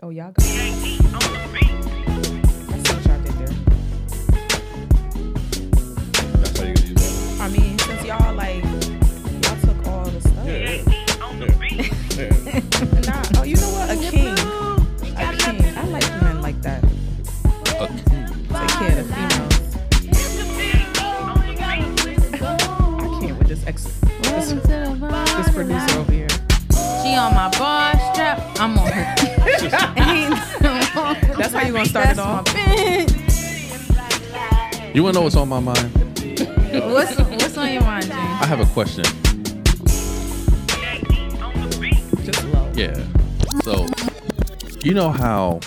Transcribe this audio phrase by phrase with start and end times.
[0.00, 0.44] Oh, y'all got.
[0.44, 1.00] That's
[2.92, 3.48] what y'all did there.
[6.36, 7.40] That's how you gonna use that.
[7.40, 8.62] I mean, since y'all like,
[9.42, 10.38] y'all took all the stuff.
[13.08, 13.90] Nah, oh, you know what?
[13.90, 14.38] A king.
[15.16, 15.76] A king.
[15.76, 16.82] I like men like that.
[16.82, 19.54] Take care of the females.
[23.00, 23.84] I can't with this ex.
[24.22, 26.28] This, this producer over here.
[27.02, 27.97] She on my bar strap.
[28.60, 29.14] I'm on her.
[31.38, 32.44] That's how you gonna start it off.
[34.92, 35.94] You wanna know what's on my mind?
[36.72, 38.16] What's what's on your mind, James?
[38.16, 39.04] I have a question.
[42.74, 43.00] Yeah.
[43.62, 43.86] So,
[44.82, 45.60] you know how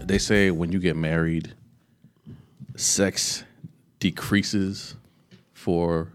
[0.00, 1.52] they say when you get married,
[2.76, 3.44] sex
[4.00, 4.94] decreases
[5.52, 6.08] for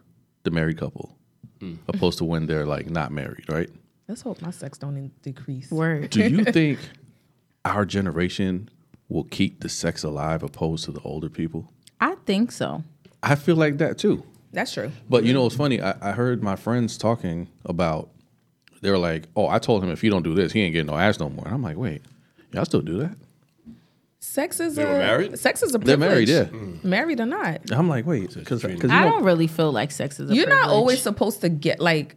[0.43, 1.15] the married couple,
[1.59, 1.75] hmm.
[1.87, 3.69] opposed to when they're like not married, right?
[4.07, 5.71] Let's hope my sex don't in- decrease.
[5.71, 6.09] Word.
[6.09, 6.79] Do you think
[7.65, 8.69] our generation
[9.09, 11.71] will keep the sex alive opposed to the older people?
[12.01, 12.83] I think so.
[13.21, 14.23] I feel like that too.
[14.51, 14.91] That's true.
[15.09, 15.81] But you know what's funny?
[15.81, 18.09] I, I heard my friends talking about.
[18.81, 20.87] They were like, "Oh, I told him if he don't do this, he ain't getting
[20.87, 22.01] no ass no more." And I'm like, "Wait,
[22.51, 23.15] y'all still do that?"
[24.19, 25.39] Sex is They a were married?
[25.39, 26.45] sex is a They're married, yeah.
[26.45, 26.83] Mm.
[26.83, 27.61] Married or not.
[27.71, 30.47] I'm like, "Wait," because you I know, don't really feel like sex is a You're
[30.49, 32.15] not always supposed to get like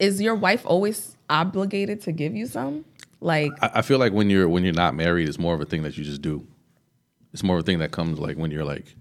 [0.00, 2.84] is your wife always obligated to give you some?
[3.20, 5.64] Like I, I feel like when you're when you're not married, it's more of a
[5.64, 6.46] thing that you just do.
[7.32, 8.94] It's more of a thing that comes like when you're like,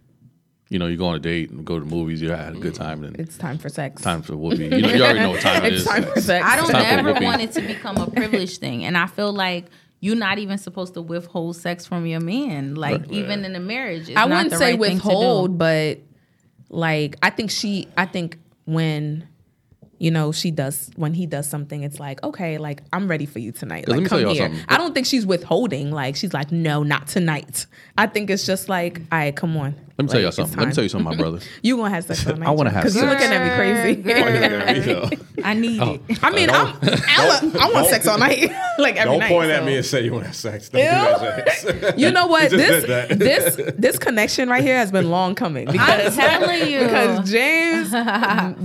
[0.69, 2.75] you know, you go on a date and go to movies, you had a good
[2.75, 4.01] time, and then it's time for sex.
[4.01, 4.65] time for whoopee.
[4.65, 5.87] You, know, you already know what time it it's is.
[5.87, 6.45] time for sex.
[6.45, 9.65] I don't ever want it to become a privilege thing, and I feel like
[9.99, 12.75] you're not even supposed to withhold sex from your man.
[12.75, 15.07] Like even in a marriage, it's I not wouldn't the say right thing to do.
[15.09, 15.99] withhold, but
[16.69, 19.27] like I think she I think when
[19.99, 23.39] you know she does when he does something, it's like, okay, like I'm ready for
[23.39, 23.87] you tonight.
[23.87, 24.35] Like come here.
[24.35, 24.61] something.
[24.67, 25.91] I don't think she's withholding.
[25.91, 27.65] Like she's like, no, not tonight.
[27.97, 29.75] I think it's just like, all right, come on.
[29.97, 30.59] Let me tell Like, y'all something.
[30.59, 31.39] Let me tell you something, my brother.
[31.63, 32.47] You gonna have sex all night?
[32.47, 32.93] I wanna have sex.
[32.93, 34.01] because you're looking at me crazy.
[34.93, 35.09] Girl,
[35.43, 35.97] I need Oh.
[36.07, 36.19] it.
[36.23, 39.29] I mean, I'm, I, want, I want sex all night, like every Don't night.
[39.29, 40.69] point at me and say you want to have sex.
[40.69, 41.99] Don't do that, James.
[42.01, 42.51] You know what?
[42.51, 42.85] This
[43.17, 46.79] this this connection right here has been long coming I'm because telling you.
[46.81, 47.89] because James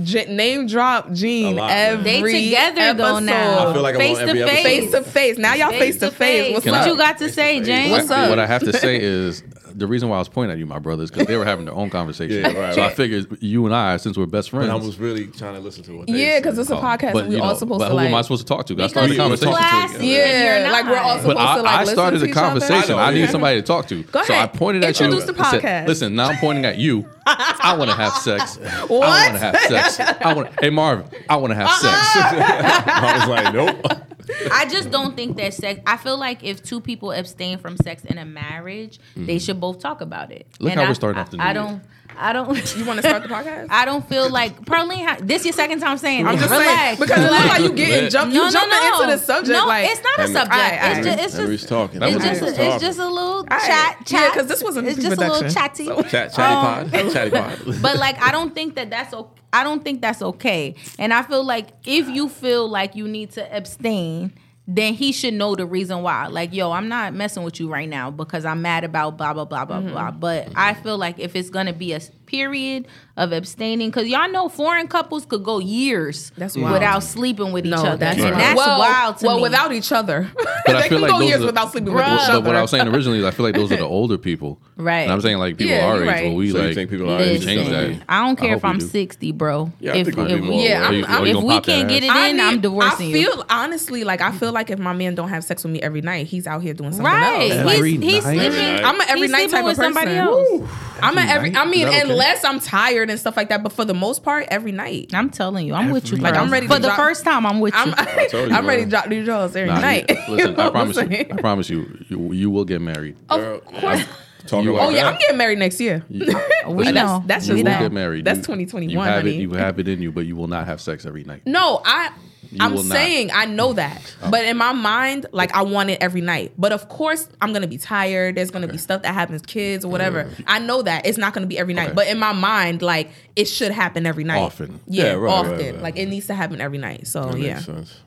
[0.09, 1.99] J- name drop Jean A lot, man.
[2.07, 3.69] every they together though now.
[3.69, 4.63] I feel like I'm face on to every face.
[4.63, 5.37] face to face.
[5.39, 6.53] Now y'all face to face.
[6.53, 7.61] What's Can what you got to say.
[7.63, 7.91] James?
[7.91, 8.29] What's up?
[8.29, 9.41] What I have to say is
[9.75, 11.73] the reason why I was pointing at you, my brothers, because they were having their
[11.73, 12.37] own conversation.
[12.43, 14.99] Yeah, right, so I figured you and I, since we're best friends, And I was
[14.99, 17.29] really trying to listen to what they Yeah, because it's a oh, podcast but, and
[17.29, 18.07] we're you all know, supposed but to who like.
[18.09, 18.73] am I supposed to talk to?
[18.73, 19.53] I Because started the conversation.
[19.53, 22.31] classy and yeah, like we're all supposed But I, to like I started to the
[22.33, 22.95] conversation.
[22.95, 24.03] I I, need somebody to talk to.
[24.03, 24.53] Go So I ahead.
[24.53, 25.33] pointed at Introduce you.
[25.33, 25.87] the and said, podcast.
[25.87, 27.07] Listen, now I'm pointing at you.
[27.25, 28.57] I want to have sex.
[28.63, 29.99] I want to have sex.
[29.99, 30.49] I want.
[30.59, 31.77] Hey Marvin, I want to have uh-uh.
[31.77, 32.07] sex.
[32.87, 34.03] I was like, nope.
[34.51, 35.79] I just don't think that sex.
[35.85, 39.79] I feel like if two people abstain from sex in a marriage, they should both
[39.79, 40.47] talk about it.
[40.53, 40.63] Mm-hmm.
[40.63, 41.81] Look And how I, we're starting off the I, I don't.
[42.15, 42.75] I don't.
[42.77, 43.67] You want to start the podcast?
[43.71, 45.03] I don't feel like Pearline.
[45.03, 46.27] ha- This your second time saying.
[46.27, 46.67] I'm just relax.
[46.79, 48.11] saying because it looks like you getting jumped.
[48.11, 48.33] jump.
[48.33, 49.57] You jumping into the subject.
[49.57, 50.53] No, like, it's not a Henry- subject.
[50.53, 51.03] Alright, it's alright.
[51.03, 51.23] just.
[51.25, 51.69] It's Henry's just.
[51.69, 52.03] talking.
[52.03, 53.61] It's was just, Henry's it's just a little Alright.
[53.61, 54.33] chat, Yeah, chat.
[54.33, 55.85] 'cause this wasn't It's just a little pre-production.
[55.95, 56.09] chatty.
[56.09, 57.11] Chat, chatty Um, pod.
[57.13, 57.59] Chatty pod.
[57.81, 59.41] but like I don't think that that's okay.
[59.53, 60.75] I don't think that's okay.
[60.99, 64.33] And I feel like if you feel like you need to abstain,
[64.67, 66.27] then he should know the reason why.
[66.27, 69.45] Like, yo, I'm not messing with you right now because I'm mad about blah blah
[69.45, 69.89] blah blah Mm-hmm.
[69.91, 70.11] blah.
[70.11, 74.49] But I feel like if it's gonna be a period of abstaining, because y'all know
[74.49, 76.73] foreign couples could go years That's wild.
[76.73, 77.97] without sleeping with no, each other.
[77.97, 78.39] that's and Right.
[78.39, 79.41] that's well, wild to well, me.
[79.43, 80.31] without each other.
[80.65, 82.15] But I they feel can like go those years are- without sleeping with Bruh.
[82.23, 84.17] each But what I was saying originally is I feel like those are the older
[84.17, 84.59] people.
[84.77, 85.01] Right.
[85.01, 86.23] And I'm saying like people Yeah, our you're age right.
[86.27, 88.01] where we So like think people we our age change that.
[88.09, 89.71] I don't care I if I'm 60, bro.
[89.81, 90.81] Yeah, I if think we'll if, Yeah.
[90.87, 93.29] I'm- I'm- if we can't get it in, mean, I'm divorcing I you.
[93.31, 96.01] feel honestly like I feel like if my man don't have sex with me every
[96.01, 97.51] night, he's out here doing something Right.
[97.51, 97.69] else.
[97.75, 98.85] Every he's he's sleeping.
[98.85, 99.93] I'm an every night sleeping type with of person.
[99.93, 100.69] somebody else.
[101.01, 101.55] I'm an every.
[101.55, 102.11] I mean, Is that okay?
[102.11, 105.11] unless I'm tired and stuff like that, but for the most part, every night.
[105.13, 106.17] I'm telling you, I'm with you.
[106.17, 106.35] Every Like.
[106.35, 107.45] I'm ready for to the drop- first time.
[107.45, 107.79] I'm with you.
[107.97, 110.09] I'm, told you, I'm ready to drop these drawers every Nah, night.
[110.09, 111.03] you- listen, I promise you.
[111.19, 113.15] I promise you, you, you will get married.
[113.29, 114.05] Of course.
[114.47, 115.13] Talking You about Oh yeah, that.
[115.13, 116.03] I'm getting married next year.
[116.09, 117.23] we that's, know.
[117.25, 117.79] That's You just will that.
[117.79, 118.25] get married.
[118.25, 119.35] That's You- 2021, You have honey.
[119.37, 119.41] it.
[119.41, 121.43] You have it in you, but you will not have sex every night.
[121.45, 122.11] No, I.
[122.59, 122.93] I'm will not.
[122.93, 126.51] saying I know that, but in my mind, like I want it every night.
[126.55, 128.35] But of course, I'm gonna be tired.
[128.35, 130.29] There's gonna be stuff that happens, kids or whatever.
[130.45, 131.95] I know that it's not gonna be every night, Okay.
[131.95, 134.37] but in my mind, like it should happen every night.
[134.41, 134.81] Often.
[134.85, 135.57] yeah, Yeah, right, right, often.
[135.75, 135.81] right.
[135.81, 137.07] Like it needs to happen every night.
[137.07, 137.99] So That yeah, makes sense.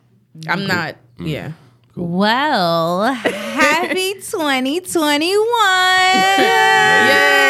[0.47, 0.95] I'm not.
[1.19, 1.29] Mm.
[1.29, 1.53] Yeah,
[1.99, 5.35] Well, happy 2021.
[6.39, 6.45] yay!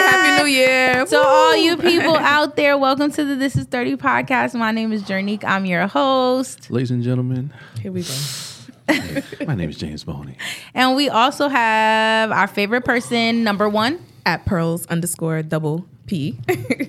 [0.06, 1.04] Happy New Year!
[1.08, 4.54] So all you people out there, welcome to the This Is 30 podcast.
[4.54, 5.42] My name is Gernique.
[5.42, 6.70] I'm your host.
[6.70, 7.52] Ladies and gentlemen,
[7.82, 8.14] Here we go.
[9.48, 10.36] My name is James Boney.
[10.74, 16.38] And we also have our favorite person, number one, At pearls underscore double P.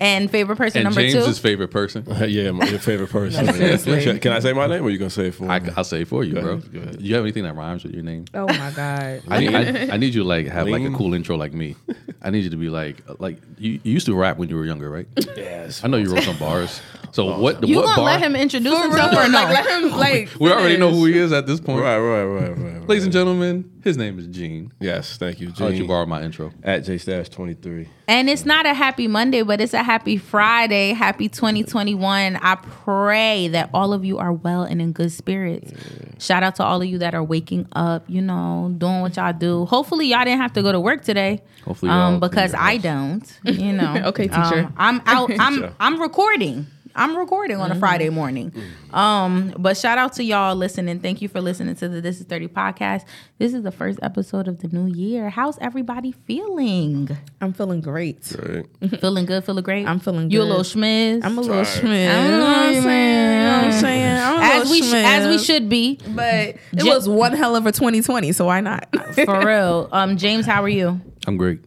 [0.00, 1.42] and favorite person And number James's two.
[1.42, 2.04] favorite person.
[2.10, 3.46] Uh, yeah, my your favorite person.
[3.54, 4.02] seriously.
[4.02, 5.70] Can- Can I say my name, or you gonna say it for I, me?
[5.76, 6.50] I'll say it for you, Go bro.
[6.54, 6.98] ahead, ahead.
[6.98, 8.24] Do you have anything that rhymes with your name?
[8.34, 9.22] oh my god.
[9.28, 11.76] I need, I, I need you to like have like a cool intro like me.
[12.22, 14.64] I need you to be like like you, you used to rap when you were
[14.66, 15.06] younger, right?
[15.36, 15.84] Yes.
[15.84, 16.80] I know you wrote some bars.
[17.12, 17.66] So what?
[17.66, 18.04] You what gonna bar?
[18.06, 19.42] let him introduce For himself real, or no?
[19.44, 20.28] like, let him like.
[20.40, 21.80] we already know who he is at this point.
[21.82, 22.58] Right, right, right, right.
[22.74, 22.88] right.
[22.88, 24.72] Ladies and gentlemen, his name is Jean.
[24.80, 25.88] Yes, thank you, I'll let you Jean.
[25.88, 26.52] borrow my intro.
[26.62, 27.88] At J Stash twenty three.
[28.06, 30.94] And it's not a happy Monday, but it's a happy Friday.
[30.94, 32.36] Happy 2021.
[32.36, 35.70] I pray that all of you are well and in good spirits.
[36.18, 39.34] Shout out to all of you that are waking up, you know, doing what y'all
[39.34, 39.66] do.
[39.66, 41.42] Hopefully, y'all didn't have to go to work today.
[41.66, 43.96] Hopefully um, because I don't, you know.
[44.08, 44.60] Okay, teacher.
[44.60, 45.30] Um, I'm out.
[45.38, 46.66] I'm I'm recording.
[46.98, 48.52] I'm recording on a Friday morning.
[48.92, 50.98] Um, but shout out to y'all listening.
[50.98, 53.04] Thank you for listening to the This Is 30 podcast.
[53.38, 55.30] This is the first episode of the new year.
[55.30, 57.08] How's everybody feeling?
[57.40, 58.34] I'm feeling great.
[58.36, 58.66] Right.
[59.00, 59.86] feeling good, feeling great.
[59.86, 60.48] I'm feeling You a good.
[60.48, 61.20] little smizz.
[61.24, 61.84] I'm a little Tired.
[61.84, 62.14] smizz.
[62.14, 63.32] I'm You know what I'm a saying?
[63.38, 64.18] You know what I'm saying?
[64.18, 66.00] I'm a as little we sh- as we should be.
[66.08, 68.88] But it J- was one hell of a 2020, so why not?
[69.14, 69.88] For real.
[69.98, 71.00] Um, James, how are you?
[71.28, 71.60] I'm great.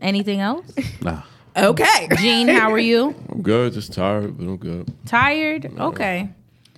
[0.00, 0.64] Anything else?
[1.02, 1.22] Nah.
[1.56, 2.08] Okay.
[2.18, 3.14] Jean, how are you?
[3.30, 3.72] I'm good.
[3.72, 4.92] Just tired, but I'm good.
[5.06, 5.70] Tired?
[5.78, 6.28] Okay.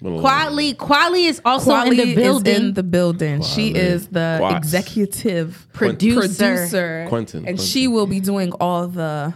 [0.01, 2.53] Been a Quali Quali is also Quali in the building.
[2.55, 3.43] is in the building.
[3.43, 4.57] She is the Quats.
[4.57, 6.21] executive Producer.
[6.21, 7.07] producer.
[7.09, 7.65] Quentin, And Quentin.
[7.67, 9.33] she will be doing all the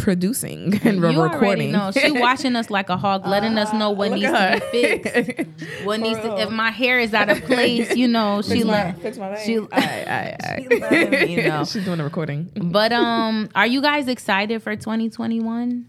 [0.00, 1.72] producing and you recording.
[1.72, 1.90] know.
[1.92, 5.84] She watching us like a hog, letting us know what needs to be fixed.
[5.84, 8.96] What needs to, if my hair is out of place, you know, she like
[9.44, 11.64] she, letting know.
[11.64, 12.50] She's doing the recording.
[12.54, 15.86] But um, are you guys excited for 2021?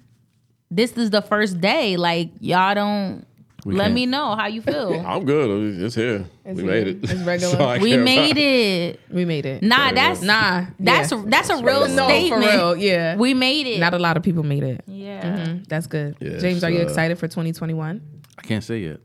[0.69, 1.97] This is the first day.
[1.97, 3.25] Like y'all don't.
[3.65, 4.99] We let can't- me know how you feel.
[5.05, 5.81] I'm good.
[5.81, 6.25] It's here.
[6.45, 6.65] we here.
[6.65, 6.97] made it.
[7.03, 7.55] It's regular.
[7.55, 8.99] So we made about- it.
[9.09, 9.61] We made it.
[9.63, 10.65] Nah, Very that's Nah.
[10.79, 11.23] That's yeah.
[11.27, 12.43] that's a real No, for statement.
[12.43, 12.75] for real.
[12.77, 13.15] Yeah.
[13.17, 13.79] We made it.
[13.79, 14.83] Not a lot of people made it.
[14.87, 15.21] yeah.
[15.21, 16.15] Mhm, That's good.
[16.19, 18.01] Yes, James, are you uh, excited for 2021?
[18.37, 18.99] I can't say yet.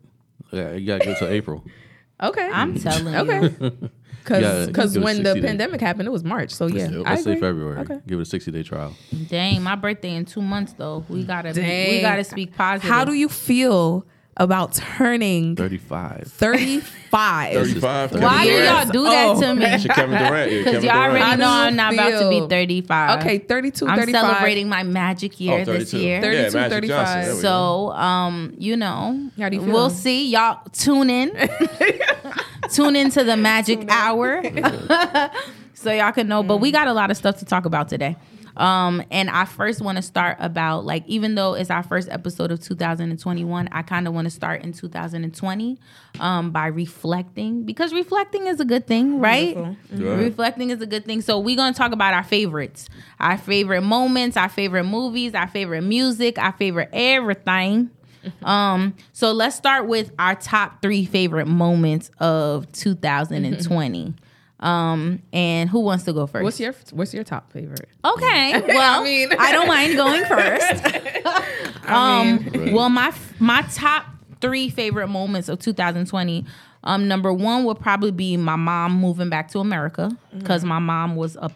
[0.53, 1.64] Yeah, you gotta go till April.
[2.19, 2.49] Okay.
[2.50, 3.19] I'm telling you.
[3.20, 3.55] okay.
[3.61, 3.91] you.
[4.25, 5.43] Because Yeah, when the 60 days.
[5.44, 6.50] pandemic happened, it was March.
[6.50, 7.03] So yeah, Yep.
[7.05, 7.41] I Let's say agree.
[7.43, 7.79] February.
[7.81, 8.00] Okay.
[8.06, 8.94] Give it a 60 day trial.
[9.29, 11.05] Dang, my birthday in two months though.
[11.11, 12.88] We gotta be, we gotta speak positive.
[12.91, 14.06] How do you feel
[14.38, 16.24] about turning 35.
[16.26, 17.52] 35?
[17.54, 18.12] 35.
[18.12, 19.40] Why Why do y'all do that Oh.
[19.40, 19.78] to me?
[19.78, 20.52] Shit, Kevin Durant.
[20.52, 21.10] Yeah, Because y'all Durant.
[21.10, 23.20] already How do know I'm not about to be 35.
[23.20, 24.20] Okay, 32, I'm 35.
[24.20, 26.20] celebrating my magic year Oh, this year.
[26.20, 26.88] 32, Yeah, 35.
[26.88, 27.20] Johnson.
[27.22, 27.40] There we go.
[27.40, 30.28] So, um, you know, How do you we'll see.
[30.30, 31.30] Y'all tune in.
[32.70, 34.42] tune into the magic hour.
[35.74, 36.42] so y'all can know.
[36.42, 38.16] But we got a lot of stuff to talk about today.
[38.56, 42.50] Um, and I first want to start about like even though it's our first episode
[42.50, 45.79] of 2021, I kind of want to start in 2020
[46.20, 49.56] um, by reflecting because reflecting is a good thing, right?
[49.93, 50.14] Yeah.
[50.17, 51.20] Reflecting is a good thing.
[51.20, 52.88] So we're gonna talk about our favorites,
[53.20, 57.91] our favorite moments, our favorite movies, our favorite music, our favorite everything.
[58.43, 64.14] Um, so let's start with our top three favorite moments of 2020.
[64.58, 66.43] Um, and who wants to go first?
[66.44, 67.88] What's your What's your top favorite?
[68.05, 68.62] Okay.
[68.67, 71.87] Well, I, mean- don't mind going first.
[71.87, 74.06] um, well, my my top
[74.41, 76.44] three favorite moments of 2020.
[76.85, 81.17] Um, number one would probably be my mom moving back to America because my mom
[81.17, 81.50] was a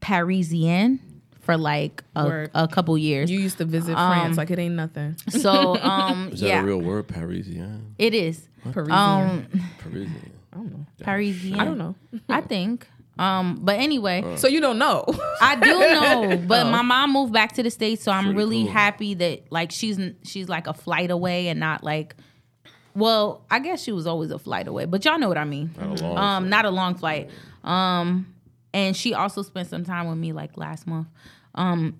[0.00, 1.00] Parisian
[1.40, 3.30] for like a, a couple years.
[3.30, 5.16] You used to visit France like it ain't nothing.
[5.28, 7.08] so, um, Is that yeah, a real word?
[7.08, 7.94] Parisian.
[7.98, 8.48] it is.
[8.72, 8.92] Parisian.
[8.92, 9.46] Um,
[9.78, 10.32] Parisian.
[11.02, 11.58] Parisian.
[11.60, 11.94] I don't know.
[12.28, 12.86] I think.
[13.18, 15.04] Um, but anyway, So you don't know.
[15.40, 15.66] I do
[16.36, 18.72] know, but my mom moved back to the states, so I'm Pretty really cool.
[18.72, 22.14] happy that like she's she's like a flight away and not like.
[22.94, 25.70] Well, I guess she was always a flight away, but y'all know what I mean.
[25.78, 27.30] Not a long um, not a long flight.
[27.62, 28.34] Um,
[28.74, 31.06] and she also spent some time with me like last month.
[31.54, 31.98] Um,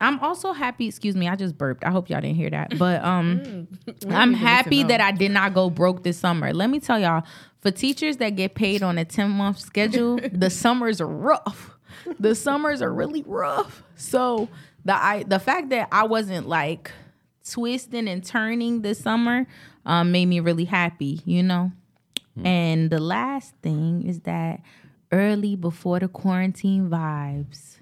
[0.00, 0.88] I'm also happy.
[0.88, 1.84] Excuse me, I just burped.
[1.84, 3.68] I hope y'all didn't hear that, but um,
[4.08, 6.52] I'm happy that I did not go broke this summer.
[6.52, 7.22] Let me tell y'all,
[7.62, 11.70] for teachers that get paid on a 10 month schedule, the summers are rough.
[12.18, 13.82] The summers are really rough.
[13.96, 14.48] So
[14.84, 16.90] the I the fact that I wasn't like
[17.48, 19.46] twisting and turning this summer
[19.86, 21.70] um, made me really happy, you know.
[22.44, 24.62] And the last thing is that
[25.10, 27.76] early before the quarantine vibes,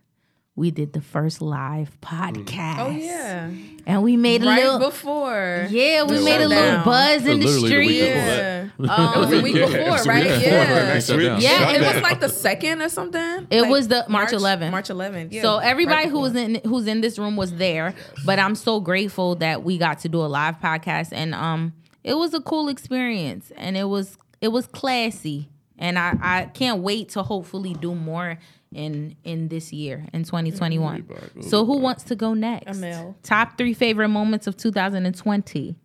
[0.61, 2.79] we did the first live podcast.
[2.79, 3.51] Oh yeah,
[3.87, 5.67] And we made a little before.
[5.71, 6.85] yeah, we the made a little shutdown.
[6.85, 7.89] buz in the Literally the week street.
[8.13, 8.15] before.
[8.21, 10.25] Yeah, Um, it was a week Yeah, before, right?
[10.27, 10.51] week before.
[10.53, 11.09] Yeah, Next.
[11.43, 13.47] Yeah, it was like the second or something.
[13.51, 14.71] It Like was the March 11th.
[14.71, 15.33] March 11th.
[15.33, 16.49] Yeah, So everybody right who was before.
[16.51, 17.95] in who's in this room was there,
[18.27, 21.73] but I'm so grateful that we got to do a live podcast and um
[22.05, 25.49] it was a cool experience and it was it was classy,
[25.79, 28.39] and I I can't wait to hopefully do more
[28.73, 31.43] in in this year in 2021.
[31.43, 32.77] So who wants to go next?
[32.77, 33.17] Amel.
[33.23, 35.77] Top three favorite moments of 2020.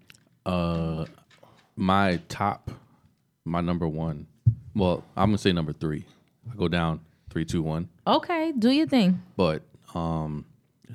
[0.46, 1.06] Uh,
[1.75, 2.72] my top,
[3.44, 4.27] my number one.
[4.75, 6.06] Well, I'm gonna say number three.
[6.51, 7.00] I go down
[7.30, 7.89] three, two, one.
[8.06, 9.22] Okay, do your thing.
[9.36, 9.63] But
[9.94, 10.46] um,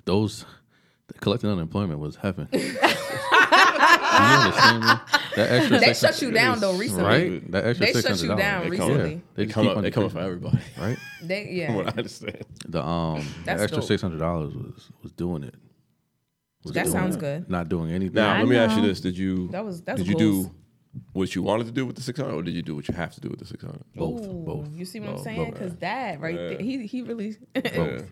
[0.04, 0.44] those
[1.20, 2.48] collecting unemployment was heaven.
[4.12, 4.90] you understand me?
[5.36, 7.04] That extra They shut you down though recently.
[7.04, 7.50] right?
[7.52, 8.94] That extra They shut you down They recently.
[8.94, 9.82] come, Yeah, they they come up.
[9.82, 10.58] They come up for everybody.
[10.78, 10.98] right?
[11.22, 11.74] They From yeah.
[11.76, 12.44] what I understand.
[12.68, 15.54] The um, That's the extra six hundred dollars was was doing it.
[16.64, 17.20] Was That doing sounds it.
[17.20, 17.48] good.
[17.50, 18.14] Not doing anything.
[18.14, 20.46] Now, I let me ask you this: Did you That was- that's did you goals.
[20.46, 20.54] do
[21.12, 22.94] what you wanted to do with the six hundred, or did you do what you
[22.94, 23.82] have to do with the six hundred?
[23.94, 24.68] both, Ooh, both.
[24.74, 25.52] You see what I'm saying?
[25.52, 27.36] Because that right there, he he really.
[27.54, 28.02] Yeah,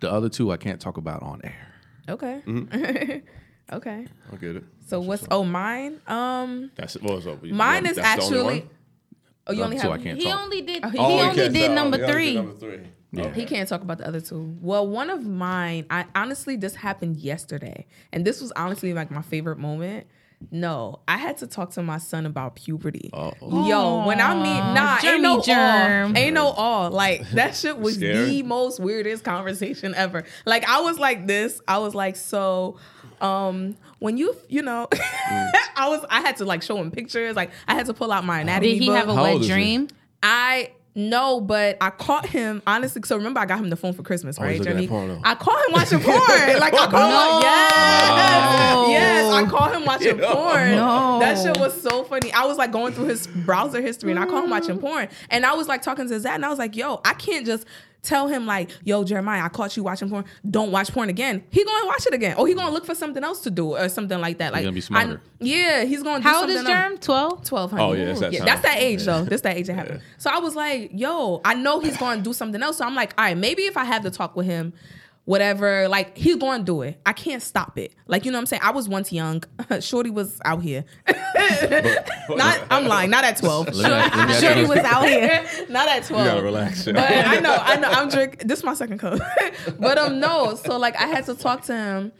[0.00, 1.68] The other two I can't talk about on air.
[2.08, 2.42] okay.
[2.46, 3.18] Mm-hmm.
[3.72, 4.06] okay.
[4.30, 4.64] I'll get it.
[4.86, 6.00] So what's oh mine?
[6.06, 7.02] Um, That's it.
[7.02, 8.66] Well, so you- mine is that's actually.
[9.46, 10.00] Oh, you The only other two have.
[10.00, 10.40] I can't He talk.
[10.40, 10.84] only did.
[10.84, 11.74] Oh, he he- he only did tell.
[11.74, 12.34] number He only did three.
[12.34, 12.80] Number three.
[13.12, 13.32] Yeah.
[13.32, 14.56] He can't talk about the other two.
[14.60, 19.22] Well, one of mine, I honestly this happened yesterday, and this was honestly like my
[19.22, 20.06] favorite moment.
[20.50, 23.08] No, I had to talk to my son about puberty.
[23.12, 23.68] Uh-oh.
[23.68, 26.10] Yo, when I mean nah, Germy ain't no germ.
[26.10, 26.90] all, ain't no all.
[26.90, 30.24] Like that shit was the most weirdest conversation ever.
[30.44, 31.60] Like I was like this.
[31.68, 32.78] I was like, so,
[33.22, 34.88] um, when you, you know,
[35.76, 37.36] I was, I had to like show him pictures.
[37.36, 38.96] Like I had to pull out my anatomy Did he book.
[38.96, 39.48] have a How wet old he?
[39.48, 39.88] dream?
[40.22, 43.02] I no, but I caught him honestly.
[43.04, 44.58] So remember, I got him the phone for Christmas, Oh, right?
[44.60, 45.20] looking Jeremy?
[45.24, 46.18] I caught him watching porn.
[46.60, 49.34] Like I caught him, yes, yes.
[49.34, 50.70] I caught him watching porn.
[50.70, 51.18] No.
[51.20, 52.32] That shit was so funny.
[52.32, 55.08] I was like going through his browser history, and I caught him watching porn.
[55.30, 57.66] And I was like talking to Zach, and I was like, "Yo, I can't just."
[58.04, 60.24] Tell him like, yo, Jeremiah, I caught you watching porn.
[60.48, 61.42] Don't watch porn again.
[61.50, 63.88] He gonna watch it again, or he gonna look for something else to do, or
[63.88, 64.52] something like that.
[64.52, 65.20] Like, he's gonna be I- smarter.
[65.40, 66.18] yeah, he's gonna.
[66.22, 67.00] Do How old is something else.
[67.04, 67.44] Twelve.
[67.44, 67.74] 12.
[67.74, 68.44] Oh, yeah, it's that time.
[68.44, 69.24] that's that age though.
[69.24, 70.00] That's that age that happened.
[70.18, 72.76] So I was like, yo, I know he's going to do something else.
[72.76, 74.72] So I'm like, all right, maybe if I have to talk with him,
[75.24, 77.00] whatever, like he's going to do it.
[77.06, 77.94] I can't stop it.
[78.06, 78.62] Like, you know what I'm saying?
[78.64, 79.42] I was once young.
[79.80, 80.84] Shorty was out here.
[82.28, 83.74] not, I'm lying, not at 12.
[83.74, 85.46] Let me ask- let me Shorty was out here.
[85.68, 86.24] not at 12.
[86.24, 86.84] You gotta relax.
[86.84, 87.88] But I know, I know.
[87.90, 88.40] I'm drink.
[88.40, 89.20] This is my second cup.
[89.78, 90.54] but um, no.
[90.56, 92.12] So like, I had to talk to him.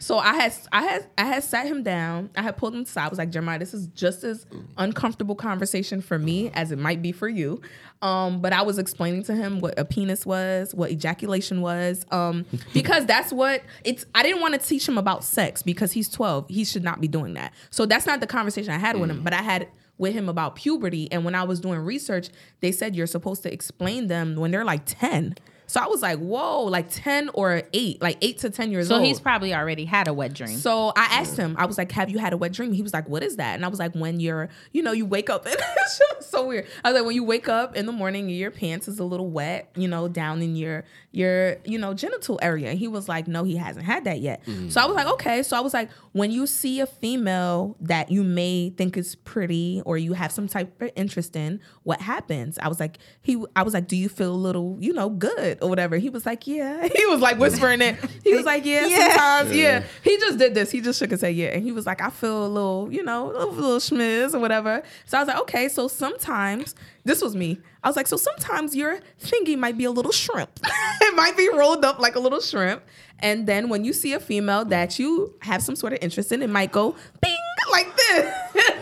[0.00, 2.30] So I had, I had, I had sat him down.
[2.34, 3.04] I had pulled him aside.
[3.04, 4.46] I was like, Jeremiah, this is just as
[4.78, 7.60] uncomfortable conversation for me as it might be for you.
[8.00, 12.46] Um, but I was explaining to him what a penis was, what ejaculation was, um,
[12.72, 14.06] because that's what it's.
[14.14, 16.46] I didn't want to teach him about sex because he's 12.
[16.48, 17.52] He should not be doing that.
[17.68, 19.22] So that's not the conversation I had with him.
[19.22, 21.12] But I had with him about puberty.
[21.12, 22.30] And when I was doing research,
[22.60, 25.34] they said you're supposed to explain them when they're like 10.
[25.70, 28.96] So I was like, whoa, like 10 or 8, like 8 to 10 years So
[28.96, 29.02] old.
[29.02, 30.56] So he's probably already had a wet dream.
[30.58, 32.72] So I asked him, I was like, have you had a wet dream?
[32.72, 33.54] He was like, what is that?
[33.54, 35.46] And I was like, when you're, you know, you wake up.
[35.46, 36.66] And it was so weird.
[36.84, 39.30] I was like, when you wake up in the morning, your pants is a little
[39.30, 42.70] wet, you know, down in your, your, you know, genital area.
[42.70, 44.42] And he was like, no, he hasn't had that yet.
[44.70, 45.44] So I was like, okay.
[45.44, 49.82] So I was like, when you see a female that you may think is pretty
[49.84, 52.58] or you have some type of interest in, what happens?
[52.58, 55.59] I was like, he, I was like, do you feel a little, you know, good
[55.62, 55.96] or whatever?
[55.96, 56.88] He was like, yeah.
[56.96, 57.96] He was like whispering it.
[58.22, 59.82] He was like, yeah, sometimes, yeah.
[60.02, 60.70] He just did this.
[60.70, 61.48] He just shook his head, yeah.
[61.48, 64.38] And he was like, I feel a little, you know, a little, little smizz or
[64.38, 64.82] whatever.
[65.06, 65.68] So I was like, okay.
[65.68, 66.74] So sometimes,
[67.04, 67.58] this was me.
[67.82, 70.50] I was like, so sometimes your thingy might be a little shrimp.
[71.00, 72.82] it might be rolled up like a little shrimp.
[73.20, 76.42] And then when you see a female that you have some sort of interest in,
[76.42, 77.36] it might go bing
[77.70, 78.34] like this.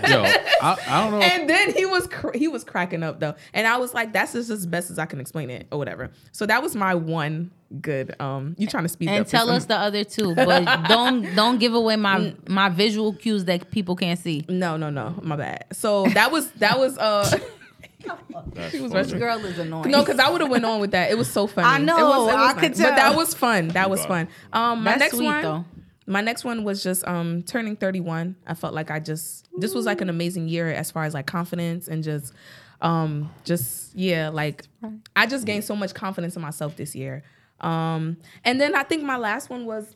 [0.06, 1.24] Yo, I, I don't know.
[1.24, 4.32] And then he was cr- he was cracking up though, and I was like, "That's
[4.32, 7.50] just as best as I can explain it, or whatever." So that was my one
[7.80, 8.14] good.
[8.20, 9.20] Um, you trying to speed and up?
[9.20, 13.44] And tell us the other two, but don't don't give away my my visual cues
[13.46, 14.44] that people can't see.
[14.48, 15.66] No, no, no, my bad.
[15.72, 17.38] So that was that was uh.
[18.54, 19.18] That's was funny.
[19.18, 19.90] Girl is annoying.
[19.90, 21.10] No, because I would have went on with that.
[21.10, 21.66] It was so funny.
[21.66, 22.80] I know, It was, it I was could nice.
[22.80, 23.68] But that was fun.
[23.68, 24.28] That was fun.
[24.52, 25.64] Um, my That's next sweet, one, though.
[26.08, 28.34] My next one was just um turning 31.
[28.46, 31.26] I felt like I just this was like an amazing year as far as like
[31.26, 32.32] confidence and just
[32.80, 34.64] um just yeah like
[35.14, 37.22] I just gained so much confidence in myself this year.
[37.60, 39.94] Um, and then I think my last one was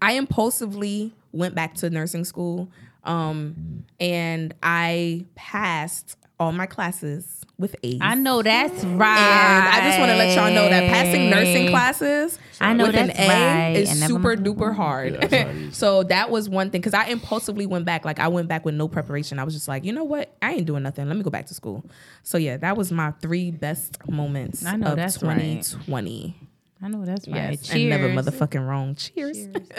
[0.00, 2.68] I impulsively went back to nursing school,
[3.04, 8.00] um, and I passed all my classes with A's.
[8.00, 9.18] I know that's right.
[9.18, 12.96] And I just want to let y'all know that passing nursing classes I know with
[12.96, 13.76] an that's A right.
[13.76, 14.46] is And never super mind.
[14.46, 15.12] duper hard.
[15.14, 15.70] Yeah, it's not easy.
[15.72, 18.04] so that was one thing because I impulsively went back.
[18.04, 19.38] Like I went back with no preparation.
[19.38, 20.34] I was just like, you know what?
[20.42, 21.06] I ain't doing nothing.
[21.08, 21.84] Let me go back to school.
[22.22, 25.34] So yeah, that was my three best moments I know of that's right.
[25.62, 26.36] 2020.
[26.84, 27.50] I know that's right.
[27.52, 27.80] Yes, Cheers.
[27.80, 28.94] and never motherfucking wrong.
[28.96, 29.46] Cheers.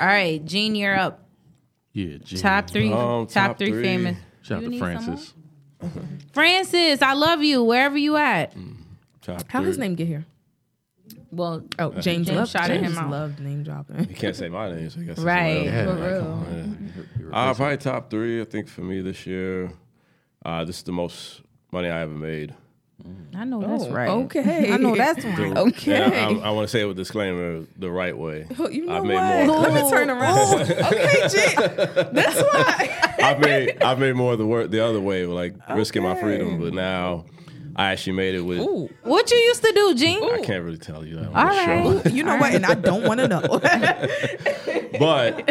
[0.00, 1.22] All right, Jean, you're up.
[1.92, 2.38] yeah, Jean.
[2.40, 2.92] Top three.
[2.92, 3.82] Um, top, top three, three.
[3.82, 4.18] famous.
[4.42, 5.32] Shout out to Francis.
[6.32, 8.54] Francis, I love you wherever you at.
[9.22, 9.68] Top How three.
[9.68, 10.24] his name get here?
[11.30, 13.10] Well, Oh, James, James loved, shouted James him out.
[13.10, 14.00] loved name dropping.
[14.08, 15.98] You can't say my name, so I guess Right, somebody else.
[15.98, 16.20] for real.
[16.22, 16.92] come on,
[17.32, 17.50] yeah.
[17.50, 18.40] Uh, probably top three.
[18.40, 19.72] I think for me this year,
[20.44, 21.42] uh, this is the most
[21.72, 22.54] money I ever made.
[23.36, 24.08] I know that's Oh, right.
[24.08, 24.72] okay.
[24.72, 25.56] I know that's right.
[25.56, 26.02] Okay.
[26.02, 28.46] And I, I, want to say it with disclaimer the right way.
[28.58, 29.08] Oh, you know I've what?
[29.08, 29.58] made more.
[29.60, 30.62] Let me turn around.
[30.62, 31.54] okay, G.
[32.12, 33.14] That's why.
[33.22, 36.58] I've made I've made more of the work the other way, like risking my freedom.
[36.60, 37.26] But now
[37.78, 38.58] I actually made it with.
[38.60, 38.88] Ooh.
[39.02, 40.24] What you used to do, Jean?
[40.24, 41.28] I can't really tell you that.
[41.28, 42.08] On All the show.
[42.14, 42.54] You know what?
[42.54, 43.40] And I don't want to know.
[44.98, 45.46] but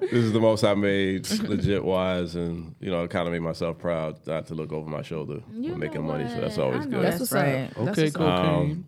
[0.00, 3.42] this is the most I made legit wise, and you know, it kind of made
[3.42, 6.26] myself proud not to look over my shoulder You when making money.
[6.28, 7.04] So that's always good.
[7.04, 7.70] That's That's what's right.
[7.70, 7.78] up.
[7.78, 8.44] Um, that's Okay, what's up.
[8.44, 8.84] cocaine.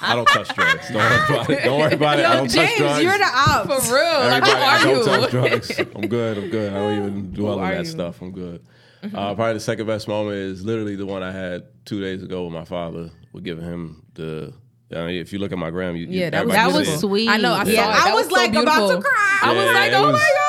[0.00, 0.88] I don't touch drugs.
[0.88, 1.64] Don't worry about it.
[1.64, 2.24] Don't worry about it.
[2.26, 3.02] I don't touch drugs.
[3.02, 3.66] You're the op.
[3.82, 4.02] For real.
[4.02, 5.40] Like, Everybody, who I don't are touch you?
[5.40, 5.78] drugs.
[5.96, 6.38] I'm good.
[6.38, 6.72] I'm good.
[6.72, 7.90] I don't even dwell on are that you?
[7.90, 8.20] stuff.
[8.22, 8.64] I'm good.
[9.02, 12.44] Uh, probably the second best moment is literally the one I had two days ago
[12.44, 13.10] with my father.
[13.32, 14.52] We're giving him the.
[14.90, 17.00] I mean, if you look at my gram, you, you- Yeah, that was That was
[17.00, 17.28] sweet.
[17.28, 17.52] I know.
[17.52, 17.94] I yeah, saw it.
[17.94, 19.02] I That was, was so like about to beautiful.
[19.02, 19.38] cry.
[19.42, 20.44] I was like, oh was- my God.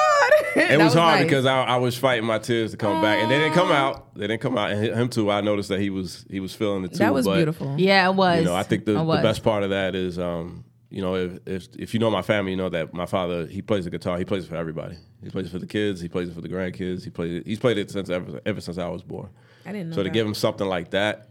[0.55, 1.23] It That was hard nice.
[1.25, 4.13] because I, I was fighting my tears to come back, and they didn't come out.
[4.15, 5.29] They didn't come out, and him too.
[5.31, 6.97] I noticed that he was he was feeling it too.
[6.97, 7.75] That was but, beautiful.
[7.77, 8.39] Yeah, it was.
[8.39, 11.15] You know, I think the, It the best part of that is, um, you know,
[11.15, 13.91] if, if if you know my family, you know that my father he plays the
[13.91, 14.17] guitar.
[14.17, 14.97] He plays it for everybody.
[15.23, 16.01] He plays it for the kids.
[16.01, 17.03] He plays it for the grandkids.
[17.03, 17.45] He plays it.
[17.47, 19.29] He's played it since ever ever since I was born.
[19.65, 20.13] I didn't know So to that.
[20.13, 21.28] give him something like that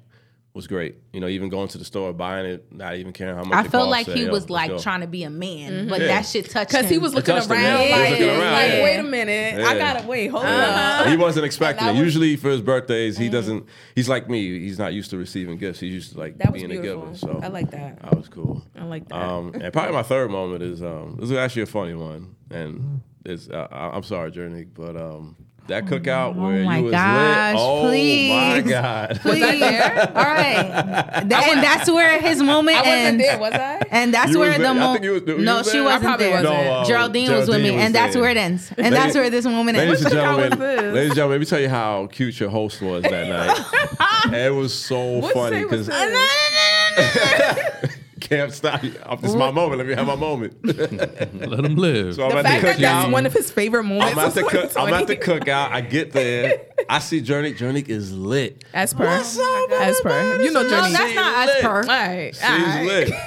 [0.54, 0.96] was great.
[1.12, 3.54] You know, even going to the store, buying it, not even caring how much.
[3.54, 5.86] I it felt cost, like say, he was like go." trying to be a man,
[5.88, 6.08] but Yeah.
[6.08, 7.76] that shit touched Because he was looking around him, yeah.
[7.78, 8.82] He was like, looking around, like yeah.
[8.82, 9.64] wait a minute.
[9.66, 10.28] I gotta wait.
[10.28, 11.02] Hold Uh-huh.
[11.04, 11.06] up.
[11.08, 12.00] He wasn't expecting And it.
[12.02, 13.66] Usually for his birthdays, he doesn't.
[13.94, 14.58] He's like me.
[14.58, 15.78] He's not used to receiving gifts.
[15.80, 17.06] He's used to like That was being a beautiful.
[17.06, 17.16] giver.
[17.18, 18.00] So I like that.
[18.02, 18.64] That was cool.
[18.76, 19.16] I like that.
[19.16, 23.02] Um, and probably my third moment is um, this is actually a funny one, and
[23.24, 25.36] it's uh, I- I'm sorry, Journey, but um,
[25.68, 27.60] that cookout where Oh my you was gosh, lit.
[27.62, 28.62] Oh my god!
[28.62, 28.70] please.
[28.70, 29.20] god!
[29.24, 30.08] was I there?
[30.16, 33.80] All right, Th- and that's where his moment I wasn't there, was I?
[33.90, 34.92] And that's You where was the moment.
[34.92, 35.84] think you was- no, was she there?
[35.84, 36.30] Wasn't there.
[36.30, 36.64] wasn't.
[36.64, 38.70] No, um, Geraldine, was with me, was and that's where it ends.
[38.70, 39.88] And Ladies- that's where this moment ends.
[40.02, 40.58] Ladies and gentlemen, was
[40.94, 43.28] ladies and gentlemen, let me tell you how cute your host was that
[44.30, 44.34] night.
[44.34, 45.98] it was so What funny say was because
[48.28, 48.82] can't stop.
[48.82, 49.78] This is my moment.
[49.78, 50.64] Let me have my moment.
[50.64, 52.14] Let him live.
[52.14, 53.12] So I'm The at fact the that that's cookout.
[53.12, 54.12] one of his favorite moments.
[54.12, 54.72] I'm at the cook.
[54.76, 55.70] I'm at the cookout.
[55.70, 56.66] I get there.
[56.88, 57.54] I see Journey.
[57.54, 58.64] Journey is lit.
[58.74, 59.06] As per.
[59.06, 60.42] What's up, As per.
[60.42, 61.62] You know She's no, that's not as lit.
[61.62, 61.80] per.
[61.80, 62.34] All right.
[62.34, 62.86] She's all right.
[62.86, 63.12] lit.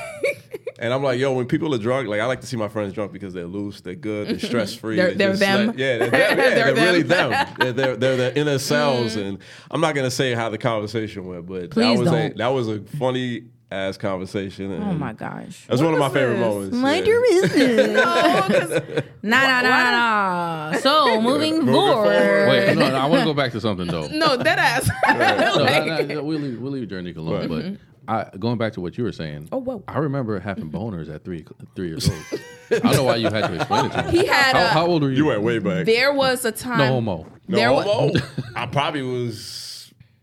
[0.81, 2.93] And I'm like, yo, when people are drunk, like I like to see my friends
[2.93, 4.47] drunk because they're loose, they're good, they're mm-hmm.
[4.47, 4.95] stress free.
[4.95, 5.75] They're- they're them.
[5.77, 6.19] Yeah, they're, them.
[6.19, 7.29] Yeah, They're they're, really them.
[7.29, 7.55] them.
[7.59, 9.27] They're, they're, they're their inner selves, mm.
[9.27, 9.37] and
[9.69, 12.35] I'm not gonna say how the conversation went, but Please that was don't.
[12.37, 14.71] that was a funny ass conversation.
[14.71, 15.65] Oh and Oh my gosh.
[15.67, 16.45] That's one of my was favorite this?
[16.45, 16.75] moments.
[16.77, 17.12] Mind yeah.
[17.13, 17.97] your business.
[18.05, 20.77] Oh, 'cause- Nah, nah, nah, nah.
[20.79, 22.03] So moving Moving forward.
[22.17, 22.47] forward.
[22.49, 24.07] Wait, no, no, I want to go back to something though.
[24.07, 24.89] no, dead ass.
[25.07, 27.47] No, Like- no, no, we'll leave, we'll leave Journey alone.
[27.47, 27.75] But mm-hmm.
[28.07, 29.84] I, going back to what you were saying, Oh, whoa.
[29.88, 30.75] I remember having mm-hmm.
[30.77, 32.41] boners at three three years old.
[32.71, 34.12] I don't know why you had to explain it to me.
[34.12, 35.17] He had How, a, how old were you?
[35.17, 35.86] You went way back.
[35.86, 36.77] there was a time.
[36.79, 37.27] no homo.
[37.47, 38.13] no there wa- homo.
[38.55, 39.45] I probably was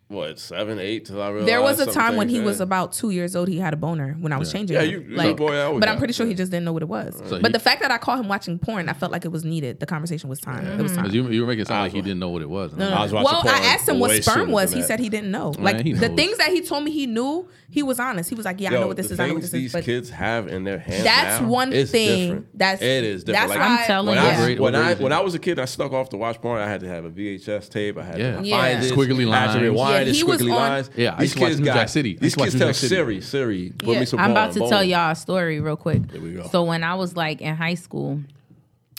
[0.09, 1.49] what seven, eight till I realized.
[1.49, 3.47] There was a time when things, he was about two years old.
[3.47, 4.75] He had a boner when I was changing.
[4.75, 4.91] Yeah, him.
[4.91, 6.83] you- you like, a boy I but I'm pretty sure he just didn't know what
[6.83, 7.15] it was.
[7.27, 9.33] So but he- the fact that I caught him watching porn, I felt like it
[9.33, 9.81] was needed.
[9.81, 10.65] The conversation was time.
[10.65, 10.97] It was mm.
[10.97, 11.11] time.
[11.11, 12.73] You, you were making it sound like he didn't know what it was.
[12.73, 14.73] No, no, I was Well, porn I asked him what sperm was.
[14.73, 15.51] He said he didn't know.
[15.59, 18.31] Like he the things that he told me he knew, he was honest.
[18.31, 19.21] He was like, "Yeah, I know what this the is.
[19.21, 21.05] I know what things this is." these But kids have in their hands.
[21.05, 22.47] that's one thing.
[22.55, 23.25] That's it is.
[23.25, 24.57] That's Like, why I'm telling when you.
[24.57, 26.63] I, when I when I was a kid, I snuck off to watch porn.
[26.63, 27.99] I had to have a VHS tape.
[27.99, 28.41] I had Yeah.
[28.41, 28.93] to find it.
[28.93, 29.55] Squiggly I lines.
[29.99, 30.17] Rewind Yeah, it.
[30.17, 30.91] he was Squiggly on- lines.
[30.97, 32.11] Yeah, I these used to watch kids New got Jack City.
[32.11, 32.89] I These used to watch kids New tell Jack City.
[32.95, 34.01] Siri, Siri, put Yeah.
[34.01, 36.07] me some I'm about to tell y'all a story real quick.
[36.09, 36.49] There we go.
[36.51, 38.21] So when I was like in high school,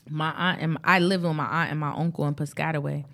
[0.10, 3.06] my aunt and I lived with my aunt and my uncle in Piscataway,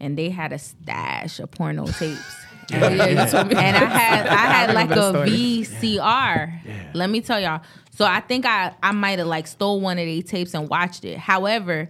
[0.00, 2.20] and they had a stash of porno tapes.
[2.72, 3.06] And, yeah,
[3.44, 3.54] me.
[3.56, 5.28] and I had I had I like a the story.
[5.30, 6.94] VCR.
[6.94, 7.60] Let me tell y'all.
[7.90, 11.04] So I think I I might have like stole one of these tapes and watched
[11.04, 11.18] it.
[11.18, 11.88] However,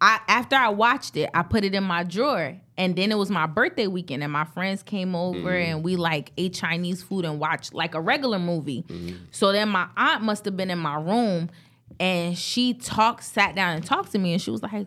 [0.00, 2.56] I after I watched it, I put it in my drawer.
[2.76, 5.72] And then it was my birthday weekend, and my friends came over mm-hmm.
[5.72, 8.84] and we like ate Chinese food and watched like a regular movie.
[8.86, 9.16] Mm-hmm.
[9.32, 11.50] So then my aunt must have been in my room
[11.98, 14.86] and she talked, sat down and talked to me, and she was like,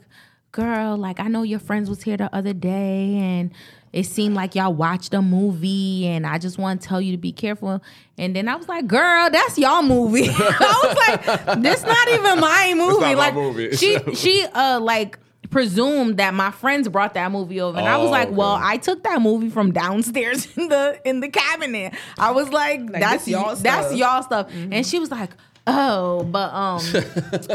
[0.51, 3.51] Girl, like I know your friends was here the other day and
[3.93, 7.17] it seemed like y'all watched a movie and I just want to tell you to
[7.17, 7.81] be careful.
[8.17, 10.27] And then I was like, girl, that's y'all movie.
[10.29, 10.97] I was
[11.45, 12.99] like, this not even my movie.
[13.01, 13.71] my like movie.
[13.75, 15.17] she she uh like
[15.49, 18.57] presumed that my friends brought that movie over and I was Oh, like, well.
[18.61, 21.93] I took that movie from downstairs in the in the cabinet.
[22.17, 24.49] I was like, that's y'all that's y'all stuff.
[24.53, 25.31] And she was like,
[25.67, 26.81] Oh, but um,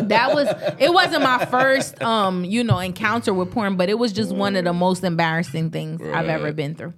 [0.09, 0.93] that was it.
[0.93, 4.65] Wasn't my first um, you know, encounter with porn, but it was just one of
[4.65, 6.95] the most embarrassing things I've ever been through.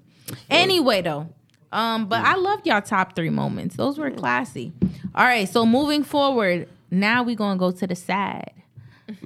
[0.51, 1.29] Anyway, though,
[1.73, 3.77] um, but I loved y'all top three moments.
[3.77, 4.73] Those were classy.
[5.15, 8.51] All right, so moving forward, now we're gonna go to the sad,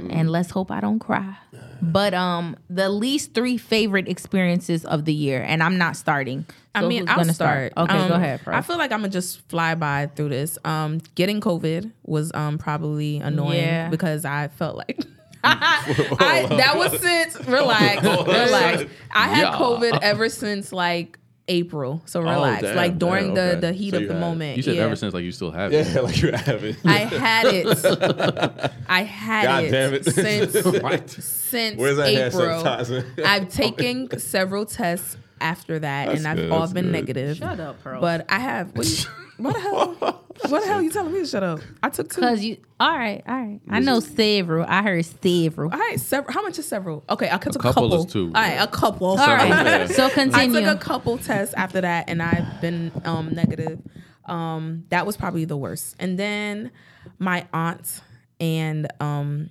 [0.09, 1.37] and let's hope I don't cry.
[1.83, 6.47] But um, the least three favorite experiences of the year, and I'm not starting.
[6.77, 7.73] I mean, I'll gonna start.
[7.77, 8.40] Okay, Um, go ahead.
[8.40, 8.55] Fro.
[8.55, 10.59] I feel like I'm gonna just fly by through this.
[10.64, 13.88] Um, getting COVID was um probably annoying Yeah.
[13.88, 15.01] because I felt like.
[15.45, 18.85] I, that was since relax, relax.
[19.11, 19.55] I had Yeah.
[19.59, 21.18] COVID ever since like
[21.53, 22.62] April, so oh, relax.
[22.62, 23.61] damn, like during damn, the okay.
[23.61, 24.57] the heat So of the had- moment.
[24.57, 24.83] You said yeah.
[24.85, 25.87] ever since like you still have it.
[25.87, 26.77] Yeah, like you have it.
[26.85, 28.73] I had it.
[28.88, 30.05] I had God it, damn it.
[30.07, 33.27] since since Where's that hand April.
[33.27, 36.93] I've taken several tests after that, That's and I've good, all that's been good.
[36.93, 37.37] negative.
[37.37, 38.01] Shut up, Pearl.
[38.01, 38.75] But I have.
[38.77, 40.18] What, you, what the hell?
[40.49, 41.61] What the hell you telling me to shut up?
[41.83, 42.21] I took two.
[42.23, 43.61] Cause you, all right, all right.
[43.68, 44.64] I know several.
[44.66, 45.71] I heard several.
[45.71, 46.33] All right, several.
[46.33, 47.05] How much is several?
[47.09, 48.07] Okay, I took a couple couple.
[48.07, 48.33] is two.
[48.35, 49.09] All right, a couple.
[49.09, 50.59] All right, so continue.
[50.59, 53.79] I took a couple tests after that, and I've been um, negative.
[54.25, 55.97] Um, that was probably the worst.
[55.99, 56.73] And then
[57.18, 58.01] my aunt
[58.40, 59.51] and um,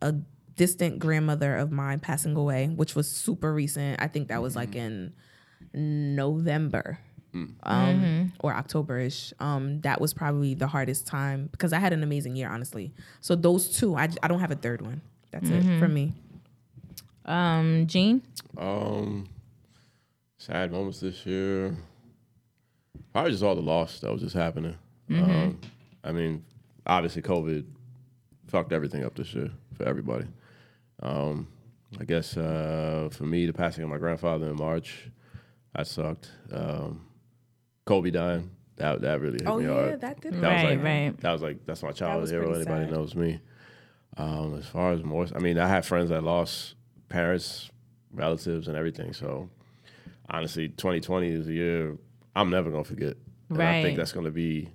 [0.00, 0.14] a
[0.56, 4.00] distant grandmother of mine passing away, which was super recent.
[4.00, 5.12] I think that was like in
[5.74, 6.98] November.
[7.62, 9.32] Um, or October-ish.
[9.40, 12.92] Um, that was probably the hardest time because I had an amazing year, honestly.
[13.20, 15.00] So those two, I, I don't have a third one.
[15.30, 16.12] That's it for me.
[17.24, 18.20] um, Jean.
[18.58, 19.28] Um,
[20.36, 21.74] sad moments this year.
[23.12, 24.76] Probably just all the loss that was just happening.
[25.10, 25.58] Um,
[26.04, 26.44] I mean,
[26.86, 27.64] obviously, COVID
[28.46, 30.26] fucked everything up this year for everybody.
[31.02, 31.48] Um,
[32.00, 35.08] I guess uh, for me, the passing of my grandfather in March,
[35.74, 36.30] that sucked.
[36.50, 37.06] Um,
[37.84, 40.00] Kobe dying, that that really hit Oh me yeah, hard.
[40.00, 40.34] that did.
[40.34, 41.20] That was Right, like, right.
[41.20, 42.52] That was like that's my childhood was hero.
[42.54, 42.90] Anybody sad.
[42.92, 43.40] knows me.
[44.16, 46.74] Um, as far as more, I mean, I have friends that lost
[47.08, 47.70] parents,
[48.12, 49.12] relatives, and everything.
[49.14, 49.48] So
[50.28, 51.96] honestly, 2020 is a year
[52.36, 53.16] I'm never gonna forget.
[53.48, 54.68] And I think that's gonna be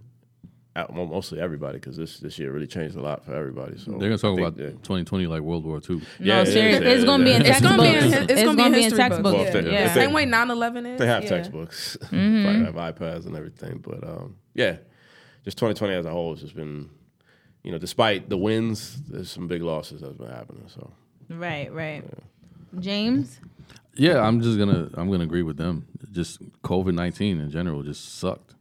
[0.77, 3.77] at, mo- mostly everybody because this this year really changed a lot for everybody.
[3.77, 5.97] So They're gonna talk think about that- 2020 like World War II.
[5.97, 6.81] No, Yeah, serious.
[6.81, 7.45] yeah, it's gonna be in.
[7.45, 8.31] It's gonna be in textbooks.
[8.31, 9.33] it's gonna be in history textbooks.
[9.37, 9.93] Well, if they- yeah.
[9.93, 10.99] Same way 9-11 is.
[10.99, 11.29] They have yeah.
[11.29, 12.43] textbooks, Mm-hmm.
[12.43, 13.79] Probably have iPads and everything.
[13.79, 14.77] But um, yeah,
[15.43, 16.89] just 2020 as a whole has just been,
[17.63, 20.65] you know, despite the wins, there's some big losses that's been happening.
[20.67, 20.91] So
[21.29, 22.03] Right, right.
[22.79, 23.39] James.
[23.95, 25.87] Yeah, I'm just gonna I'm gonna agree with them.
[26.11, 28.53] Just COVID 19 in general just sucked,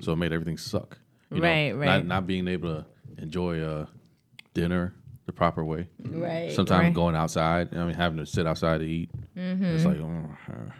[0.00, 0.98] so it made everything suck.
[1.34, 1.86] You know, Right, right.
[1.86, 2.86] Not, not being able to
[3.18, 3.86] enjoy uh,
[4.52, 4.94] dinner
[5.26, 5.88] the proper way.
[5.98, 6.52] Right.
[6.52, 6.94] Sometimes right.
[6.94, 7.74] going outside.
[7.74, 9.10] I mean, having to sit outside to eat.
[9.36, 9.64] Mm-hmm.
[9.64, 10.70] It's like oh, uh,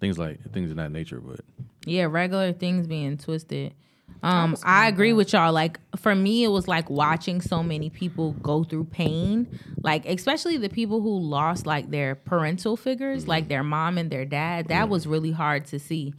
[0.00, 1.20] things like things in that nature.
[1.20, 1.40] But
[1.84, 3.74] Yeah, regular things being twisted.
[4.22, 5.52] Um, I agree with y'all.
[5.52, 9.46] Like for me, it was like watching so many people go through pain.
[9.82, 14.24] Like especially the people who lost like their parental figures, like their mom and their
[14.24, 14.68] dad.
[14.68, 16.14] That was really hard to see.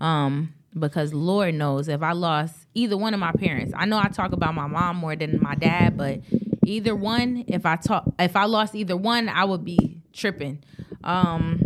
[0.00, 4.08] Um, because Lord knows if I lost either one of my parents, I know I
[4.08, 6.20] talk about my mom more than my dad, but
[6.64, 10.62] either one, if I talk, if I lost either one, I would be tripping.
[11.04, 11.60] Um,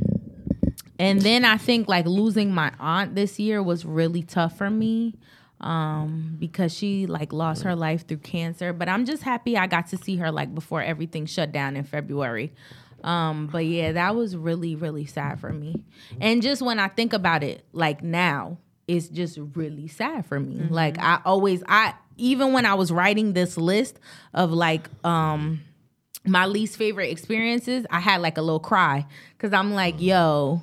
[0.99, 5.14] and then I think like losing my aunt this year was really tough for me
[5.59, 8.75] um because she like lost her life through cancer.
[8.75, 11.85] But i'm just happy i got to see her like before everything shut down in
[11.85, 12.53] february.
[13.03, 15.83] Um but yeah that was really really sad for me.
[16.21, 20.66] And just when i think about it like now it's just really sad for me.
[20.70, 23.99] Like i always i even when i was writing this list
[24.33, 25.61] of like um
[26.25, 29.07] my least favorite experiences i had like a little cry.
[29.37, 30.62] Because i'm like yo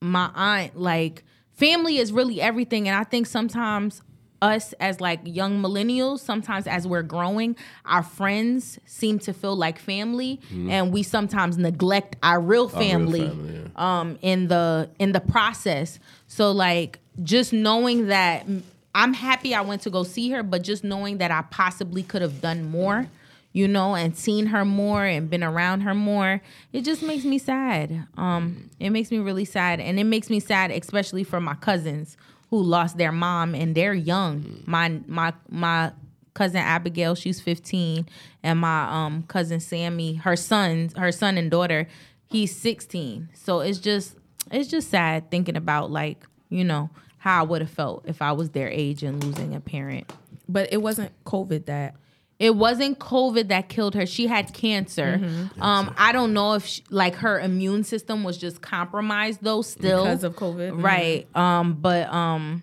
[0.00, 2.88] my aunt like family is really everything.
[2.88, 4.02] And i think sometimes
[4.42, 9.78] us as like young millennials sometimes as we're growing our friends seem to feel like
[9.78, 10.40] family.
[10.50, 15.98] And we sometimes neglect our real family, family, um in the in the process.
[16.26, 18.46] So like just knowing that
[18.94, 22.22] i'm happy i went to go see her but just knowing that i possibly could
[22.22, 23.08] have done more
[23.52, 26.40] you know, and seen her more and been around her more,
[26.72, 28.06] it just makes me sad.
[28.16, 32.16] Um, it makes me really sad, and it makes me sad, especially for my cousins
[32.50, 34.62] who lost their mom and they're young.
[34.66, 35.92] My my my
[36.34, 38.06] cousin Abigail, she's 15,
[38.42, 41.88] and my um cousin Sammy, her sons, her son and daughter,
[42.28, 43.30] he's 16.
[43.34, 44.16] So it's just
[44.52, 48.32] it's just sad thinking about like you know how I would have felt if I
[48.32, 50.10] was their age and losing a parent.
[50.48, 51.94] But it wasn't COVID that.
[52.38, 54.06] It wasn't COVID that killed her.
[54.06, 55.18] She had cancer.
[55.20, 55.62] Mm-hmm.
[55.62, 59.60] Um, I don't know if she, like her immune system was just compromised though.
[59.60, 60.72] Still Because of COVID?
[60.72, 60.82] Mhm.
[60.82, 61.36] right?
[61.36, 62.62] Um, but um,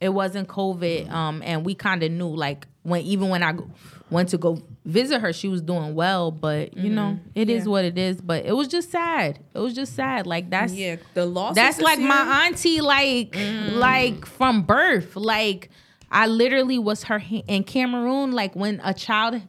[0.00, 1.10] it wasn't COVID.
[1.10, 3.70] Um, and we kind of knew like when even when I go,
[4.14, 6.30] went to go visit her, she was doing well.
[6.30, 7.70] But you know, it is Yeah.
[7.70, 8.20] what it is.
[8.22, 9.40] But it was just sad.
[9.54, 10.26] It was just sad.
[10.26, 11.54] Like that's Yeah, the loss.
[11.54, 13.76] that's like my auntie, like Mm.
[13.76, 15.16] like from birth.
[15.16, 15.70] Like
[16.10, 18.32] I literally was her ha- in Cameroon.
[18.32, 19.42] Like when a child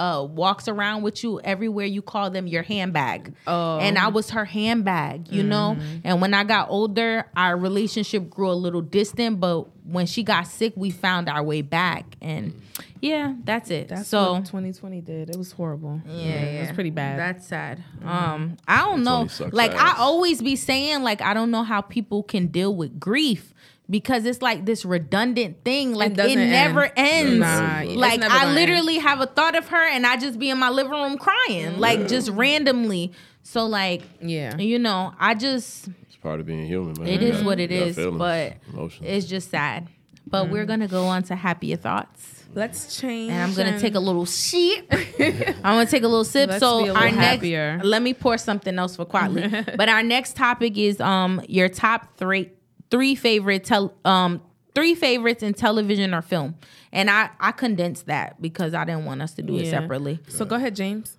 [0.00, 3.34] uh walks around with you everywhere, you call them your handbag.
[3.48, 3.78] Oh.
[3.78, 5.76] and I was her handbag, you know.
[5.76, 5.96] Mm-hmm.
[6.04, 9.40] And when I got older, our relationship grew a little distant.
[9.40, 12.04] But when she got sick, we found our way back.
[12.20, 12.52] And
[13.00, 13.88] yeah, that's it.
[13.88, 15.30] That's so what 2020 did.
[15.30, 16.00] It was horrible.
[16.06, 17.18] yeah, it was pretty bad.
[17.18, 17.82] That's sad.
[18.04, 19.28] Um, I don't know.
[19.52, 19.94] Like ass.
[19.98, 23.54] I always be saying, like I don't know how people can deal with grief
[23.90, 25.94] because it's like this redundant thing.
[25.94, 26.96] Like it, doesn't never end.
[26.96, 27.38] ends.
[27.40, 30.50] Nah, like never I gonna literally have a thought of her and I just be
[30.50, 33.12] in my living room crying, like just randomly.
[33.42, 34.58] So like, yeah.
[34.58, 37.08] you know, I just It's part of being human, man.
[37.08, 39.06] it You is got- what it you got is, feelings, but emotions.
[39.08, 39.88] it's just sad.
[40.30, 40.50] But Mm.
[40.50, 42.44] we're gonna go on to happier thoughts.
[42.54, 43.30] Let's change.
[43.30, 44.86] And I'm gonna take a little sip.
[45.20, 46.48] I'm gonna take a little sip.
[46.50, 49.48] Let's so be a our little next, let me pour something else for quietly.
[49.76, 52.50] but our next topic is um your top three
[52.90, 54.40] three favorite tel um
[54.74, 56.54] three favorites in television or film.
[56.92, 60.18] And I I condensed that because I didn't want us to do it separately.
[60.28, 61.16] So go ahead, James.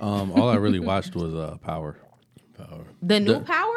[0.00, 1.98] Um, all I really watched was uh, Power.
[2.56, 2.84] Power.
[3.02, 3.76] The new The- power.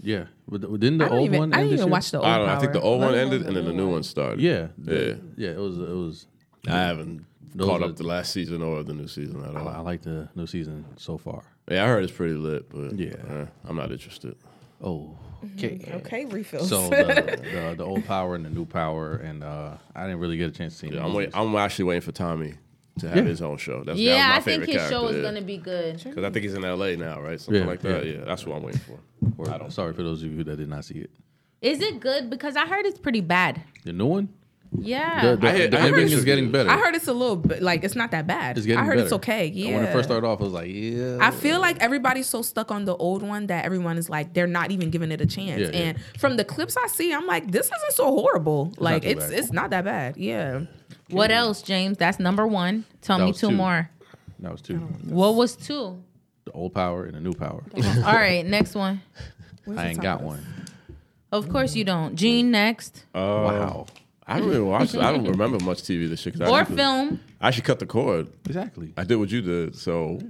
[0.00, 1.38] Yeah, but th- didn't the old even.
[1.40, 2.26] one I didn't this even watch the old.
[2.26, 2.52] I don't know.
[2.54, 4.40] I think the old one ended and then the new one started.
[4.40, 4.68] Yeah, Yeah.
[4.78, 5.48] the- yeah.
[5.50, 5.78] It was.
[5.78, 6.26] It was.
[6.68, 7.24] I haven't
[7.58, 9.68] caught are- up the last season or the new season at I, all.
[9.68, 11.42] I like the new season so far.
[11.70, 13.14] Yeah, I heard it's pretty lit, but Yeah.
[13.28, 14.36] uh, I'm not interested.
[14.82, 15.16] Oh,
[15.56, 15.80] okay.
[15.96, 16.68] Okay, refills.
[16.68, 20.36] So the, the the old Power and the new Power, and uh, I didn't really
[20.36, 20.94] get a chance to see.
[20.94, 21.30] Yeah, I'm wait.
[21.34, 22.54] I'm actually waiting for Tommy
[22.98, 23.22] to have Yeah.
[23.24, 23.82] his own show.
[23.84, 25.22] That's Yeah, that I my think favorite his show is yeah.
[25.22, 26.02] gonna be good.
[26.02, 26.96] Because I think he's in L.A.
[26.96, 27.40] now, right?
[27.40, 28.06] Something Yeah, like that.
[28.06, 28.12] yeah.
[28.18, 28.24] Yeah.
[28.24, 28.98] that's what I'm waiting for.
[29.38, 31.10] Or- sorry for those of you that did not see it.
[31.60, 32.30] Is it good?
[32.30, 33.62] Because I heard it's pretty bad.
[33.84, 34.28] The new one,
[34.76, 35.30] Yeah.
[35.30, 36.68] the, the, I heard- the I heard ending it's is getting better.
[36.70, 38.56] I heard it's a little bit like it's not that bad.
[38.58, 39.04] it's getting I heard better.
[39.04, 39.46] it's okay.
[39.46, 39.76] Yeah.
[39.76, 41.18] When it first started off, I was like, yeah.
[41.20, 44.46] I feel like everybody's so stuck on the old one that everyone is like they're
[44.46, 45.60] not even giving it a chance.
[45.62, 45.78] Yeah, yeah.
[45.88, 48.72] and from the clips I see, I'm like, this isn't so horrible.
[48.78, 49.32] like it's bad.
[49.32, 50.16] it's not that bad.
[50.16, 50.62] Yeah.
[51.10, 51.96] what else, James?
[51.96, 52.84] That's number one.
[53.00, 53.54] Tell That me two two.
[53.56, 53.88] more.
[54.40, 54.76] that was two.
[54.76, 56.02] What was two?
[56.44, 57.62] The old Power and the new Power.
[57.76, 59.00] All right, next one.
[59.76, 60.44] I ain't got one.
[61.32, 62.16] Of course you don't.
[62.16, 63.04] Jean next.
[63.14, 63.86] Uh, Wow.
[64.28, 64.94] I don't really watch.
[64.94, 66.34] I don't remember much TV this year.
[66.40, 67.20] I Or actually- film.
[67.40, 68.28] I should cut the cord.
[68.46, 68.92] Exactly.
[68.96, 70.20] I did what you did, so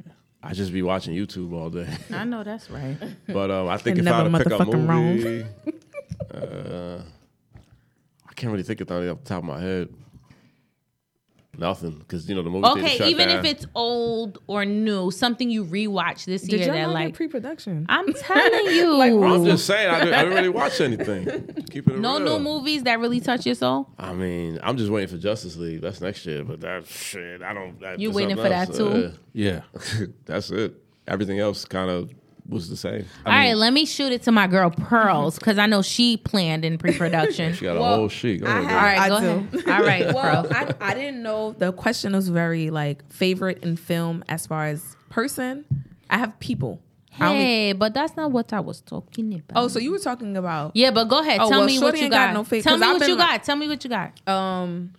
[0.42, 1.88] I just be watching YouTube all day.
[2.12, 2.96] I know that's right.
[3.26, 5.16] But um, I think And if I never had to pick a motherfucking wrong.
[5.16, 5.46] movie,
[6.34, 7.02] uh,
[8.28, 9.88] I can't really think of anything off the top of my head.
[11.58, 12.66] Nothing, because you know the movie.
[12.68, 13.38] Okay, shut even down.
[13.38, 17.14] if it's old or new, something you rewatch this Did year y'all that know like
[17.14, 17.84] pre-production?
[17.88, 19.02] I'm telling you.
[19.24, 21.24] I'm just saying, I didn't, I didn't really watch anything.
[21.70, 22.38] Keep it no real.
[22.38, 23.90] new movies that really touch your soul.
[23.98, 25.80] I mean, I'm just waiting for Justice League.
[25.80, 27.80] That's next year, but that shit, I don't.
[27.80, 28.78] That, You waiting something for that else.
[28.78, 29.12] too?
[29.32, 29.62] Yeah.
[29.74, 30.74] Uh, that's it.
[31.08, 32.12] Everything else kind of
[32.48, 33.04] was the same.
[33.26, 36.64] All right, let me shoot it to my girl Pearls because I know she planned
[36.64, 37.54] in pre-production.
[37.54, 38.40] She got a whole sheet.
[38.42, 38.76] Go I ahead, girl.
[38.78, 39.58] All right, I go do.
[39.58, 39.68] ahead.
[39.80, 44.24] All right, well, I, I didn't know the question was very like favorite in film
[44.28, 45.64] as far as person.
[46.10, 46.80] I have people.
[47.20, 49.62] I only- Hey, but that's not what I was talking about.
[49.62, 51.40] oh, so you were talking about yeah, but go ahead.
[51.40, 52.34] Oh, Tell well, me what you got got.
[52.34, 53.44] no face, Tell 'cause me I've what you like- got.
[53.44, 54.28] Tell me what you got.
[54.28, 54.92] um.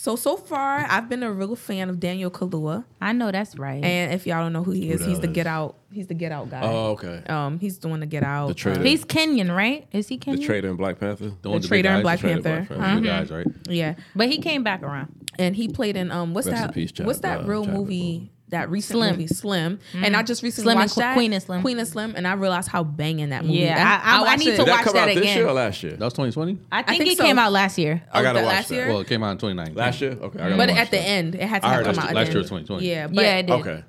[0.00, 3.82] So so far, I've been a real fan of Daniel Kaluuya, I know that's right.
[3.82, 5.34] and if y'all don't know who he is, Who he's that the is?
[5.34, 5.76] Get Out.
[5.90, 6.60] He's the Get Out guy.
[6.62, 7.24] Oh, okay.
[7.26, 8.46] Um, he's doing the Get Out.
[8.46, 8.80] The traitor.
[8.80, 9.88] uh, He's Kenyan, right?
[9.90, 10.36] Is he Kenyan?
[10.36, 10.46] The Kenyan?
[10.46, 11.32] traitor in Black Panther.
[11.42, 12.74] The, one with traitor in big Black guys, Traitor in Panther.
[12.76, 13.46] Black the guys, right?
[13.68, 15.12] yeah, But he came back around.
[15.36, 17.80] and he played in um what's Rest that peace, Chad- what's that uh, real Chadwick
[17.80, 19.10] movie that recent Slim.
[19.12, 20.26] movie Slim and I mm-hmm.
[20.26, 21.60] just recently Slim and watched Qu- that Queen and Slim.
[21.62, 23.58] Queen and Slim and I realized how banging that movie.
[23.58, 25.06] Yeah, that, I- I- I watched need it- to Did watch that come that out
[25.14, 25.36] this again.
[25.38, 25.92] year or last year?
[25.92, 26.58] That was 2020.
[26.72, 27.24] I think, think it so.
[27.24, 28.02] came out last year.
[28.12, 28.74] I gotta oh, the watch last that.
[28.74, 28.88] year?
[28.88, 29.74] Well, it came out in 2019.
[29.76, 30.12] Last year?
[30.12, 31.02] Okay, I but watch at the that.
[31.08, 32.14] end it had to I heard come out.
[32.14, 32.50] last year end.
[32.50, 32.88] was 2020.
[32.88, 33.52] Yeah, but, yeah, it did.
[33.52, 33.84] Okay.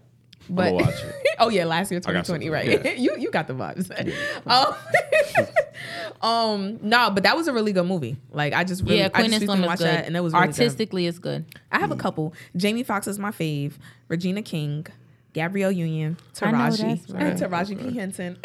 [0.49, 1.27] But watch it.
[1.39, 2.51] oh yeah, last year 2020, something.
[2.51, 2.85] right?
[2.85, 2.91] Yeah.
[2.97, 3.89] you you got the vibes.
[6.21, 8.17] um, um, no, but that was a really good movie.
[8.31, 9.87] Like I just really, yeah, I Queen just and Slim is watched good.
[9.87, 10.59] that, and it was really good.
[10.59, 11.45] artistically, it's good.
[11.71, 12.33] I have a couple.
[12.55, 13.73] Jamie Foxx is my fave.
[14.07, 14.87] Regina King,
[15.33, 17.51] Gabrielle Union, Taraji, that's right.
[17.51, 18.37] Taraji P Henson,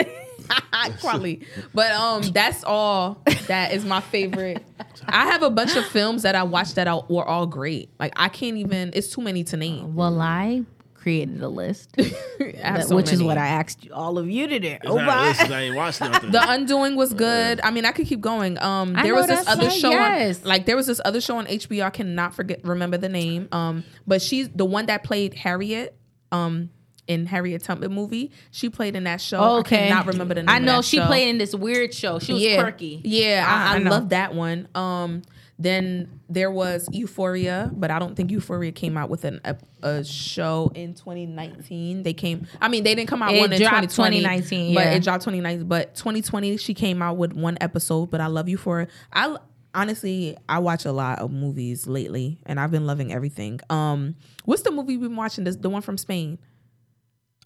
[1.00, 1.46] Quali.
[1.72, 3.22] But um, that's all.
[3.46, 4.64] That is my favorite.
[5.06, 7.90] I have a bunch of films that I watched that are, were all great.
[7.98, 8.90] Like I can't even.
[8.94, 9.94] It's too many to name.
[9.94, 10.64] Well, I
[11.04, 14.58] created a list, that- so which is what I asked you, all of you to
[14.58, 14.68] do.
[14.68, 16.30] It's not a list, I ain't watched nothing.
[16.32, 17.60] The Undoing was good.
[17.62, 18.58] I mean, I could keep going.
[18.58, 20.42] Um, there know was this other right, show, yes.
[20.42, 21.84] on, like there was this other show on HBO.
[21.84, 23.48] I cannot forget remember the name.
[23.52, 25.96] Um, but she's the one that played Harriet.
[26.32, 26.70] Um,
[27.06, 29.58] in Harriet Tubman movie, she played in that show.
[29.58, 30.48] Okay, I cannot remember the name.
[30.48, 31.06] I of know that she show.
[31.06, 32.18] played in this weird show.
[32.18, 32.62] She was yeah.
[32.62, 33.02] quirky.
[33.04, 34.68] Yeah, I- I, I I, love that one.
[34.74, 35.20] Um,
[35.58, 40.04] Then there was Euphoria, but I don't think Euphoria came out with an a, a
[40.04, 42.02] show in 2019.
[42.02, 44.92] They came, I mean, they didn't come out It one in 2020, 2019, but yeah.
[44.94, 45.68] it dropped 2019.
[45.68, 48.10] But 2020, she came out with one episode.
[48.10, 48.88] But I love Euphoria.
[49.12, 49.36] I
[49.74, 53.60] honestly, I watch a lot of movies lately, and I've been loving everything.
[53.70, 55.44] Um, what's the movie we've been watching?
[55.44, 56.38] This the one from Spain.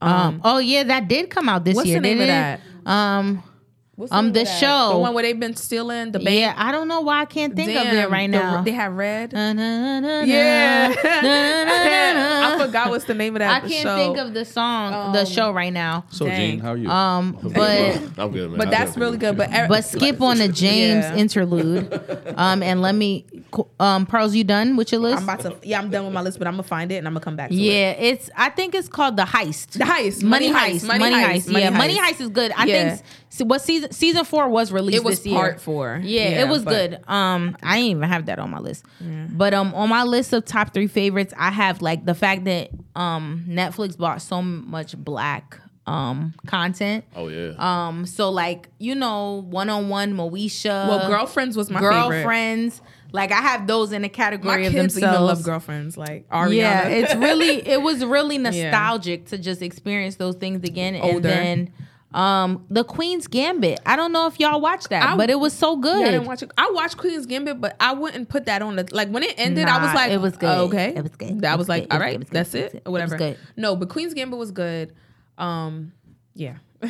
[0.00, 1.98] Um, oh yeah, that did come out this What's year.
[1.98, 2.60] the name of didn't?
[2.86, 3.42] Um,
[3.98, 4.58] What's Um, the that?
[4.60, 4.90] show.
[4.92, 6.38] the one where they've been stealing the bank.
[6.38, 8.62] yeah, I don't know why I can't think of it Damn, right the- now.
[8.62, 9.32] they have red.
[9.32, 10.94] Na, na, na, na, Yeah.
[11.04, 12.54] na, na, na, na.
[12.62, 13.64] I forgot what's the name of that.
[13.64, 13.96] I can't show.
[13.96, 16.04] think of the song, the Um, show right now.
[16.10, 16.36] So Dang.
[16.52, 16.88] Jean, how are you?
[16.88, 18.58] Um, but I'm good, man.
[18.58, 19.00] but I'm that's good.
[19.00, 19.36] really good.
[19.36, 21.16] But er- but skip on the James Yeah.
[21.16, 22.00] interlude.
[22.38, 23.24] Um, and let me,
[23.80, 25.16] um, Pearls, you done with your list?
[25.18, 25.56] I'm about to.
[25.66, 27.34] Yeah, I'm done with my list, but I'm gonna find it and I'm gonna come
[27.34, 27.48] back.
[27.48, 27.58] to it.
[27.58, 28.30] yeah, it's.
[28.36, 29.70] I think it's called the heist.
[29.72, 31.48] The heist, Money, Money heist, Heist, money, Money heist.
[31.48, 32.14] Heist, Yeah, Money money Heist.
[32.16, 32.52] heist is good.
[32.56, 32.90] I Yeah.
[32.90, 34.98] think s- what season season four was released.
[34.98, 35.36] It was this year.
[35.36, 36.00] part four.
[36.02, 37.00] Yeah, Yeah, it was but- good.
[37.08, 38.84] Um, I didn't even have that on my list.
[39.30, 42.70] But um, on my list of top three favorites, I have like the fact that
[42.96, 47.04] um Netflix bought so much black um content.
[47.16, 47.54] Oh yeah.
[47.58, 50.88] Um, so like you know, one on one Moesha.
[50.88, 51.94] Well, girlfriends was my favorite.
[52.10, 52.82] girlfriends.
[53.10, 55.14] Like I have those in the My category of kids themselves.
[55.16, 55.96] even love girlfriends.
[55.96, 56.54] Like Ariana.
[56.56, 60.94] Yeah, it's really it was really nostalgic to just experience those things again.
[60.94, 61.72] And then
[62.14, 63.80] um the Queen's Gambit.
[63.84, 66.00] I don't know if y'all watched that, I- but it was so good.
[66.00, 66.50] Yeah, I didn't watch it.
[66.56, 69.66] I watched Queen's Gambit, but I wouldn't put that on the like when it ended.
[69.66, 70.48] I was like, it was good.
[70.48, 71.44] oh, okay, It was good.
[71.44, 72.00] I It was, was like, good.
[72.00, 72.34] all It was good.
[72.34, 73.16] That's it, It or was whatever.
[73.18, 73.38] good.
[73.56, 74.94] No, but Queen's Gambit was good.
[75.36, 75.92] Um,
[76.34, 76.56] yeah,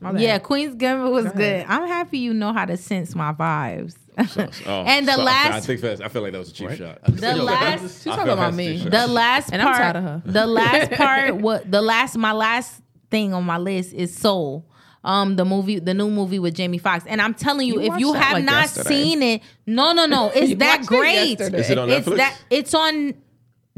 [0.00, 0.20] My bad.
[0.20, 1.36] Yeah, Queen's Gambit was ahead.
[1.36, 1.66] good.
[1.68, 3.96] I'm happy you know how to sense my vibes.
[4.66, 6.70] Oh, and the so- last- I think that's, I feel like that was a cheap
[6.72, 6.98] shot.
[7.04, 8.76] The last she's talking about me.
[8.78, 9.10] the shot.
[9.10, 10.22] last And I'm tired of her.
[10.26, 14.64] the last part what the last my last thing on my list is Soul.
[15.04, 18.00] Um, the movie, the new movie with Jamie Foxx, and I'm telling you, You if
[18.00, 18.88] you have like, not yesterday.
[18.88, 21.38] seen it, no, no, no, it's that great.
[21.38, 21.60] yesterday.
[21.60, 22.16] Is it on It's Netflix?
[22.16, 23.14] that it's on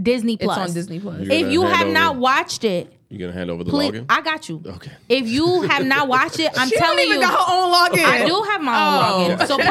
[0.01, 0.57] Disney Plus.
[0.57, 0.69] it's Plus.
[0.71, 1.21] on Disney Plus.
[1.21, 4.07] You If you have over- not watched it, you're gonna hand over the please, login?
[4.09, 4.63] I got you.
[4.65, 4.93] Okay.
[5.09, 7.73] If you have not watched it, I'm She telling don't even you, got her own
[7.75, 8.05] login.
[8.05, 9.37] I do have my own Oh.
[9.37, 9.47] login.
[9.47, 9.59] So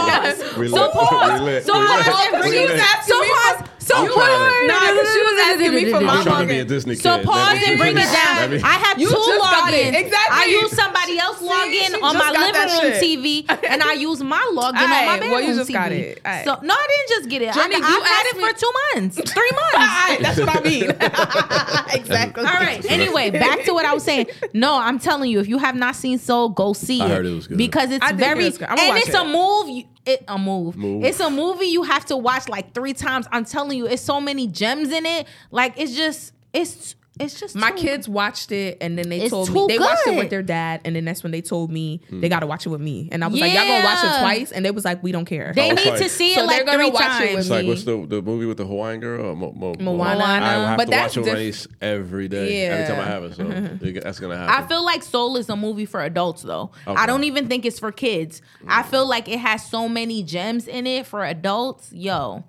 [0.44, 0.58] pause.
[0.58, 0.76] Relit.
[0.80, 1.40] So pause.
[1.40, 1.66] Relit.
[1.66, 2.80] So pause and bring She it was down.
[2.82, 3.70] asking So pause.
[3.90, 4.54] For- So You trying pause.
[4.62, 7.02] to- Nah, 'cause she was asking me for my I'm trying to be login.
[7.02, 8.64] So pause and bring it down.
[8.64, 9.94] I have two just got it.
[9.94, 10.00] logins.
[10.00, 10.38] Exactly.
[10.38, 13.02] I use somebody else login she on my just got that living room.
[13.02, 16.22] TV, and I use my login on my Aight, bedroom well, you just got it.
[16.46, 17.54] So no, I didn't just get it.
[17.54, 20.22] Johnny, I, you had it for two months, three months.
[20.22, 20.90] That's what I mean.
[22.00, 22.46] exactly.
[22.46, 22.86] All right.
[22.90, 24.28] Anyway, back to what I was saying.
[24.54, 27.10] No, I'm telling you, if you have not seen Soul, go see I it.
[27.10, 27.58] heard it was good.
[27.58, 28.46] because it's I very.
[28.46, 29.86] I'ma and it's a move.
[30.06, 30.76] It, a move.
[30.76, 31.04] Move.
[31.04, 33.28] It's a movie you have to watch like three times.
[33.32, 35.28] I'm telling you, it's so many gems in it.
[35.52, 39.30] Like it's just it's it's just My too- kids watched it and then they It's
[39.30, 41.70] told me too they watched it with their dad and then that's when they told
[41.72, 42.22] me Hmm.
[42.22, 44.20] they got to watch it with me and I was like y'all gonna watch it
[44.22, 45.52] twice and they was like we don't care.
[45.56, 47.30] They need like- to see So it like they're gonna three watch it times.
[47.32, 49.36] with It's like what's the the movie with the Hawaiian girl?
[49.36, 50.24] Mo, Mo, Moana.
[50.24, 52.66] I have But to that's watch it diff- race every day.
[52.68, 53.44] Every time I have it, so
[53.88, 54.64] it- that's gonna happen.
[54.64, 56.72] I feel like Soul is a movie for adults though.
[56.88, 57.00] Okay.
[57.00, 58.42] I don't even think it's for kids.
[58.68, 61.92] I feel like it has so many gems in it for adults.
[61.92, 62.44] Yo,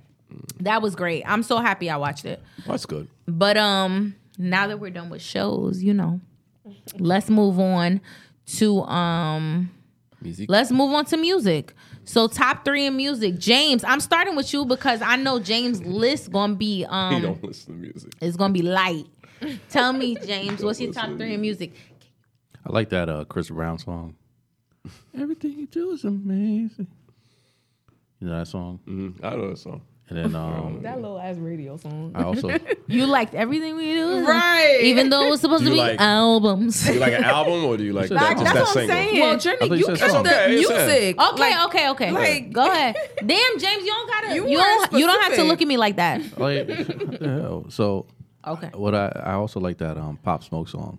[0.60, 1.24] that was great.
[1.26, 2.40] I'm so happy I watched it.
[2.66, 3.08] that's good.
[3.26, 6.20] But um now that we're done with shows, you know,
[6.98, 8.00] let's move on
[8.56, 9.70] to um
[10.22, 10.46] Music.
[10.50, 11.74] let's move on to music.
[12.04, 13.38] So top 3 in music.
[13.38, 17.20] James, I'm starting with you because I know James' list going to be um He
[17.22, 18.12] don't listen to music.
[18.20, 19.06] It's going to be light.
[19.70, 21.72] Tell me, James, what's your top 3 in music?
[22.66, 24.14] I like that uh, Chris Brown song.
[25.18, 26.88] Everything you do is amazing.
[28.20, 28.80] You know that song?
[28.86, 29.14] Mhm.
[29.24, 29.80] I know that song.
[30.10, 32.10] And then um, That little ass radio song.
[32.16, 32.50] I also
[32.88, 34.26] You liked everything we do?
[34.26, 34.80] Right.
[34.82, 36.84] Even though it was supposed to be like- albums.
[36.84, 38.68] Do you like an album or do you like Like, that, just that's that what
[38.68, 38.96] I'm single?
[38.96, 39.20] saying.
[39.20, 40.22] Well, Journey, you you said catch song.
[40.24, 41.20] the Okay, music.
[41.20, 42.10] Okay, Like, okay, okay.
[42.10, 42.96] like- Go ahead.
[43.24, 44.34] Damn, James, you don't gotta.
[44.34, 44.92] You You, don't.
[44.92, 46.20] You don't have to look at me like that.
[46.38, 46.68] like
[47.20, 47.66] hell?
[47.70, 48.06] So
[48.46, 48.70] Okay.
[48.74, 50.98] what I I also like that um Pop Smoke song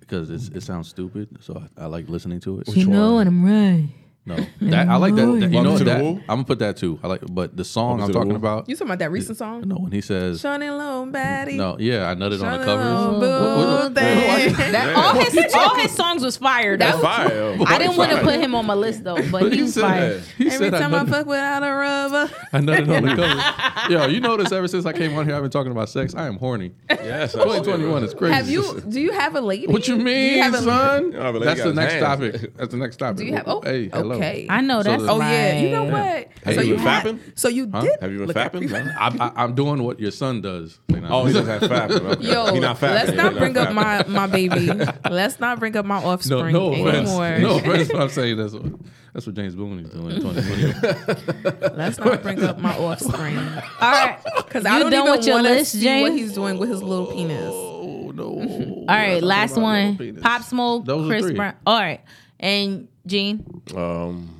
[0.00, 2.68] because it's, it sounds stupid, so I, I like listening to it.
[2.76, 3.88] You know, and I'm right.
[4.26, 5.26] No, that I like that.
[5.26, 6.16] that you Welcome know to the that Woo?
[6.20, 6.98] I'm gonna put that too.
[7.02, 8.36] I like, but the song Welcome I'm the talking Woo?
[8.36, 8.68] about.
[8.70, 9.68] You talking about that recent song?
[9.68, 11.56] No, when he says Shawty Low Baddie.
[11.56, 13.88] no, yeah, I nutted on Shawty the Low covers.
[13.90, 14.72] Boo Thing.
[14.72, 16.76] That, all his all his songs was fire.
[16.78, 17.02] That's Though.
[17.02, 17.56] fire.
[17.66, 20.18] I didn't want to put him on my list though, but He he's said- fire.
[20.38, 22.30] He Every said I time I nutted, fuck without a rubber.
[22.52, 23.16] I nutted on the
[23.84, 23.90] covers.
[23.90, 26.14] Yo, you notice ever since I came on here, I've been talking about sex.
[26.14, 26.72] I am horny.
[26.88, 28.34] Yes, 2021 is crazy.
[28.34, 28.80] Have you?
[28.88, 29.66] Do you have a lady?
[29.66, 31.12] What you Do mean, have a, son?
[31.12, 32.04] Yeah, but they That's got the his next hands.
[32.04, 32.56] topic.
[32.56, 33.16] That's the next topic.
[33.18, 33.44] Do you have?
[33.46, 34.13] Oh, hey, hello.
[34.16, 34.46] Okay.
[34.50, 35.02] I know So that's.
[35.02, 36.28] the- Oh yeah, you know what?
[36.44, 37.18] Have you been had- fapping?
[37.38, 37.80] So you Huh?
[37.82, 37.96] did.
[38.00, 38.70] Have you been fapping?
[38.70, 38.92] No?
[39.00, 40.78] I'm, I, I'm doing what your son does.
[41.06, 42.00] Oh, he just had fapping.
[42.12, 42.26] Okay.
[42.32, 42.94] Yo, he not fapping.
[42.94, 44.70] let's He not bring up my my baby.
[45.10, 47.10] Let's not bring up my offspring no offense.
[47.10, 47.38] anymore.
[47.38, 47.88] No offense.
[47.92, 48.54] but I'm saying this.
[49.12, 51.76] That's what James Boone is doing in 2020.
[51.76, 53.44] Let's not bring up my offspring All
[53.80, 54.18] right.
[54.38, 56.02] because I don't done even with your want to list, see James?
[56.10, 57.50] what he's doing with his little penis.
[57.52, 58.24] oh no!
[58.88, 59.22] All right.
[59.22, 60.16] Last one.
[60.20, 61.32] Pop Smoke, Those Chris.
[61.32, 61.54] Brown.
[61.66, 62.00] All right.
[62.40, 63.62] And Jean.
[63.76, 64.30] Um,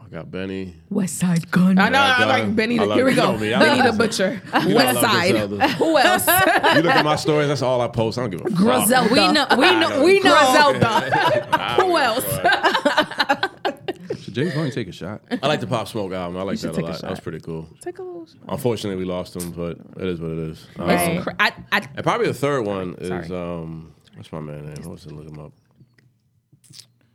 [0.00, 0.74] I got Benny.
[0.90, 1.78] West Side Gun.
[1.78, 1.98] I know.
[1.98, 2.56] I I like.
[2.56, 2.78] Benny.
[2.78, 3.16] I The, love here we it.
[3.16, 3.32] You go.
[3.32, 3.50] know me.
[3.50, 3.96] Benny the.
[3.96, 4.40] Butcher.
[4.66, 5.34] You West Side.
[5.78, 6.26] Who else?
[6.26, 7.48] You look at my stories.
[7.48, 8.16] That's all I post.
[8.16, 8.54] I don't give a fuck.
[8.54, 9.12] Griselda.
[9.12, 9.46] We know.
[9.50, 10.02] We know.
[10.04, 10.72] We know.
[10.72, 11.76] Griselda.
[11.82, 12.24] Who else?
[14.22, 15.20] Should James Boone take a shot?
[15.42, 16.38] I like the Pop Smoke album.
[16.38, 17.00] I like that a take a lot.
[17.00, 17.68] That was pretty cool.
[17.80, 18.26] Take a little.
[18.26, 18.36] shot.
[18.48, 20.66] Unfortunately, we lost him, but it is what it is.
[20.78, 21.10] Um, Right.
[21.16, 24.88] It's cra- I, I, And probably the third one is um, what's my man name?
[24.88, 25.12] What's it?
[25.12, 25.52] Look him up.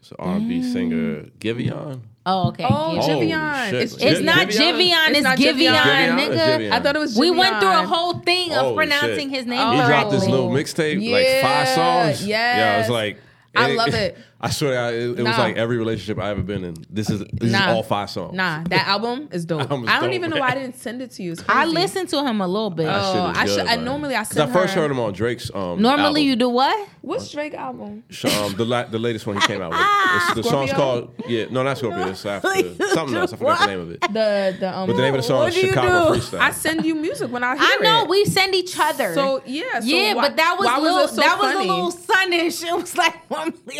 [0.03, 2.01] It's an R&B singer, Giveon.
[2.25, 2.65] Oh, okay.
[2.69, 3.69] oh, Yeah.
[3.73, 4.51] Oh, It's, It's not Giveon?
[4.51, 5.09] Jivion.
[5.11, 5.77] It's It's not Giveon, Giveon.
[5.77, 6.57] Giveon or nigga.
[6.59, 6.71] Giveon?
[6.73, 7.17] I thought it was.
[7.17, 9.37] We went through a whole thing of Holy pronouncing shit.
[9.37, 9.59] his name.
[9.61, 9.71] Oh.
[9.71, 12.27] He dropped this little mixtape, like five Yeah, songs.
[12.27, 13.17] Yeah, it was like.
[13.55, 14.17] I and love it.
[14.45, 16.75] I swear, to God, it, it was like every relationship I ever been in.
[16.89, 17.69] This is this Nah.
[17.69, 18.33] is all five songs.
[18.35, 19.61] Nah, that album is dope.
[19.61, 21.31] Album is I don't dope, even know why I didn't send it to you.
[21.31, 22.87] It's I listened to him a little bit.
[22.89, 24.99] Oh, is I should- good, I normally I 'Cause send I first her- heard him
[24.99, 25.49] on Drake's.
[25.53, 26.23] Um, Normally, album.
[26.23, 26.89] you do what?
[27.01, 28.03] What's Drake album?
[28.25, 29.79] Um, the la- the latest one he came out with.
[30.15, 32.07] It's, the song's called yeah no not Scorpio.
[32.09, 32.49] It's after
[32.93, 33.33] something else.
[33.33, 34.01] I forgot the name of it.
[34.01, 34.87] The the um.
[34.87, 36.19] But the name of the song What is do you Chicago do?
[36.19, 36.39] Freestyle.
[36.39, 38.09] I send you music when I hear I know it.
[38.09, 39.13] we send each other.
[39.15, 41.55] So yeah, so yeah, why- but that was why little, was it so that funny?
[41.55, 42.63] was a little sunnish.
[42.63, 43.79] It was like normally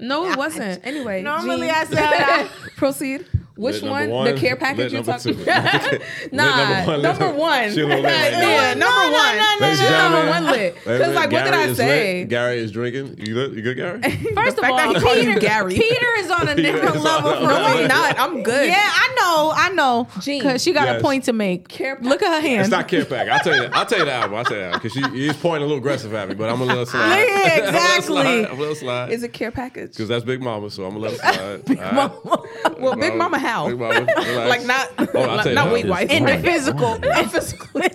[0.00, 0.84] No, it wasn't.
[0.84, 1.70] Anyway, Normally Jean.
[1.76, 2.48] I said that.
[2.76, 3.26] proceed.
[3.56, 4.24] Which Lit one?
[4.24, 5.98] The care package you're talking about?
[6.32, 7.70] Nah, number one.
[7.72, 8.32] She a little lit right.
[8.32, 9.12] Yeah, number no, one.
[9.12, 10.74] no, no, Ladies She's and number one lit.
[10.76, 12.20] Because wait, like, what did I say?
[12.20, 12.28] lit.
[12.28, 13.18] Gary is drinking.
[13.18, 13.54] You good?
[13.54, 14.00] You good, Gary?
[14.34, 15.74] First The of all, he called you Peter, Gary.
[15.74, 17.82] Peter is on a different level from No, me.
[17.82, 18.18] I'm not.
[18.18, 18.68] I'm good.
[18.68, 20.08] Yeah, I know, I know.
[20.42, 21.68] Cause she got a point to make.
[21.68, 22.62] Care Look at her hand.
[22.62, 23.28] It's not Care Pack.
[23.28, 23.74] I'll tell you that.
[23.76, 24.38] I'll tell you that album.
[24.38, 24.74] I'll tell you that.
[24.82, 27.18] Because he is pointing a little aggressive at me, but I'm a little slide.
[27.18, 28.46] Yeah, I'm a little exactly.
[28.46, 29.12] I'm a little slide.
[29.12, 29.90] Is it care package?
[29.90, 31.64] Because that's Big Mama, so I'm a little slide.
[31.66, 33.68] Big Well, Big Mama how?
[33.68, 34.00] Big Mama.
[34.16, 34.48] relax.
[34.48, 35.72] Like not, Oh, not, tell you not how.
[35.74, 36.10] weight wife.
[36.10, 36.44] In the Right.
[36.44, 36.98] physical.
[37.02, 37.90] Not physically.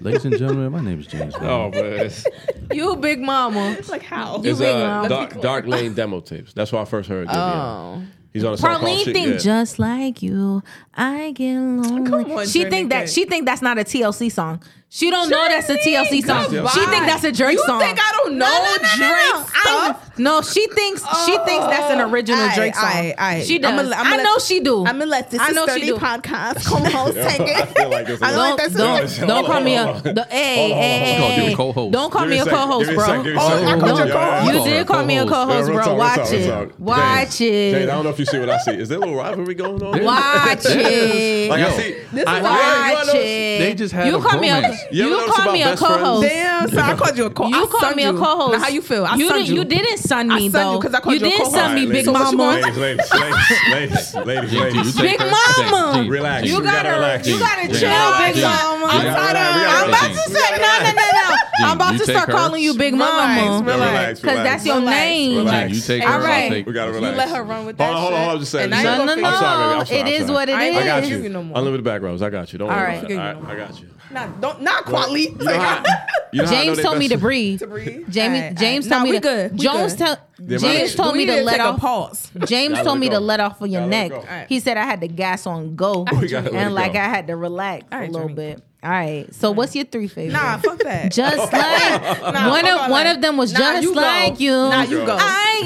[0.00, 1.34] Ladies and gentlemen, my name is James.
[1.34, 1.48] Boone.
[1.48, 2.10] Oh, man.
[2.72, 3.76] You big mama.
[3.88, 4.40] like how?
[4.42, 5.08] it's Big uh, Mama.
[5.08, 6.52] dark, dark Lane demo tapes.
[6.54, 7.34] That's why I first heard Giveon.
[7.36, 8.02] Oh.
[8.32, 9.36] He's on a song called Parlene think Yeah.
[9.36, 10.62] just like you.
[10.94, 12.32] I get lonely.
[12.34, 13.10] On, she Journey think that Kid.
[13.10, 14.60] she think that's not a TLC song.
[14.88, 16.50] She don't know that's a TLC song.
[16.50, 16.70] goodbye.
[16.70, 17.80] She think that's a Drake You song.
[17.80, 18.96] think I don't know No, no, no, no, no.
[18.96, 19.60] Drake I-
[19.92, 20.13] stuff?
[20.18, 22.84] No, she thinks she thinks that's an oh, original Aight, Drake song.
[22.90, 23.42] aight, aight.
[23.44, 23.72] She does.
[23.72, 24.80] I'ma- I'ma let- know she do.
[24.86, 25.96] I'm gonna let this I know she do.
[25.96, 27.68] podcast co-host take I it.
[27.76, 28.36] feel like it's a I lot.
[28.36, 29.28] like don't that don't, system.
[29.28, 30.98] don't call me a the, hey hey
[31.34, 31.92] hey a co-host.
[31.92, 33.06] Don't call me me a a co-host, give me a bro.
[33.06, 33.64] second, give me a Oh, second.
[33.68, 34.44] I I called called you you a a co-host.
[34.46, 35.34] You Called did call me a co-host.
[35.34, 35.94] co-host, Yeah, real bro.
[35.96, 36.80] Watch it.
[36.80, 38.70] Watch Jade, Jade, I don't know if you see what I see.
[38.72, 40.04] Is there a little rivalry going on?
[40.04, 41.50] Watch it.
[41.50, 41.76] Like I Yo.
[41.76, 41.96] see.
[42.12, 43.58] This I, is you why- wanna Watch it.
[43.58, 44.60] They just had you a call me a.
[44.92, 46.02] You you call me a about best friends?
[46.02, 46.28] co-host.
[46.28, 48.62] Damn, so I called you a co You called me a co-host.
[48.64, 49.04] How you feel?
[49.06, 49.98] I you didn't.
[50.04, 50.16] You.
[50.16, 50.78] You didn't sun I me sunned you though.
[50.80, 51.56] 'cause I called You you a didn't co-host.
[51.56, 52.44] sun me, Alright, big ladies, mama.
[52.44, 54.96] Ladies, ladies, ladies, ladies, ladies, ladies.
[55.00, 56.04] Big mama.
[56.08, 56.46] Relax.
[56.46, 57.26] You We gotta gotta, relax.
[57.28, 58.32] you gotta chill, big mama.
[58.34, 61.36] Jean, We gotta relax, we I'm about to say no, no, no, no.
[61.64, 62.34] I'm about you to take start her.
[62.34, 63.62] calling you Big Mama.
[63.62, 63.64] relax.
[63.64, 64.50] Relax, Because relax.
[64.50, 65.38] that's your Relax, name.
[65.38, 65.54] relax.
[65.68, 66.18] Jean, you take All her.
[66.24, 66.42] right.
[66.44, 67.12] I'll take We gotta relax.
[67.12, 68.18] You let her run with that Hold that on, hold on, shit.
[68.18, 68.34] hold on.
[68.34, 68.62] I'm just saying.
[68.64, 69.28] And now you No, no, gonna no.
[69.28, 69.80] I'm sorry, baby.
[69.80, 70.32] I'm sorry, It I'm is sorry.
[70.34, 71.16] what it I ain't I got you.
[71.22, 71.58] you no more.
[71.58, 72.22] Unlimited backgrounds.
[72.22, 72.58] I got you.
[72.58, 72.98] Don't All worry right.
[72.98, 73.14] about it.
[73.14, 73.38] you I, no.
[73.48, 73.86] I got you.
[74.10, 75.22] Not, don't, not quality.
[75.22, 75.82] You know how,
[76.32, 77.58] you know how I know James told me to breathe.
[77.60, 78.08] to breathe.
[78.10, 78.90] Jamie, Aight, James aight.
[78.90, 79.20] told Nah, me we to.
[79.22, 79.58] good.
[79.58, 79.98] Jones good.
[79.98, 80.18] tell.
[80.38, 81.80] Yeah, James told We me to let off.
[81.80, 82.30] pause.
[82.46, 84.10] James told me to let off of your Gotta neck.
[84.10, 84.16] go.
[84.18, 84.48] Alright.
[84.48, 86.98] He said I had the gas on go, We and like go.
[86.98, 88.34] I had to relax a little Johnny.
[88.34, 88.62] bit.
[88.82, 89.32] All right.
[89.34, 90.34] So what's your three favorites?
[90.34, 91.10] Nah, fuck that.
[91.12, 93.16] Just like Nah, one of all one that.
[93.16, 94.00] of them was Nah, just you go.
[94.00, 94.50] like you.
[94.50, 95.16] Nah, you go.
[95.18, 95.62] I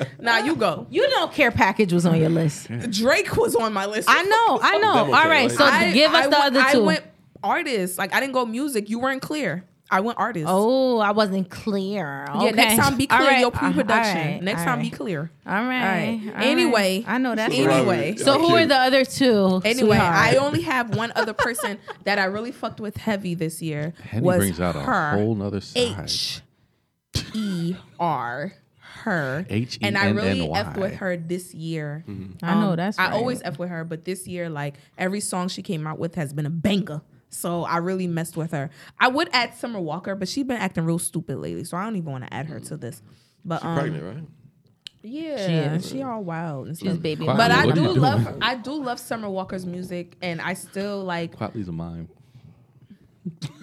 [0.00, 0.06] am.
[0.20, 0.86] Nah, you go.
[0.90, 2.68] you know, care package was on your list.
[2.90, 4.08] Drake was on my list.
[4.10, 4.88] I know, I know.
[4.92, 5.14] All right.
[5.14, 6.84] All tape, right, like- so I- give us I the went- other I two.
[6.84, 7.04] went
[7.42, 7.98] artists.
[7.98, 8.88] Like I didn't go music.
[8.90, 9.64] You weren't clear.
[9.92, 10.46] I went artists.
[10.48, 12.24] oh, I wasn't clear.
[12.40, 14.16] Yeah, next time be clear All right, your pre-production.
[14.16, 14.90] all right, next all time right.
[14.90, 15.32] be clear.
[15.44, 15.58] All right.
[15.58, 16.20] All right.
[16.26, 16.46] all right.
[16.46, 17.04] Anyway.
[17.08, 18.14] I know that's Anyway.
[18.16, 19.60] So who are the other two?
[19.64, 20.14] Anyway, sweetheart?
[20.14, 23.92] I only have one other person that I really fucked with heavy this year.
[24.04, 25.10] Henny was brings out a her.
[25.16, 26.04] whole nother side.
[26.04, 26.40] H
[27.34, 28.52] E R
[29.02, 29.46] her.
[29.48, 30.62] H E And I really N Y.
[30.62, 32.04] effed with her this year.
[32.08, 32.44] Mm-hmm.
[32.44, 35.48] I know um, that's I always F with her, but this year, like every song
[35.48, 37.02] she came out with has been a banger.
[37.30, 38.70] So I really messed with her.
[38.98, 41.96] I would add Summer Walker, but she's been acting real stupid lately, so I don't
[41.96, 43.00] even want to add her to this.
[43.44, 44.24] But um, Pregnant, right?
[45.02, 47.24] yeah, She she, all wild and She's baby.
[47.24, 47.36] Quiet.
[47.38, 47.50] But.
[47.52, 48.00] I do you doing?
[48.00, 52.08] love I do love Summer Walker's music, and I still like Quietly's a mime.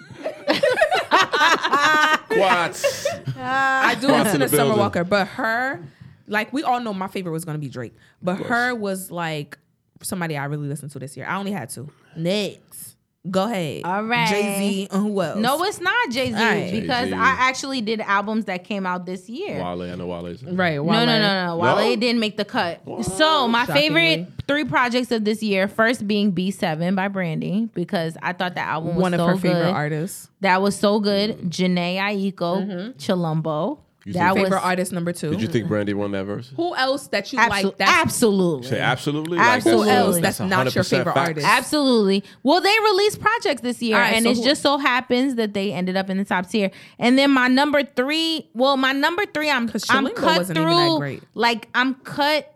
[2.30, 3.14] What?
[3.38, 4.78] I do Cross listen in to Summer building.
[4.80, 5.84] Walker, but her,
[6.28, 9.58] like we all know, my favorite was gonna be Drake, but her was like
[10.04, 11.26] somebody I really listened to this year.
[11.26, 11.90] I only had two.
[12.16, 12.96] Next,
[13.30, 13.82] Go ahead.
[13.84, 14.30] All right.
[14.30, 15.38] Jay Z and who else?
[15.38, 16.72] No, it's not Jay Z right.
[16.72, 17.14] because Jay-Z.
[17.14, 19.62] I actually did albums that came out this year.
[19.62, 20.44] Wale, I know Wale's.
[20.44, 20.76] right.
[20.78, 21.58] No, no, no, no.
[21.58, 21.96] Wale No?
[21.98, 22.82] didn't make the cut.
[23.04, 23.82] So my Shockingly.
[23.82, 28.68] favorite three projects of this year, first being B7 by Brandy, because I thought that
[28.68, 29.42] album was One of so her good.
[29.42, 30.30] favorite artists.
[30.40, 31.38] That was so good.
[31.50, 32.34] Jhené Aiko,
[32.66, 32.92] mm-hmm.
[32.98, 33.80] Chilombo.
[34.08, 35.32] You That think- was Favorite artist number two.
[35.32, 36.54] Did you think Brandy won that verse?
[36.56, 37.78] Who else that you abso- like?
[37.78, 38.68] That's absolutely.
[38.70, 39.38] Say absolutely.
[39.38, 39.84] Absolutely.
[39.86, 41.28] Who else That's that's not your favorite fact.
[41.28, 41.46] artist?
[41.46, 42.24] Absolutely.
[42.42, 45.54] Well, they released projects this year, All right, and so it just so happens that
[45.54, 46.72] they ended up in the top tier.
[47.00, 50.72] And then my number three, well, my number three, I'm 'Cause I'm cut wasn't through.
[50.72, 51.24] even that great.
[51.34, 52.54] Like I'm cut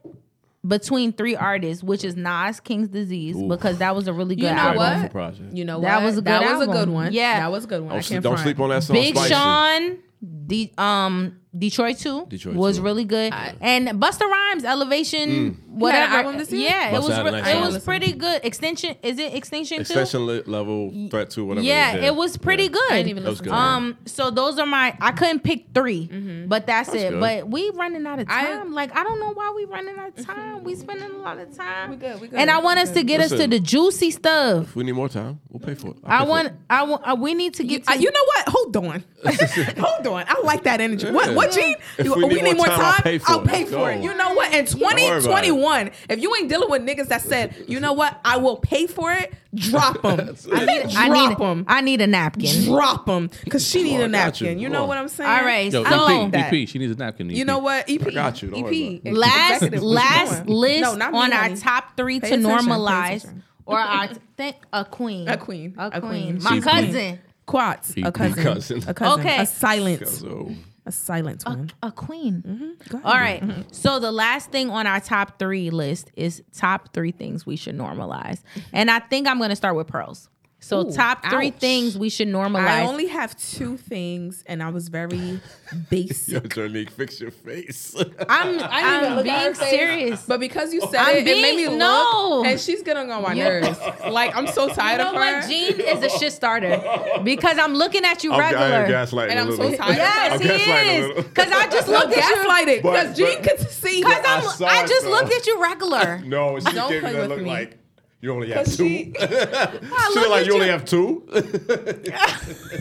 [0.65, 4.51] between three artists, which is Nas, King's Disease, because that was a really good You
[4.51, 5.01] know album.
[5.01, 5.11] what?
[5.11, 5.53] Project.
[5.53, 5.87] You know what?
[5.87, 7.11] That was a that good was a good one.
[7.13, 7.39] Yeah.
[7.39, 7.89] that was a good one.
[7.89, 8.43] Don't, can't sleep, don't front.
[8.45, 8.93] sleep on that song.
[8.95, 9.97] Big Sean,
[10.45, 12.83] D, um, Detroit Two Detroit was 2.
[12.83, 16.15] really good, and Busta Rhymes Elevation, whatever.
[16.15, 16.69] album this year?
[16.69, 17.73] Yeah, it was re- nice it album.
[17.73, 18.45] was pretty good.
[18.45, 21.65] Extension is it Extinction Extension li- level threat 2 whatever.
[21.67, 22.81] Yeah, is, it was pretty good.
[22.91, 23.57] I didn't even That was listen good.
[23.57, 23.67] to it.
[23.67, 24.95] Um, so those are my.
[25.01, 27.09] I couldn't pick 3 but that's, it.
[27.11, 27.19] good.
[27.19, 28.71] But we running out of I- time.
[28.73, 30.63] like I don't know why we running out of time.
[30.63, 31.89] We spending a lot of time.
[31.89, 34.63] We good, we good, And I want us to get us to the juicy stuff.
[34.67, 35.97] If we need more time, we'll pay for it.
[36.05, 36.47] I I'll pay for want.
[36.47, 36.53] it.
[36.69, 37.01] I want.
[37.05, 37.91] Uh, we need to You, get to.
[37.91, 38.47] uh, you know what?
[38.49, 39.03] Hold on.
[39.79, 40.25] Hold on.
[40.27, 41.09] I like that energy.
[41.11, 41.75] What, what, Jean?
[41.97, 43.47] If You- we need more time, I'll pay for I'll it.
[43.47, 44.01] pay Let's for it.
[44.03, 44.53] You know what?
[44.53, 45.21] In worry about it.
[45.21, 48.19] 2021, if you ain't dealing with niggas that said, you know what?
[48.25, 50.35] I will pay for it, drop them.
[50.51, 50.89] I need.
[50.91, 51.65] Drop them.
[51.67, 52.63] I need a napkin.
[52.65, 53.29] Drop them.
[53.43, 54.47] Because she oh, need Oh, I a got you.
[54.47, 54.59] napkin.
[54.59, 54.87] You know on.
[54.89, 55.29] what I'm saying?
[55.29, 55.71] All right.
[55.71, 56.53] Yo, so EP.
[56.53, 57.29] EP, she needs a napkin.
[57.29, 57.89] You know what?
[57.89, 58.05] EP.
[58.07, 58.49] I got you.
[58.49, 58.65] Don't EP.
[58.65, 59.17] worry about it.
[59.17, 61.57] last Executive, what you last list No, not me, on our honey.
[61.57, 63.33] top three Pay to normalize,
[63.65, 65.75] or our think a queen, A queen.
[65.77, 66.43] a A queen, queen.
[66.43, 67.93] my cousin, Quats.
[68.05, 68.43] A cousin.
[68.43, 68.83] Cousin.
[68.87, 69.19] A cousin.
[69.19, 69.37] Okay.
[69.41, 69.45] A
[70.89, 71.41] silent.
[71.43, 71.89] So, A silent one.
[71.89, 72.43] a queen.
[72.47, 72.95] Mm-hmm.
[72.95, 73.05] Ahead.
[73.05, 73.65] All right.
[73.71, 77.77] So the last thing on our top three list is top three things we should
[77.77, 78.41] normalize,
[78.73, 80.29] and I think I'm going to start with pearls.
[80.63, 81.55] So Ooh, top three ouch.
[81.55, 82.67] things we should normalize.
[82.67, 85.39] I only have two things, and I was very yo,
[85.89, 86.43] basic.
[86.49, 87.95] Gernique, fix your face.
[88.29, 89.69] I'm I'm look at her being face.
[89.71, 90.23] serious.
[90.27, 92.43] But because you said I'm it, it made me being- look, no.
[92.45, 93.79] and she's getting on my You- nerves.
[94.11, 95.19] Like I'm so You tired know of her.
[95.39, 95.49] what?
[95.49, 96.79] Jean is a shit starter
[97.23, 98.97] because I'm looking at you I'm, I am regular.
[99.27, 99.95] gaslighting And a I'm so tired.
[99.97, 100.47] Yes, I'm he
[101.17, 101.23] is.
[101.25, 102.35] Because I just no, looked at you.
[102.35, 102.81] gaslighting.
[102.83, 104.01] Because Jean but- could see.
[104.03, 105.09] Because I I'm, it, just though.
[105.11, 106.19] looked at you regular.
[106.23, 107.45] No, she Don't gave me play that look me.
[107.49, 107.77] like
[108.21, 108.87] you only have 'Cause two.
[108.87, 111.23] she- She look look like at you only you- have two.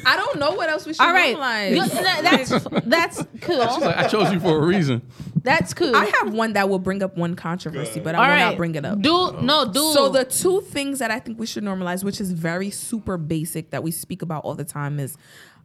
[0.07, 1.71] I don't know what else we should All right, normalize.
[1.71, 3.59] You- that's that's cool.
[3.59, 5.03] Like, I chose you for a reason.
[5.43, 5.97] That's cool.
[5.97, 8.57] I have one that will bring up one controversy, but I All will right, not
[8.59, 9.01] bring it up.
[9.01, 9.93] Do no do.
[9.95, 13.71] So the two things that I think we should normalize, which is very super basic
[13.71, 15.17] that we speak about all the time, is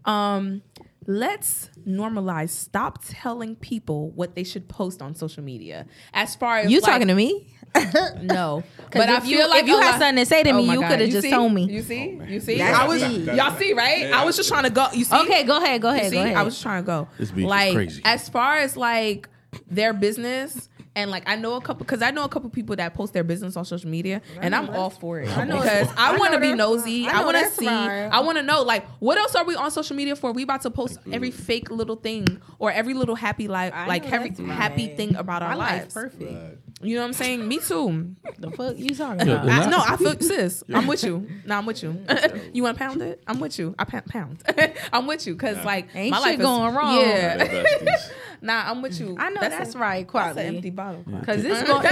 [0.06, 0.62] um,
[1.08, 2.50] let's normalize.
[2.50, 5.86] Stop telling people what they should post on social media.
[6.14, 7.48] As far as you like- talking to me?
[8.22, 10.74] No, But if you- if you had lot- something to say to oh me, my
[10.76, 11.30] you coulda just see?
[11.30, 11.66] told me.
[11.70, 13.26] You see, oh, you see, That's I was deep.
[13.34, 14.14] y'all see right.
[14.14, 14.88] I was just trying to go.
[14.94, 15.82] You see, Okay, go ahead.
[15.82, 16.10] Go You ahead.
[16.12, 16.38] see, Go ahead.
[16.38, 17.08] I was trying to go.
[17.20, 18.02] This beef is like crazy.
[18.06, 19.28] as far as like
[19.70, 20.70] their business.
[20.96, 23.24] And like I know a couple, because I know a couple people that post their
[23.24, 26.40] business on social media, and I'm all for it know because I, I want to
[26.40, 27.08] be nosy.
[27.08, 27.68] I I, want to see.
[27.68, 28.10] right.
[28.12, 30.32] I want to know like what else are we on social media for?
[30.32, 34.12] We about to post every fake little thing or every little happy life, I like
[34.12, 34.98] every that's happy right.
[34.98, 35.94] thing about our life lives.
[35.94, 36.62] perfect.
[36.82, 37.48] You know what I'm saying?
[37.48, 38.16] Me too.
[38.38, 39.48] The fuck you talking about?
[39.48, 40.64] I, I- no, I feel sis.
[40.74, 41.28] I'm with you.
[41.46, 42.04] No, I'm with you.
[42.54, 43.24] you want to pound it?
[43.28, 43.76] I'm with you.
[43.80, 44.06] I pound.
[44.08, 44.44] pound.
[44.94, 47.00] I'm with you because like Ain't my shit life is going wrong.
[47.00, 47.98] Yeah.
[48.42, 48.64] They're besties.
[48.66, 49.16] nah, I'm with you.
[49.20, 51.04] I know that's, a- right, That's an empty bottle.
[51.26, 51.86] Cause it's, it's, about,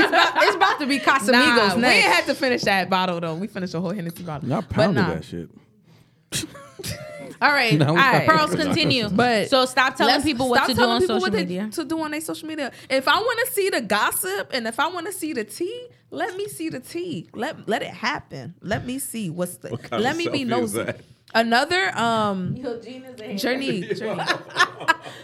[0.43, 2.05] it's about to be Casamigos Nah, we next.
[2.05, 3.35] ain't had to finish that bottle though.
[3.35, 4.47] We finished a whole Hennessy bottle.
[4.49, 5.13] Y'all But pounded nah.
[5.15, 5.49] that shit.
[7.41, 8.27] All right, No, all we right.
[8.27, 8.37] not.
[8.37, 9.09] Pearls continue.
[9.09, 11.69] But so stop telling people what to do on social what they- media.
[11.73, 12.71] to do on their social media.
[12.89, 15.87] If I want to see the gossip and if I want to see the tea,
[16.09, 17.27] let me see the tea.
[17.33, 18.55] Let let it happen.
[18.61, 19.69] Let me see what's the.
[19.69, 20.91] What kind let of me be selfie is nosy.
[21.33, 21.45] That?
[21.45, 22.55] Another um
[23.37, 23.81] journey.
[23.95, 24.23] journey.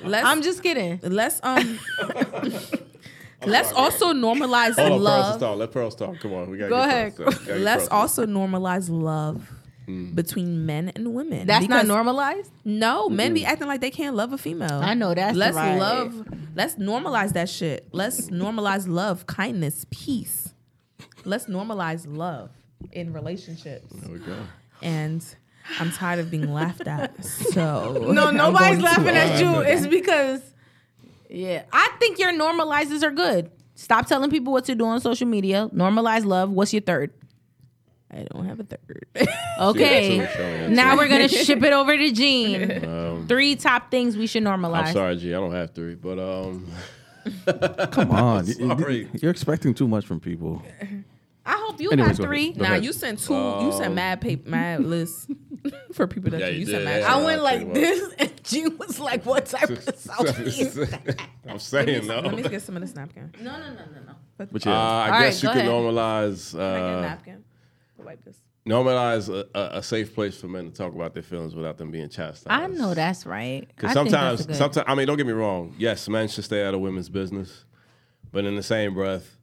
[0.04, 1.00] Let's I'm just kidding.
[1.04, 1.80] let's um
[3.46, 5.40] let's also normalize Hold on, Pearls love.
[5.40, 5.58] talk.
[5.58, 6.20] Let Pearls talk.
[6.20, 7.16] Come on, we gotta Go get ahead.
[7.16, 7.40] Pearls talk.
[7.46, 9.50] Gotta get Let's Pearls also normalize love
[10.14, 11.48] between men and women.
[11.48, 12.52] That's not Because- normalized.
[12.64, 14.82] No, men be acting like they can't love a female.
[14.84, 15.80] I know that's Let's right.
[15.80, 16.28] love.
[16.56, 17.88] Let's normalize that shit.
[17.92, 20.54] Let's normalize love, kindness, peace.
[21.26, 22.52] Let's normalize love
[22.92, 23.88] in relationships.
[23.96, 24.38] There we go.
[24.84, 25.26] And
[25.80, 27.24] I'm tired of being laughed at.
[27.54, 29.48] So No, nobody's laughing at you.
[29.62, 29.68] end.
[29.68, 30.42] It's because,
[31.30, 33.52] yeah, I think your normalizes are good.
[33.76, 35.70] Stop telling people what to do on social media.
[35.74, 36.50] Normalize love.
[36.50, 37.12] What's your third?
[38.12, 39.06] I don't have a third.
[39.60, 40.18] Okay.
[40.18, 42.86] Yeah, two, now we're gonna ship it over to Jean.
[42.86, 44.88] Um, Three top things we should normalize.
[44.88, 45.34] I'm sorry, G.
[45.36, 46.66] I don't have three, but um,
[47.92, 48.48] Come on.
[48.48, 49.10] You- you- Sorry.
[49.22, 50.62] You're expecting too much from people.
[51.46, 52.50] I hope You Anyways, got three.
[52.52, 52.58] ahead.
[52.60, 53.34] Go Nah, you sent two.
[53.34, 55.28] you sent mad paper, mad lists
[55.94, 57.02] for people that Yeah, you, you sent did, mad.
[57.02, 57.14] yeah.
[57.14, 57.26] I shit.
[57.26, 60.78] went I like think this, and Jean was like, "What type of southeast?"
[61.48, 62.20] I'm saying though.
[62.22, 63.34] Let me get some of this napkin.
[63.42, 64.14] no, no, no, no, no.
[64.38, 65.72] But Uh, yeah, I All guess right, you can ahead.
[65.72, 67.44] normalize Can I get a uh, napkin?
[67.98, 68.38] To wipe this.
[68.66, 71.92] normalize a, a, a safe place for men to talk about their feelings without them
[71.92, 72.48] being chastised.
[72.48, 73.68] I know that's right.
[73.68, 75.76] Because I think that's sometimes, good- sometimes, I mean, don't get me wrong.
[75.78, 77.66] Yes, men should stay out of women's business,
[78.32, 79.36] but in the same breath,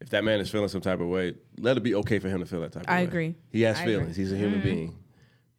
[0.00, 2.40] if that man is feeling some type of way, let it be okay for him
[2.40, 2.98] to feel that type of I way.
[2.98, 3.34] I agree.
[3.50, 3.94] He has I agree.
[3.94, 4.16] feelings.
[4.16, 4.98] He's a human being.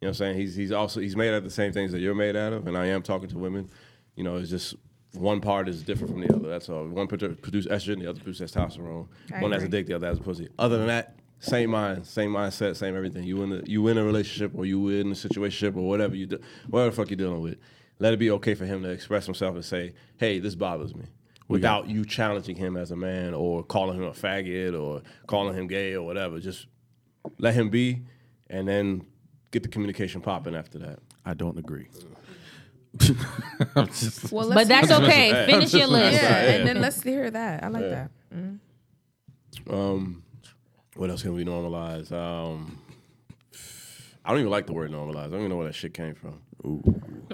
[0.00, 0.36] You know what I'm saying?
[0.36, 2.66] He's he's also he's made out of the same things that you're made out of,
[2.66, 3.70] and I am talking to women.
[4.14, 4.74] You know, it's just
[5.14, 6.48] one part is different from the other.
[6.48, 6.86] That's all.
[6.86, 9.08] One produ- produce estrogen, the other produces testosterone.
[9.34, 10.48] I one has a dick, the other has a pussy.
[10.58, 13.24] Other than that, same mind, same mindset, same everything.
[13.24, 16.26] You in a you in a relationship or you in a situation or whatever you
[16.26, 16.38] do,
[16.68, 17.58] whatever the fuck you're dealing with.
[17.98, 21.06] Let it be okay for him to express himself and say, "Hey, this bothers me,"
[21.48, 25.66] without you challenging him as a man or calling him a faggot or calling him
[25.66, 26.38] gay or whatever.
[26.38, 26.66] Just
[27.38, 28.02] let him be,
[28.50, 29.06] and then
[29.50, 30.98] get the communication popping after that.
[31.24, 31.88] I don't agree.
[32.98, 35.30] Just- Well, but that's okay.
[35.32, 36.20] Hey, Finish your list.
[36.22, 36.50] yeah, Yeah.
[36.52, 37.62] and then let's hear that.
[37.64, 38.10] I like that.
[39.68, 40.22] Um,
[40.96, 42.10] what else can we normalize?
[42.12, 42.78] Um,
[44.26, 45.28] I don't even like the word normalized.
[45.28, 46.40] I don't even know where that shit came from.
[46.64, 46.82] Ooh.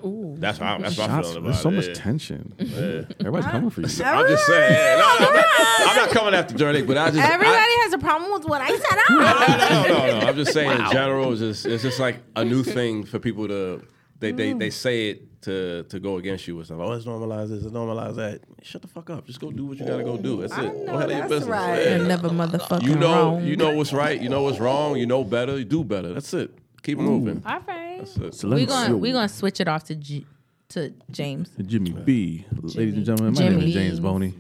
[0.04, 0.34] Ooh.
[0.38, 1.72] That's how I'm that's my Shots, feeling about there's so it.
[1.72, 1.94] much yeah.
[1.94, 2.54] tension.
[2.58, 3.86] Everybody's coming for you.
[4.04, 4.72] I'm just saying.
[4.72, 5.46] Yeah, no, no, I'm, not,
[5.88, 8.60] I'm not coming after Journey, but I just I- Everybody has a problem with what
[8.60, 8.98] I said.
[9.08, 9.84] no, no, no, ah!
[9.88, 10.26] no.
[10.28, 13.48] I'm just saying in general, it's just it's just like a new thing for people
[13.48, 13.82] to
[14.18, 14.72] they they, they mm.
[14.72, 16.84] say it to to go against you with something.
[16.84, 18.40] Oh, let's normalize this, let's normalize that.
[18.62, 19.26] Shut the fuck up.
[19.26, 20.42] Just go do what you gotta go do.
[20.42, 20.86] That's it.
[20.86, 21.48] Go handle your business.
[21.48, 21.82] right.
[21.82, 21.96] Yeah.
[21.96, 23.44] You're never motherfucking You know wrong.
[23.44, 24.20] you know what's right.
[24.20, 24.96] You know what's wrong.
[24.96, 25.58] You know better.
[25.58, 26.12] You do better.
[26.12, 26.56] That's it.
[26.82, 27.42] Keep it moving.
[27.46, 27.98] All right.
[28.16, 28.40] That's.
[28.40, 29.14] So We're gonna we you.
[29.14, 30.26] gonna switch it off to G,
[30.70, 31.50] to James.
[31.64, 32.44] Jimmy B.
[32.60, 33.56] Ladies and gentlemen, my Jimmy.
[33.58, 34.34] name is James Boney.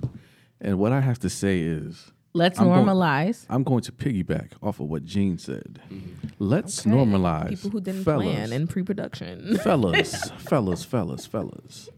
[0.60, 3.44] And what I have to say is Let's I'm going- normalize.
[3.50, 5.80] I'm going to piggyback off of what Jean said.
[5.92, 6.28] Mm-hmm.
[6.38, 6.90] Let's Okay.
[6.90, 9.58] normalize people who didn't fellas, plan in pre-production.
[9.58, 11.88] fellas, fellas, fellas, fellas.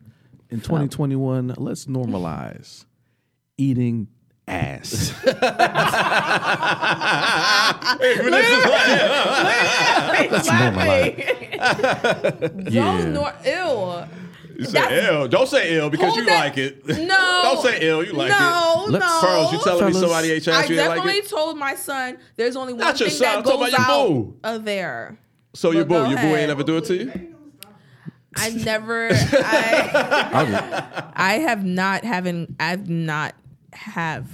[0.51, 2.84] In 2021, let's normalize
[3.57, 4.09] eating
[4.47, 5.12] ass.
[5.24, 5.38] let's
[10.49, 11.51] normalize.
[12.70, 12.99] Yeah.
[12.99, 14.05] Don't nor- ew.
[14.57, 15.28] You say ill.
[15.28, 16.86] Don't say ill because you that- like it.
[16.86, 17.40] No.
[17.42, 18.05] Don't say ill.
[18.05, 18.90] You like no, it.
[18.92, 19.20] Let's- no.
[19.20, 21.28] Pearls, you telling me somebody ate your I ass you didn't like definitely it?
[21.28, 24.36] told my son there's only one Not thing son, that goes about out boo.
[24.45, 25.18] of there.
[25.55, 27.30] So your boo, go your boo ain't ever do it to you?
[28.36, 29.09] I never.
[29.12, 32.57] I, I have not having.
[32.59, 33.34] I've not
[33.75, 34.27] have.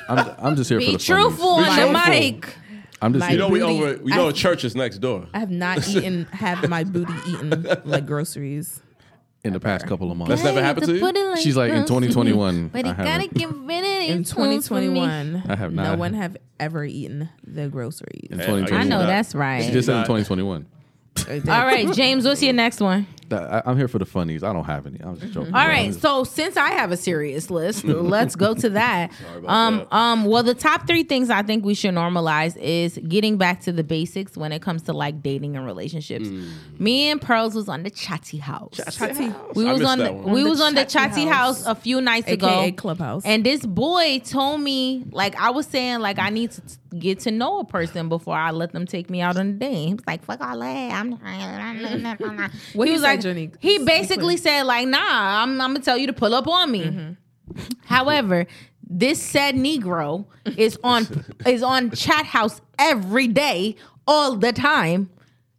[0.08, 2.54] I'm, I'm just here for Be the truthful Be on the mic.
[3.02, 3.38] I'm just My You here.
[3.38, 3.82] know we Booty.
[3.82, 4.02] over.
[4.02, 5.26] We know I- a church is next door.
[5.34, 6.24] I have not eaten.
[6.32, 8.80] Have my booty eaten like groceries.
[9.44, 10.30] in the past couple of months.
[10.30, 11.36] That's never happened to you.
[11.36, 12.68] She's like in 2021.
[12.68, 13.34] But I you gotta haven't.
[13.34, 14.10] get rid of it.
[14.10, 15.98] In 2021, I have No not.
[15.98, 18.28] one have ever eaten the groceries.
[18.30, 18.80] in I 2021.
[18.80, 19.72] I know Not- that's She right.
[19.72, 20.66] just said in Not- 2021.
[21.28, 21.34] All
[21.64, 23.06] right, James, what's your next one?
[23.28, 24.42] That- I, I'm here for the funnies.
[24.42, 25.00] I don't have any.
[25.02, 25.54] I was just joking.
[25.54, 29.10] All right, so since I have a serious list, let's go to that.
[29.36, 29.94] about Um, that.
[29.96, 33.72] um, well, the top three things I think we should normalize is getting back to
[33.72, 36.28] the basics when it comes to like dating and relationships.
[36.78, 38.78] Me and Pearls was on the chatty house.
[38.96, 39.32] Chatty.
[39.54, 41.64] We was on the, we the was on the Chatty chatty house.
[41.64, 41.66] house.
[41.66, 42.76] a few nights AKA ago.
[42.76, 43.24] Clubhouse.
[43.24, 47.20] And this boy told me, like I was saying, like I need to t- get
[47.20, 49.86] to know a person before I let them take me out on a date.
[49.88, 51.12] He was like, "Fuck all that." I'm.
[52.74, 53.50] What he he was said, like, Jenny?
[53.60, 54.98] he basically said, like, "Nah,
[55.42, 57.62] I'm, I'm gonna tell you to pull up on me." Mm-hmm.
[57.84, 58.46] However,
[58.88, 65.10] this said Negro is on is on chat house every day, all the time.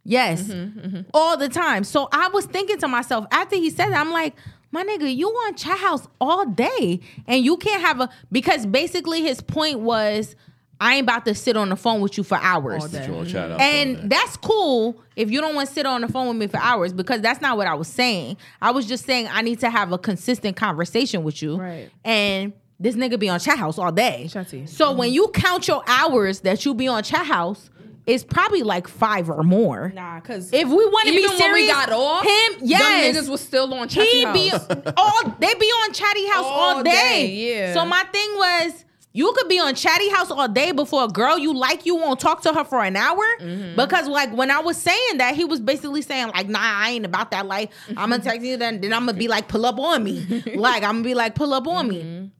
[0.04, 1.84] Yes, Mm-hmm, all the time.
[1.84, 4.34] So I was thinking to myself after he said that, I'm like,
[4.70, 9.22] my nigga, you on chat house all day, and you can't have a because basically
[9.22, 10.34] his point was,
[10.80, 12.82] I ain't about to sit on the phone with you for hours.
[12.84, 13.06] All day.
[13.06, 13.82] You wanna chat out all day.
[13.82, 16.58] And that's cool if you don't want to sit on the phone with me for
[16.58, 18.36] hours because that's not what I was saying.
[18.62, 21.56] I was just saying I need to have a consistent conversation with you.
[21.56, 21.90] Right.
[22.04, 24.28] And this nigga be on chat house all day.
[24.30, 24.66] Chatty.
[24.66, 27.70] So when you count your hours that you be on chat house,
[28.06, 29.92] it's probably like five or more.
[29.94, 33.14] Nah, because If we want to be even serious, when we got off, him, yes,
[33.14, 34.66] them niggas was still on chatty he house.
[34.66, 36.90] be all they be on chatty house all, All day.
[36.92, 37.26] day,
[37.66, 37.74] yeah.
[37.74, 38.84] So my thing was
[39.18, 42.20] you could be on chatty house all day before a girl you like you won't
[42.20, 43.76] talk to her for an hour Mm-hmm.
[43.76, 47.04] because like when I was saying that he was basically saying like nah I ain't
[47.06, 49.78] about that life I'm gonna text you then then I'm gonna be like pull up
[49.78, 50.16] on me
[50.54, 52.20] like I'm gonna be like pull up on Mm-hmm.
[52.22, 52.30] me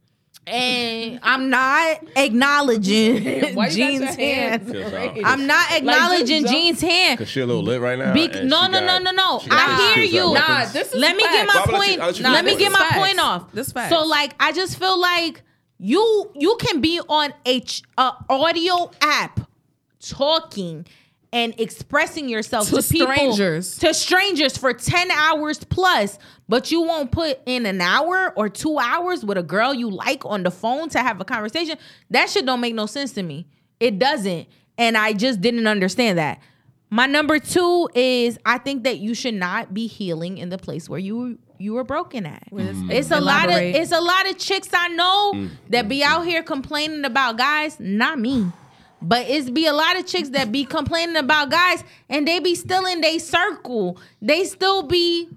[0.47, 3.23] and I'm not acknowledging
[3.55, 4.63] Why you got Jean's your hand.
[4.75, 7.19] hands I'm not acknowledging jump- Jean's hand.
[7.19, 8.15] Cause she a little lit right now.
[8.15, 9.39] Be- and no, no, got- no, no, no.
[9.41, 10.33] she I hear you.
[10.35, 11.91] Nah, this is let me get my Why let point.
[11.93, 13.53] you- I'll let you let me get my This point off.
[13.53, 13.91] This facts.
[13.95, 15.43] So like, I just feel like
[15.79, 19.41] you you can be on a ch- uh, audio app
[20.01, 20.87] talking
[21.33, 23.79] and expressing yourself To to, people strangers.
[23.79, 26.19] to strangers for 10 hours plus
[26.49, 30.25] but you won't put in an hour or 2 hours with a girl you like
[30.25, 31.77] on the phone to have a conversation.
[32.09, 33.47] That shit don't make no sense to me.
[33.79, 34.49] It doesn't.
[34.79, 36.41] And I just didn't understand that.
[36.89, 40.89] My number 2 is I think that you should not be healing in the place
[40.89, 42.49] where you you were broken at.
[42.51, 42.91] Mm-hmm.
[42.91, 45.55] It's a lot of it's a lot of chicks I know mm-hmm.
[45.71, 48.51] that be out here complaining about guys, not me.
[49.01, 52.55] But it's be a lot of chicks that be complaining about guys and they be
[52.55, 53.99] still in their circle.
[54.21, 55.29] They still be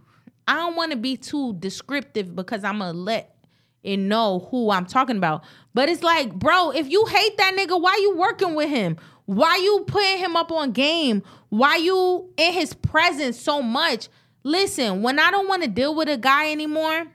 [0.48, 3.36] I don't want to be too descriptive because I'm gonna let
[3.84, 5.44] it know who I'm talking about.
[5.74, 8.98] But it's like, bro, if you hate that nigga, why you working with him?
[9.26, 11.24] Why you putting him up on game?
[11.50, 14.10] Why you in his presence so much?
[14.44, 17.06] Listen, when I don't want to deal with a guy anymore,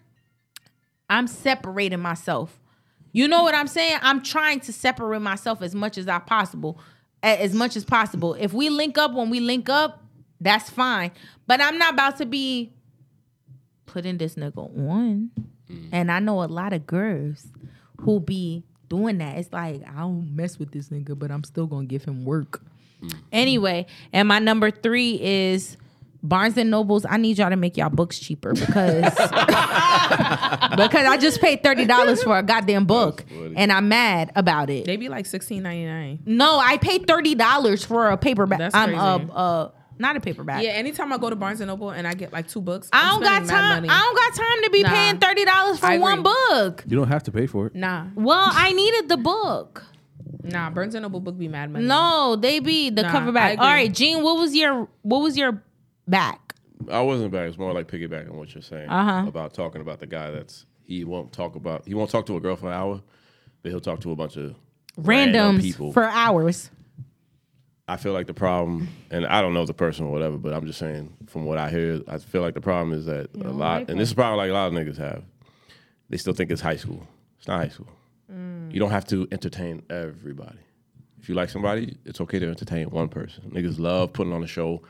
[1.08, 2.58] I'm separating myself.
[3.12, 3.98] You know what I'm saying?
[4.02, 6.78] I'm trying to separate myself as much as I possible,
[7.22, 8.34] as much as possible.
[8.34, 10.02] If we link up when we link up,
[10.40, 11.12] that's fine.
[11.46, 12.72] But I'm not about to be
[13.86, 15.30] putting this nigga on.
[15.70, 15.88] Mm.
[15.92, 17.46] And I know a lot of girls
[18.02, 19.38] who be doing that.
[19.38, 22.62] It's like I don't mess with this nigga, but I'm still gonna give him work.
[23.02, 23.14] Mm.
[23.32, 25.76] Anyway, and my number three is
[26.26, 27.06] Barnes and Nobles.
[27.08, 29.02] I need y'all to make y'all books cheaper because
[30.76, 33.24] because I just paid thirty dollars for a goddamn book
[33.56, 34.84] and I'm mad about it.
[34.86, 36.20] They be like sixteen ninety nine.
[36.26, 38.58] No, I paid thirty dollars for a paperback.
[38.58, 39.00] That's I'm crazy.
[39.00, 40.62] uh, uh not a paperback.
[40.62, 43.04] Yeah, anytime I go to Barnes and Noble and I get like two books, I
[43.14, 43.76] I'm don't got time.
[43.76, 43.88] money.
[43.90, 44.88] I don't got time to be Nah.
[44.90, 46.84] paying thirty dollars for one book.
[46.86, 47.74] You don't have to pay for it.
[47.74, 49.84] Nah, Well, I needed the book.
[50.42, 50.68] nah.
[50.70, 51.86] Barnes and Noble book be mad money.
[51.86, 53.58] No, they be the Nah, cover back.
[53.58, 55.62] All right, Jean, what was your what was your
[56.09, 56.54] back?
[56.90, 57.48] I wasn't back.
[57.48, 59.26] It's more like piggybacking what you're saying Uh-huh.
[59.28, 62.40] about talking about the guy that's he won't talk about he won't talk to a
[62.40, 63.00] girl for an hour,
[63.62, 64.54] but he'll talk to a bunch of
[64.96, 65.92] random people.
[65.92, 66.70] for hours.
[67.88, 70.66] I feel like the problem, and I don't know the person or whatever, but I'm
[70.66, 73.88] just saying from what I hear, I feel like the problem is that a lot,
[73.88, 75.22] and this is probably like a lot of niggas have,
[76.11, 77.07] they still think it's high school.
[77.38, 77.88] It's not high school.
[78.28, 80.59] You don't have to entertain everybody.
[81.20, 83.50] If you like somebody, it's okay to entertain one person.
[83.54, 84.82] Niggas love putting on a show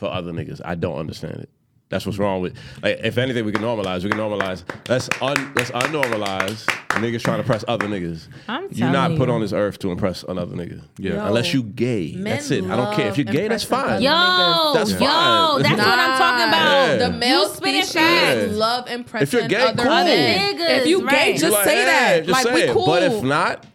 [0.00, 0.60] for other niggas.
[0.64, 1.50] I don't understand it.
[1.90, 2.56] That's what's wrong with.
[2.84, 4.04] Like, if anything, we can normalize.
[4.04, 4.62] We can normalize.
[4.88, 5.52] Let's un.
[5.56, 8.28] Let's unnormalize niggas trying to press other niggas.
[8.48, 9.34] I'm You're not put you.
[9.34, 10.82] on this earth to impress another nigga.
[10.98, 11.14] Yeah.
[11.14, 12.14] Yo, Unless you gay.
[12.14, 12.62] That's it.
[12.64, 13.08] I don't care.
[13.08, 14.00] If you're gay, that's fine.
[14.02, 14.74] Yo, niggas.
[14.74, 15.62] That's yo, fine.
[15.62, 16.86] that's what I'm talking about.
[16.86, 16.96] Yeah.
[17.08, 18.52] The male species facts.
[18.52, 19.90] love impressing If you're gay, other cool.
[19.90, 20.56] men.
[20.58, 21.38] Niggas, If you gay, right.
[21.40, 21.84] just Like, say yeah,
[22.20, 22.26] that.
[22.26, 22.72] just like say we it.
[22.72, 22.86] cool.
[22.86, 23.66] But if not,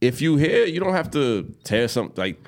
[0.00, 2.16] if you here, you don't have to tear something.
[2.16, 2.42] Like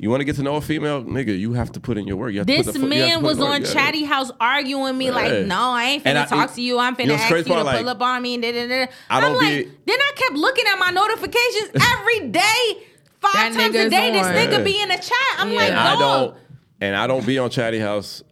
[0.00, 2.16] you want to get to know a female nigga, you have to put in your
[2.16, 2.32] work.
[2.32, 3.54] You have to This put the foot- you have to man put was the work,
[3.54, 3.72] on yeah.
[3.72, 5.10] Chatty House arguing with me Yeah.
[5.12, 6.78] like, no, I ain't And finna I- talk to you.
[6.78, 7.76] I'm finna you know ask crazy you to part?
[7.76, 8.36] pull up on me.
[8.38, 8.92] Da, da, da.
[9.10, 12.82] I I'm don't like, be- then I kept looking at my notifications every day,
[13.20, 14.10] five That times a nigga's day.
[14.10, 14.62] This nigga Yeah.
[14.64, 15.12] be in the chat.
[15.38, 15.56] I'm Yeah.
[15.58, 16.34] like, And I don't.
[16.80, 18.22] And I don't be on Chatty House.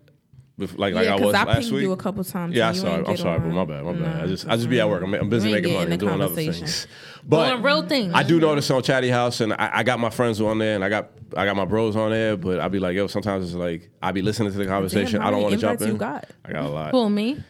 [0.58, 1.82] Like, like yeah, I was I, last week.
[1.82, 2.54] you a couple times.
[2.56, 2.98] Yeah, I'm sorry.
[2.98, 4.24] ain't I'm sorry, but my bad, my bad.
[4.24, 5.04] I just I just be at work.
[5.04, 6.86] I'm, I'm busy making money, getting I'm the doing other things.
[7.24, 8.14] But Doing real things.
[8.14, 10.82] I do notice on Chatty House, and I, I got my friends on there, and
[10.84, 12.36] I got I got my bros on there.
[12.36, 15.20] But I be like, yo, sometimes it's like I be listening to the conversation.
[15.20, 15.88] how I don't want to jump in.
[15.88, 16.24] you got?
[16.44, 16.90] I got a lot.
[16.90, 17.42] Pull me.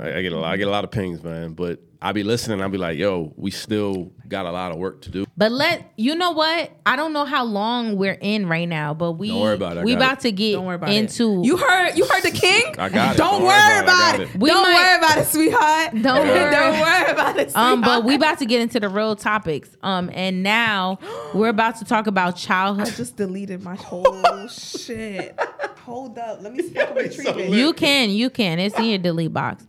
[0.00, 0.52] I, I get a lot.
[0.52, 1.52] I get a lot of pings, man.
[1.52, 2.60] But I be listening.
[2.60, 5.26] I'll be like, yo, we still got a lot of work to do.
[5.36, 6.70] But let you know what?
[6.84, 9.80] I don't know how long we're in right now, but we Don't worry about it.
[9.80, 10.20] I we about it.
[10.20, 11.46] to get Don't worry about into it.
[11.46, 11.96] You heard?
[11.96, 12.74] You heard the king?
[12.78, 13.18] I got it.
[13.18, 14.34] Don't, Don't worry worry about about it.
[14.34, 14.40] It.
[14.40, 15.90] We Don't might- worry about it, sweetheart.
[16.02, 16.50] Don't worry.
[16.50, 17.56] Don't worry about it.
[17.56, 19.70] Um, but we about to get into the real topics.
[19.82, 20.98] Um, and now
[21.34, 22.46] we're about to talk about childhood.
[22.82, 22.96] I childhood.
[22.96, 25.38] just deleted my whole shit.
[25.84, 26.42] Hold up.
[26.42, 27.50] Let me see if I can retrieve it.
[27.50, 28.58] You can, you can.
[28.58, 29.66] It's in your delete box.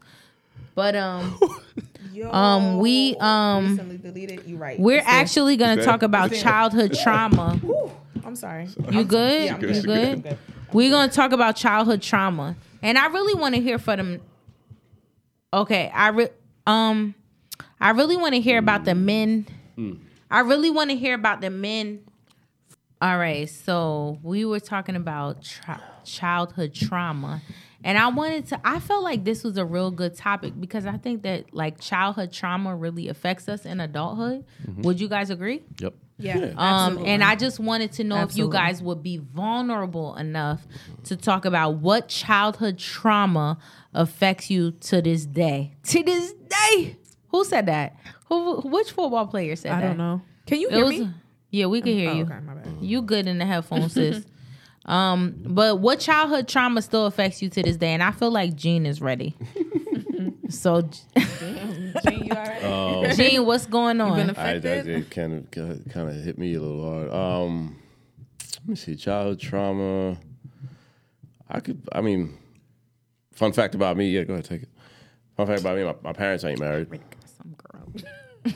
[0.75, 1.39] But um,
[2.17, 4.41] Yo, Um, we, um, recently deleted.
[4.47, 4.79] You right.
[4.79, 5.15] we're It's there.
[5.15, 7.57] actually gonna talk about childhood trauma.
[7.61, 7.91] Whew,
[8.25, 8.67] I'm sorry.
[8.89, 9.43] You good?
[9.45, 10.23] Yeah, I'm you good.
[10.23, 10.37] good?
[10.73, 14.21] We're gonna talk about childhood trauma, and I really want to hear from them.
[15.53, 16.29] Okay, I re-
[16.65, 17.13] um,
[17.79, 19.45] I really want to hear about the men.
[20.31, 21.99] I really want to hear about the men.
[22.99, 27.43] All right, so we were talking about tra- childhood trauma,
[27.83, 28.59] and I wanted to.
[28.63, 32.31] I felt like this was a real good topic because I think that like childhood
[32.31, 34.45] trauma really affects us in adulthood.
[34.77, 35.63] Would you guys agree?
[35.79, 35.93] Yep.
[36.19, 36.33] Yeah.
[36.37, 37.09] Um, absolutely.
[37.11, 40.61] and I just wanted to know if you guys would be vulnerable enough
[41.05, 43.59] to talk about what childhood trauma
[43.93, 45.73] affects you to this day.
[45.83, 46.97] To this day.
[47.29, 47.95] Who said that?
[48.29, 48.61] Who?
[48.61, 49.83] Which football player said I that?
[49.83, 50.21] I don't know.
[50.47, 50.99] Can you hear was.
[50.99, 51.09] me?
[51.51, 52.23] Yeah, we can hear Oh, you.
[52.23, 52.67] okay, my bad.
[52.81, 54.25] You good in the headphones, sis.
[54.87, 57.89] Um, but what childhood trauma still affects you to this day?
[57.93, 59.35] And I feel like Jean is ready.
[60.49, 62.63] so, Jean, you all right?
[62.63, 64.19] Um, Jean, what's going been on?
[64.29, 64.85] a- I, I Affected?
[64.85, 65.51] did kind of
[65.93, 67.11] kind of hit me a little hard.
[67.11, 67.79] Um,
[68.61, 68.95] Let me see.
[68.95, 70.17] Childhood trauma.
[71.49, 71.81] I could.
[71.91, 72.37] I mean,
[73.33, 74.09] fun fact about me.
[74.09, 74.69] Yeah, go ahead, take it.
[75.35, 75.83] Fun fact about me.
[75.83, 76.87] My, my parents ain't married.
[77.25, 78.53] Some girl.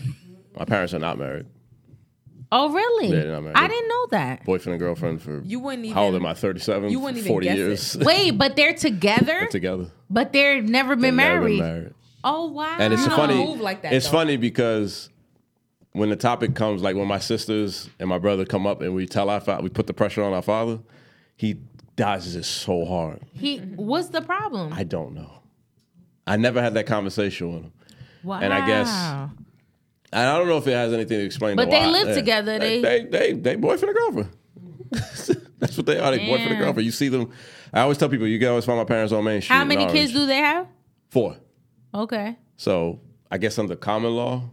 [0.57, 1.45] My parents are not married.
[2.53, 3.07] Oh, really?
[3.07, 3.55] Yeah, they're not married.
[3.57, 4.43] I didn't know that.
[4.45, 5.95] Boyfriend and girlfriend for You wouldn't even.
[5.95, 6.33] how old am I?
[6.33, 6.89] Thirty-seven.
[6.89, 7.57] you wouldn't even Forty guess it.
[7.59, 9.87] years Wait, but they're together, together.
[10.09, 11.59] but they've never been Never married.
[11.59, 11.93] been married.
[12.23, 12.75] Oh wow!
[12.77, 13.35] And it's funny.
[13.35, 14.11] move like that, it's though.
[14.11, 15.09] funny because
[15.93, 19.05] when the topic comes, like when my sisters and my brother come up and we
[19.07, 20.79] tell our father, we put the pressure on our father,
[21.37, 21.55] he
[21.95, 23.21] dodges it so hard.
[23.33, 23.57] he.
[23.59, 24.71] What's the problem?
[24.73, 25.31] I don't know.
[26.27, 27.71] I never had that conversation with him.
[28.23, 28.39] wow.
[28.41, 29.29] and I guess-
[30.13, 31.55] And I don't know if it has anything to explain.
[31.55, 32.15] But they why- live yeah.
[32.15, 34.37] together, They, they- they they they boyfriend and girlfriend.
[35.59, 36.11] That's what they are.
[36.11, 36.85] They boyfriend and girlfriend.
[36.85, 37.31] You see them.
[37.73, 39.55] I always tell people you can always find my parents on Main Street.
[39.55, 40.67] How many kids do they have?
[41.09, 41.37] Four.
[41.93, 42.37] Okay.
[42.57, 42.99] So
[43.29, 44.49] I guess under common law,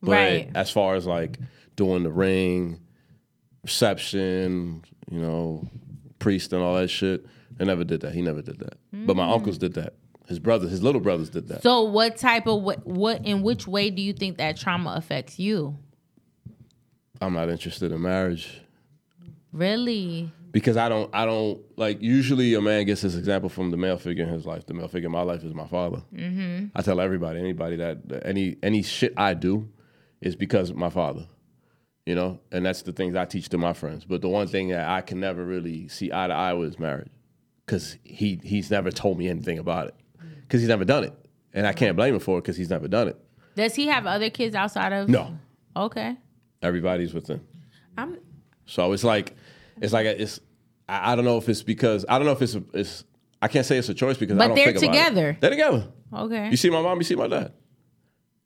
[0.00, 0.50] but Right.
[0.54, 1.38] as far as like
[1.76, 2.80] doing the ring,
[3.62, 5.68] reception, you know,
[6.18, 7.24] priest and all that shit,
[7.56, 8.14] they never did that.
[8.14, 8.74] He never did that.
[8.92, 9.34] But my mm.
[9.34, 9.94] uncles did that.
[10.32, 11.62] His brothers, his little brothers did that.
[11.62, 15.38] So, what type of what, what in which way do you think that trauma affects
[15.38, 15.76] you?
[17.20, 18.62] I'm not interested in marriage
[19.52, 20.32] Really?
[20.52, 22.00] because I don't, I don't like.
[22.00, 24.64] Usually, a man gets his example from the male figure in his life.
[24.64, 26.02] The male figure in my life is my father.
[26.14, 26.68] Mm-hmm.
[26.74, 29.68] I tell everybody, anybody that that any any shit I do
[30.22, 31.26] is because of my father.
[32.06, 34.06] You know, and that's the things I teach to my friends.
[34.06, 36.78] But the one thing that I can never really see eye to eye with is
[36.78, 37.12] marriage,
[37.66, 39.94] because he he's never told me anything about it,
[40.52, 41.14] because he's never done it,
[41.54, 43.16] and I can't blame him for it because he's never done it.
[43.56, 45.08] Does he have other kids outside of?
[45.08, 45.38] No,
[45.74, 46.14] Okay.
[46.60, 47.40] everybody's within.
[47.96, 48.18] I'm.
[48.66, 49.34] So it's like,
[49.80, 50.40] it's like a, it's.
[50.86, 53.04] I, I don't know if it's because I don't know if it's it's.
[53.40, 54.98] I can't say it's a choice because I But don't they're think about it.
[55.08, 55.36] together.
[55.40, 55.88] They're together.
[56.14, 56.50] Okay.
[56.50, 57.52] You see my mom, you see my dad.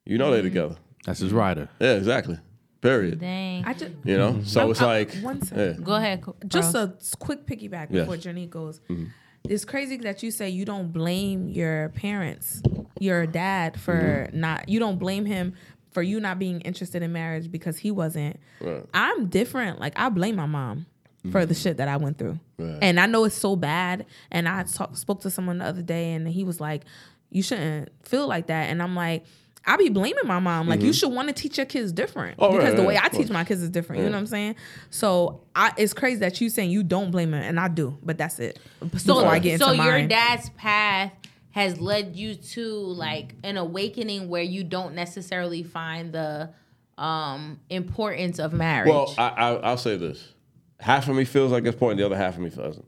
[0.05, 0.45] You know they're mm.
[0.45, 0.77] together.
[1.05, 1.69] That's his rider.
[1.81, 2.39] Yeah, exactly.
[2.81, 3.19] Period.
[3.19, 3.65] Dang.
[3.65, 3.93] I just.
[4.05, 5.77] You know, so I'm- it's I'm- like, one second.
[5.81, 5.85] yeah.
[5.85, 6.23] Go ahead.
[6.23, 6.85] Co- Just Carl.
[6.87, 8.03] a s- quick piggyback Yes.
[8.03, 8.81] before Jenny goes.
[8.89, 9.07] Mm-hmm.
[9.49, 12.63] It's crazy that you say you don't blame your parents,
[12.99, 14.41] your dad for mm-hmm.
[14.41, 14.69] not.
[14.69, 15.55] You don't blame him
[15.93, 18.39] for you not being interested in marriage because he wasn't.
[18.61, 18.85] Right.
[18.93, 19.81] I'm different.
[19.81, 20.87] Like I blame my mom
[21.33, 21.63] for the mm-hmm.
[21.63, 22.79] shit that I went through, Right.
[22.83, 24.07] and I know it's so bad.
[24.31, 26.85] And I talk, spoke to someone the other day, and he was like,
[27.31, 29.25] "You shouldn't feel like that." And I'm like.
[29.67, 30.69] I be blaming my mom.
[30.69, 32.99] Like you should want to teach your kids different Oh, right, because the right, way
[33.03, 34.03] I teach my kids is different.
[34.03, 34.55] You know what I'm saying?
[34.91, 37.99] So I, it's crazy that you saying you don't blame him, and I do.
[38.03, 38.59] But that's it.
[38.81, 40.09] so Before I get into so your mine.
[40.09, 41.13] dad's path
[41.51, 46.51] has led you to like an awakening where you don't necessarily find the
[46.99, 48.89] um importance of marriage.
[48.89, 50.33] Well, I, I, I'll say this:
[50.81, 52.85] half of me feels like it's important, the other half of me doesn't.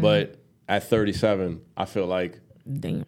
[0.00, 0.36] But
[0.68, 2.40] at 37, I feel like
[2.80, 3.04] Damn.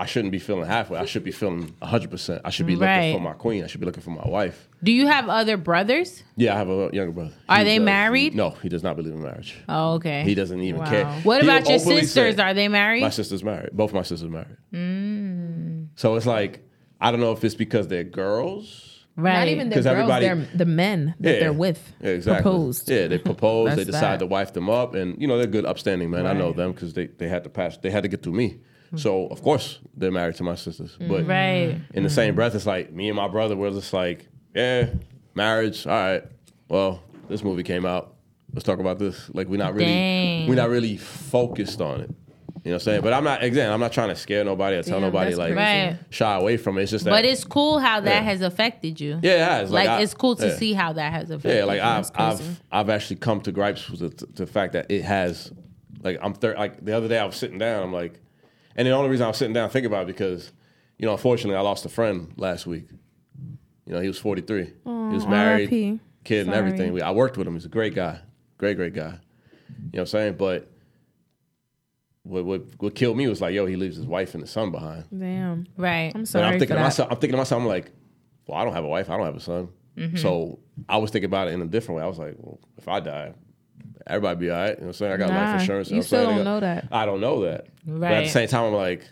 [0.00, 0.98] I shouldn't be feeling halfway.
[0.98, 2.10] I should be feeling 100.
[2.10, 3.08] percent I should be Right.
[3.08, 3.64] looking for my queen.
[3.64, 4.68] I should be looking for my wife.
[4.82, 6.22] do you have other brothers?
[6.36, 7.32] Yeah, I have a younger brother.
[7.48, 8.34] Are He they does- married?
[8.36, 9.56] No, he does not believe in marriage.
[9.68, 10.22] Oh, okay.
[10.22, 10.88] He doesn't even Wow.
[10.90, 11.04] care.
[11.24, 12.36] What He'll about your sisters?
[12.36, 13.02] say- Are they married?
[13.02, 13.70] My sister's married.
[13.72, 14.56] Both my sisters married.
[14.72, 15.88] Mm.
[15.96, 16.60] So it's like
[17.00, 18.84] I don't know if it's because they're girls.
[19.16, 19.32] right.
[19.40, 21.40] Not even the 'Cause girls, everybody- they're the men that Yeah.
[21.40, 21.92] they're with.
[22.00, 22.42] Yeah, exactly.
[22.42, 22.88] Proposed.
[22.88, 24.18] Yeah, they propose, they decide that.
[24.20, 26.24] to wife them up, and you know they're good, upstanding men.
[26.26, 27.76] I know them because they, they had to pass.
[27.78, 28.58] They had to get through me.
[28.96, 30.96] So of course they're married to my sisters.
[31.00, 31.08] Mm.
[31.08, 31.80] But right.
[31.94, 32.36] in the same mm.
[32.36, 33.56] breath, it's like me and my brother.
[33.56, 34.90] We're just like, yeah,
[35.34, 35.86] marriage.
[35.86, 36.24] All right.
[36.68, 38.14] Well, this movie came out.
[38.52, 39.30] Let's talk about this.
[39.34, 40.48] Like we're not really Dang.
[40.48, 42.10] we're not really focused on it.
[42.64, 43.00] You know what I'm saying?
[43.02, 43.72] But I'm not again.
[43.72, 45.98] I'm not trying to scare nobody or tell Damn, nobody that's like crazy.
[46.10, 46.82] Shy away from it.
[46.82, 47.10] It's just that.
[47.10, 48.22] But it's cool how that Yeah.
[48.22, 49.20] has affected you.
[49.22, 49.70] yeah, it has.
[49.70, 50.56] Like, I- it's cool to yeah.
[50.56, 51.82] see how that has affected Yeah, like you.
[51.82, 52.10] I've.
[52.14, 55.52] I've I've actually come to gripes with the, the fact that it has,
[56.02, 58.20] like I'm thir- like the other day I was sitting down, I'm like,
[58.78, 60.50] and the only reason I was sitting down thinking about it because,
[60.96, 62.86] you know, unfortunately I lost a friend last week.
[63.86, 64.64] You know, he was 43.
[64.64, 66.00] he was married, RIP.
[66.24, 66.92] kid, and everything.
[66.94, 67.54] We, I worked with him.
[67.54, 68.20] He's a great guy,
[68.56, 69.18] great great guy.
[69.68, 70.34] You know what I'm saying?
[70.38, 70.70] But
[72.22, 74.70] what what what killed me was like, yo, he leaves his wife and his son
[74.70, 75.04] behind.
[75.16, 75.66] Damn.
[75.76, 76.12] right.
[76.14, 76.82] I'm And sorry I'm thinking to that.
[76.82, 77.90] myself, I'm thinking to myself, I'm like,
[78.46, 79.68] well, I don't have a wife, I don't have a son.
[79.96, 80.16] Mm-hmm.
[80.16, 80.58] So
[80.88, 82.04] I was thinking about it in a different way.
[82.04, 83.32] I was like, well, if I die,
[84.06, 84.68] everybody be all right.
[84.70, 85.12] You know what I'm saying?
[85.12, 85.88] I got Nah, life insurance.
[85.88, 86.88] you know what I'm still don't know that.
[86.92, 87.66] I don't know that.
[87.86, 89.02] But at the same time, I'm like,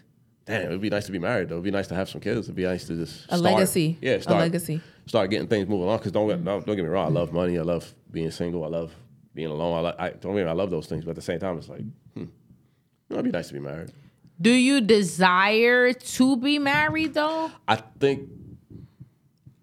[0.46, 1.54] damn, it'd be nice to be married though.
[1.56, 2.46] It'd be nice to have some kids.
[2.46, 3.98] It'd be nice to just A start- legacy.
[4.00, 4.80] Yeah, start, A legacy.
[5.06, 5.98] Start getting things moving along.
[5.98, 7.58] Because don't, get- don't don't get me wrong, I love money.
[7.58, 8.64] I love being single.
[8.64, 8.92] I love
[9.34, 9.76] being alone.
[9.76, 11.04] I, like, I don't mean I love those things.
[11.04, 11.82] But at the same time, it's like,
[12.14, 12.24] hmm,
[13.10, 13.90] it'd be nice to be married.
[14.40, 17.50] Do you desire to be married though?
[17.68, 18.28] I think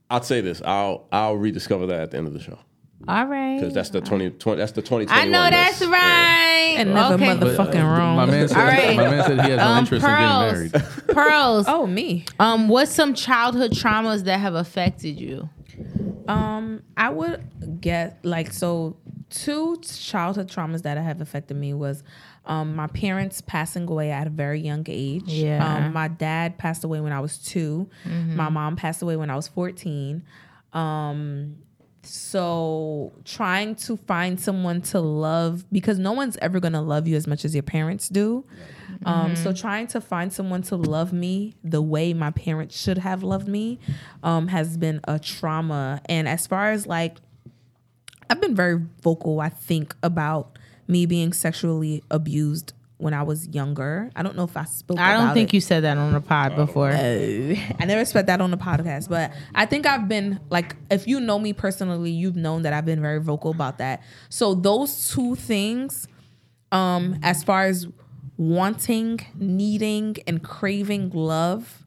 [0.10, 0.62] I'd say this.
[0.64, 2.60] I'll I'll rediscover that at the end of the show
[3.08, 3.60] All right.
[3.60, 6.76] because that's the 20, 20 that's the twenty I know that's right.
[6.78, 7.26] And never okay.
[7.36, 8.16] mother- Fucking wrong.
[8.16, 8.96] My man said, All right.
[8.96, 10.54] my man said he has no Um, interest in pearls.
[10.54, 11.08] getting married.
[11.16, 11.66] Pearls.
[11.68, 12.26] Oh, me.
[12.40, 15.50] Um, what's some childhood traumas that have affected you?
[16.28, 18.96] Um, I would get like so
[19.30, 22.04] two childhood traumas that have affected me was
[22.46, 25.24] um my parents passing away at a very young age.
[25.28, 25.86] Yeah.
[25.86, 27.90] Um, my dad passed away when I was 2
[28.36, 30.24] My mom passed away when I was 14.
[30.72, 31.56] Um
[32.06, 37.16] so trying to find someone to love because no one's ever going to love you
[37.16, 38.46] as much as your parents do.
[39.06, 43.24] Um, so trying to find someone to love me the way my parents should have
[43.24, 43.80] loved me
[44.22, 46.02] um, has been a trauma.
[46.06, 47.18] And as far as like,
[48.30, 54.10] I've been very vocal, I think, about me being sexually abused when I was younger.
[54.16, 55.00] I don't know if I spoke.
[55.00, 55.56] I don't think it.
[55.56, 56.90] you said that on the pod before.
[56.92, 61.20] I never said that on the podcast, but I think I've been like, if you
[61.20, 64.04] know me personally, you've known that I've been very vocal about that.
[64.30, 66.08] So those two things,
[66.72, 67.88] um, as far as
[68.38, 71.80] wanting, needing, and craving love,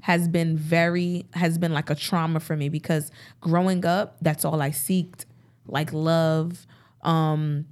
[0.00, 4.60] has been very has been like a trauma for me because growing up, that's all
[4.60, 5.26] I seeked,
[5.66, 6.66] like love,
[7.02, 7.66] um,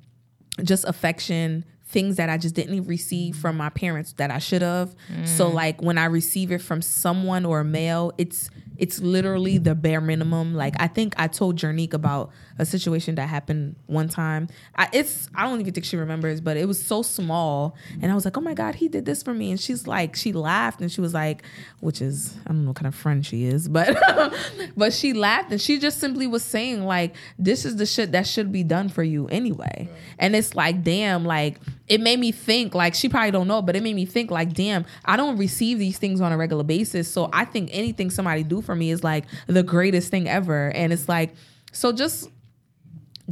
[0.62, 4.94] just affection things that i just didn't receive from my parents that i should have.
[5.24, 5.54] So mm.
[5.54, 8.48] like when i receive it from someone or a male it's
[8.80, 10.54] it's literally the bare minimum.
[10.54, 14.48] Like i think i told Gernique about a situation that happened one time.
[14.76, 17.76] I, it's i don't even think she remembers but it was so small.
[18.00, 19.50] And i was like oh my god he did this for me.
[19.50, 21.42] And she's like she laughed and she was like
[21.80, 23.98] which is i don't know what kind of friend she is but
[24.76, 28.26] but she laughed and she just simply was saying like this is the shit that
[28.26, 29.88] should be done for you anyway.
[30.18, 31.58] And it's like damn like
[31.90, 34.54] it made me think like she probably don't know but it made me think like
[34.54, 38.42] damn i don't receive these things on a regular basis so i think anything somebody
[38.42, 41.34] do for me is like the greatest thing ever and it's like
[41.72, 42.30] so just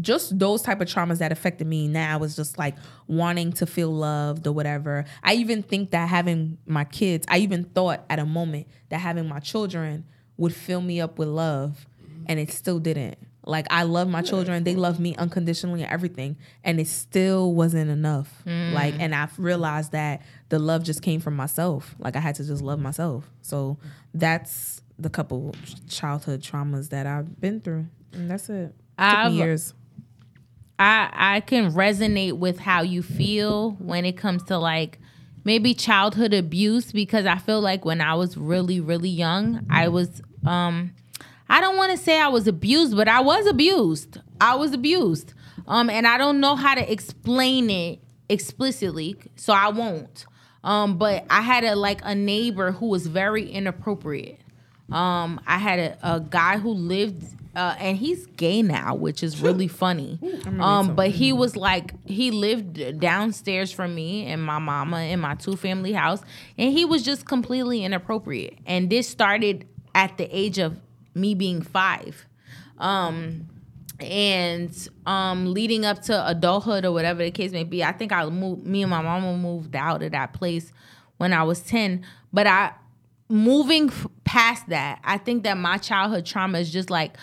[0.00, 3.90] just those type of traumas that affected me now was just like wanting to feel
[3.90, 5.04] loved or whatever.
[5.24, 9.28] I even think that having my kids, I even thought at a moment that having
[9.28, 10.04] my children
[10.36, 11.86] would fill me up with love
[12.26, 13.18] and it still didn't.
[13.48, 17.90] Like I love my children, they love me unconditionally and everything, and it still wasn't
[17.90, 18.30] enough.
[18.46, 20.20] Like and I've realized that
[20.50, 21.94] the love just came from myself.
[21.98, 23.30] Like I had to just love myself.
[23.40, 23.78] So
[24.12, 25.54] that's the couple
[25.88, 27.86] childhood traumas that I've been through.
[28.12, 28.74] And that's it.
[28.98, 29.72] I've- me years.
[30.78, 34.98] I I can resonate with how you feel when it comes to like
[35.44, 40.20] maybe childhood abuse because I feel like when I was really really young, I was
[40.46, 40.92] um
[41.48, 44.20] I don't want to say I was abused, but I was abused.
[44.40, 45.34] I was abused.
[45.66, 50.26] Um and I don't know how to explain it explicitly, so I won't.
[50.64, 54.40] Um but I had a like a neighbor who was very inappropriate.
[54.90, 57.22] Um, I had a, a guy who lived,
[57.54, 60.18] uh, and he's gay now, which is really funny.
[60.58, 65.34] Um, but he was like, he lived downstairs from me and my mama in my
[65.34, 66.22] two family house,
[66.56, 68.58] and he was just completely inappropriate.
[68.64, 70.78] And this started at the age of
[71.14, 72.26] me being five.
[72.78, 73.48] Um,
[74.00, 78.24] and um leading up to adulthood or whatever the case may be i think i
[78.26, 80.72] moved me and my mama moved out of that place
[81.16, 82.72] when i was 10 but i
[83.28, 87.16] moving f- past that i think that my childhood trauma is just like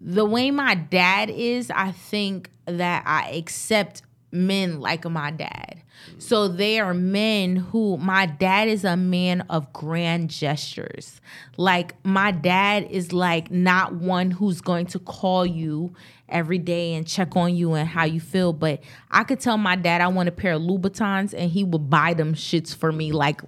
[0.00, 4.02] the way my dad is i think that i accept
[4.32, 5.82] men like my dad
[6.18, 11.20] so they are men who my dad is a man of grand gestures
[11.56, 15.92] like my dad is like not one who's going to call you
[16.28, 19.74] every day and check on you and how you feel but i could tell my
[19.76, 23.12] dad i want a pair of louboutins and he would buy them shits for me
[23.12, 23.40] like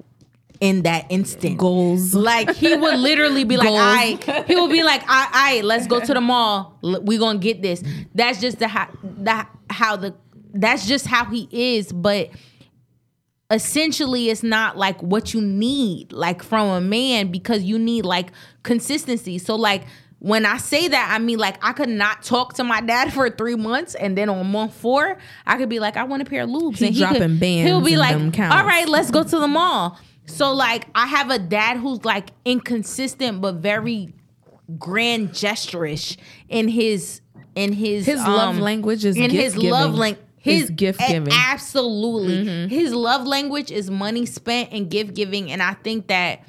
[0.61, 2.15] in that instant Goals.
[2.15, 3.69] like he would literally be like.
[3.69, 6.79] "I." He would be like, "I, I, let's go to the mall.
[6.85, 7.83] L- We gonna get this."
[8.15, 10.15] That's just the how that how the
[10.53, 11.93] that's just how he is.
[11.93, 12.31] But
[13.51, 18.31] essentially, it's not like what you need like from a man because you need like
[18.63, 19.39] consistency.
[19.39, 19.83] So like.
[20.25, 23.29] When I say that, I mean like I could not talk to my dad for
[23.29, 26.45] three months, and then on month four, I could be like, I want a pair
[26.45, 26.77] of lubes.
[26.77, 29.99] He and dropping could, bands He'll be like, all right, let's go to the mall.
[30.27, 34.15] So like I have a dad who's like inconsistent but very
[34.79, 36.17] grand gesture-ish
[36.49, 37.21] in his
[37.57, 41.25] in his His love um, language is in his love language his gift giving.
[41.25, 41.53] Mm-hmm.
[41.53, 46.45] absolutely his love language is money spent and gift giving and I think that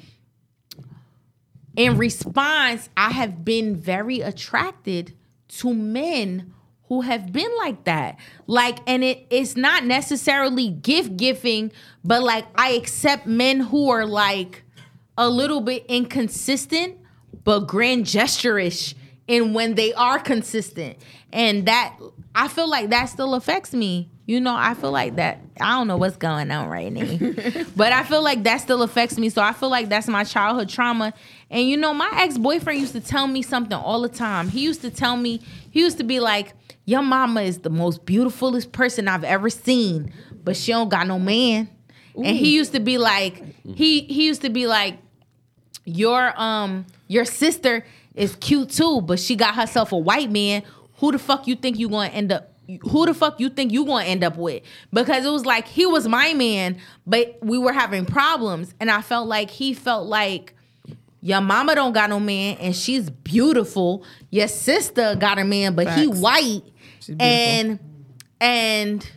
[1.76, 5.14] in response I have been very attracted
[5.48, 6.52] to men
[6.88, 8.18] who have been like that.
[8.46, 11.72] Like, and it it's not necessarily gift giving,
[12.04, 14.64] but like I accept men who are like
[15.16, 16.98] a little bit inconsistent,
[17.44, 18.94] but grand gesture-ish
[19.26, 20.98] in when they are consistent.
[21.32, 21.96] And that
[22.34, 25.40] I feel like that still affects me you know, I feel like that.
[25.60, 29.18] I don't know what's going on right now, but I feel like that still affects
[29.18, 29.28] me.
[29.28, 31.12] So I feel like that's my childhood trauma.
[31.50, 34.48] And you know, my ex boyfriend used to tell me something all the time.
[34.48, 36.54] He used to tell me, he used to be like,
[36.86, 40.12] "Your mama is the most beautifulest person I've ever seen,
[40.42, 41.68] but she don't got no man."
[42.16, 44.96] And he used to be like, he he used to be like,
[45.84, 50.62] your um your sister is cute too, but she got herself a white man.
[51.04, 52.54] Who the fuck you think you gonna end up?
[52.88, 54.62] Who the fuck you think you gonna end up with?
[54.90, 59.02] Because it was like he was my man, but we were having problems, and I
[59.02, 60.54] felt like he felt like
[61.20, 64.02] your mama don't got no man, and she's beautiful.
[64.30, 66.62] Your sister got a man, but he white,
[67.20, 67.78] and
[68.40, 69.12] and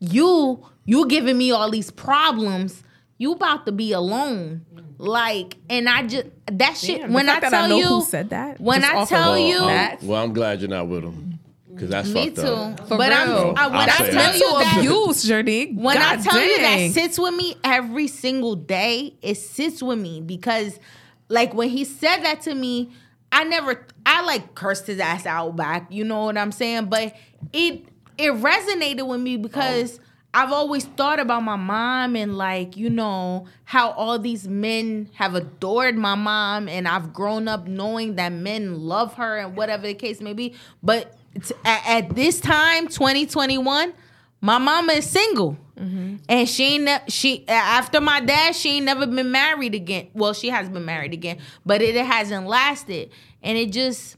[0.00, 2.82] you you giving me all these problems.
[3.16, 4.66] You about to be alone.
[4.98, 7.00] Like, and I just that shit.
[7.00, 8.94] Damn, the when I fact that I tell know you, who said that, when I
[8.96, 10.02] off tell all you, that.
[10.02, 11.38] Well, I'm glad you're not with him
[11.72, 12.52] because that's me fucked too.
[12.52, 12.88] up.
[12.88, 13.54] For but I'm, real.
[13.56, 14.10] I, when I'll I tell that.
[14.10, 15.72] you mental that, abuse, Journey.
[15.72, 20.00] when I God tell you that sits with me every single day, it sits with
[20.00, 20.80] me because,
[21.28, 22.90] like, when he said that to me,
[23.30, 25.86] I never, I like cursed his ass out back.
[25.92, 26.86] You know what I'm saying?
[26.86, 27.14] But
[27.52, 27.84] it
[28.18, 30.00] it resonated with me because
[30.34, 35.34] I've always thought about my mom and like you know how all these men have
[35.34, 39.94] adored my mom, and I've grown up knowing that men love her and whatever the
[39.94, 40.54] case may be.
[40.82, 43.94] But t- at, at this time, 2021,
[44.40, 45.56] my mama is single.
[45.78, 46.16] Mm-hmm.
[46.28, 50.08] And she ain't ne- she after my dad, she ain't never been married again.
[50.12, 53.10] Well, she has been married again, but it, it hasn't lasted.
[53.42, 54.16] And it just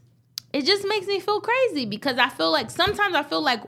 [0.53, 3.61] it just makes me feel crazy because I feel like sometimes I feel like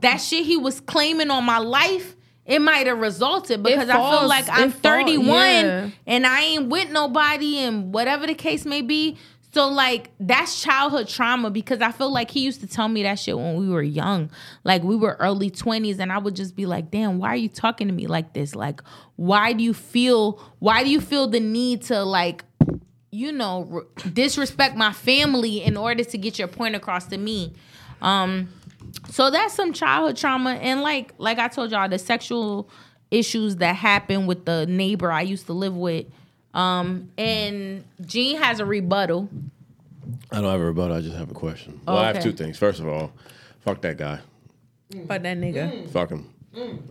[0.00, 4.28] that shit he was claiming on my life, it might have resulted because I feel
[4.28, 5.90] like I'm it fall- 31 yeah.
[6.06, 9.16] and I ain't with nobody and whatever the case may be.
[9.52, 13.18] So like that's childhood trauma because I feel like he used to tell me that
[13.18, 14.30] shit when we were young.
[14.64, 17.48] Like we were early 20s and I would just be like, "Damn, why are you
[17.48, 18.54] talking to me like this?
[18.54, 18.82] Like
[19.16, 22.44] why do you feel why do you feel the need to like
[23.10, 27.54] you know re- disrespect my family in order to get your point across to me?"
[28.02, 28.50] Um
[29.10, 32.68] so that's some childhood trauma and like like I told y'all the sexual
[33.10, 36.06] issues that happened with the neighbor I used to live with.
[36.54, 39.28] Um and Jean has a rebuttal.
[40.32, 40.96] I don't have a rebuttal.
[40.96, 41.80] I just have a question.
[41.86, 42.58] Well, I have two things.
[42.58, 43.12] First of all,
[43.60, 44.20] fuck that guy.
[45.06, 45.88] Fuck that nigga.
[45.90, 46.30] Fuck him.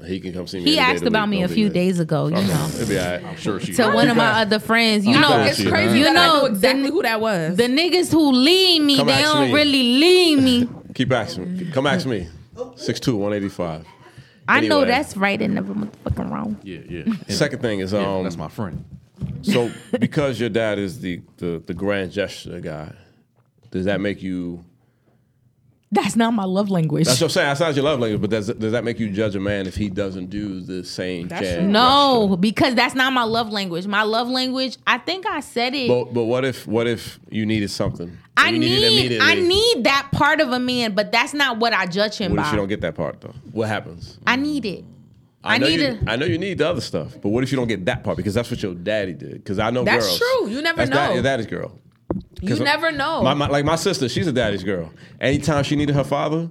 [0.05, 0.65] He can come see me.
[0.65, 1.73] He any day of asked about me a few good.
[1.73, 2.41] days ago, you know.
[2.41, 2.75] him.
[2.75, 3.23] It'll be all right.
[3.25, 3.73] I'm sure she.
[3.73, 6.39] To one of my other friends, you I'm know, It's crazy You that I know,
[6.41, 7.57] know exactly the- who that was.
[7.57, 9.53] the niggas who lead me, Come they don't me.
[9.53, 10.69] really lead me.
[10.95, 11.71] Keep asking me.
[11.71, 12.27] Come ask me.
[12.55, 13.85] 6'2", 185.
[14.47, 16.57] I know that's right and never motherfucking wrong.
[16.63, 17.03] Yeah, yeah.
[17.27, 18.83] Second thing is, yeah, um, that's my friend.
[19.41, 22.93] so because your dad is the, the the grand gesture guy,
[23.71, 24.63] does that make you?
[25.91, 27.05] That's not my love language.
[27.05, 27.47] That's what I'm saying.
[27.47, 29.75] That's not your love language, but does does that make you judge a man if
[29.75, 31.27] he doesn't do the same?
[31.27, 32.37] That's jazz no, gesture?
[32.41, 33.87] because that's not my love language.
[33.87, 35.87] My love language, I think I said it.
[35.87, 38.17] But but what if what if you needed something?
[38.35, 41.59] I And you needed need I need that part of a man, but that's not
[41.59, 42.47] what I judge him What by.
[42.47, 43.33] if you don't get that part though?
[43.51, 44.17] What happens?
[44.27, 44.83] I need it.
[45.45, 45.99] I, know need you, it.
[46.07, 48.17] I know you need the other stuff, but what if you don't get that part?
[48.17, 49.33] Because that's what your daddy did.
[49.35, 50.17] Because I know That's girls.
[50.17, 50.49] true.
[50.49, 51.13] You never that's know.
[51.13, 51.71] your daddy's girl.
[52.49, 53.21] You never know.
[53.21, 54.91] My, my, like my sister, she's a daddy's girl.
[55.19, 56.49] Anytime she needed her father,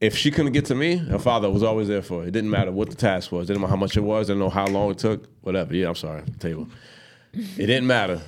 [0.00, 2.28] if she couldn't get to me, her father was always there for her.
[2.28, 3.44] It didn't matter what the task was.
[3.44, 4.26] It didn't matter how much it was.
[4.26, 5.26] Didn't know how long it took.
[5.42, 5.74] Whatever.
[5.74, 6.22] Yeah, I'm sorry.
[6.38, 6.68] Table.
[7.58, 8.22] It didn't matter.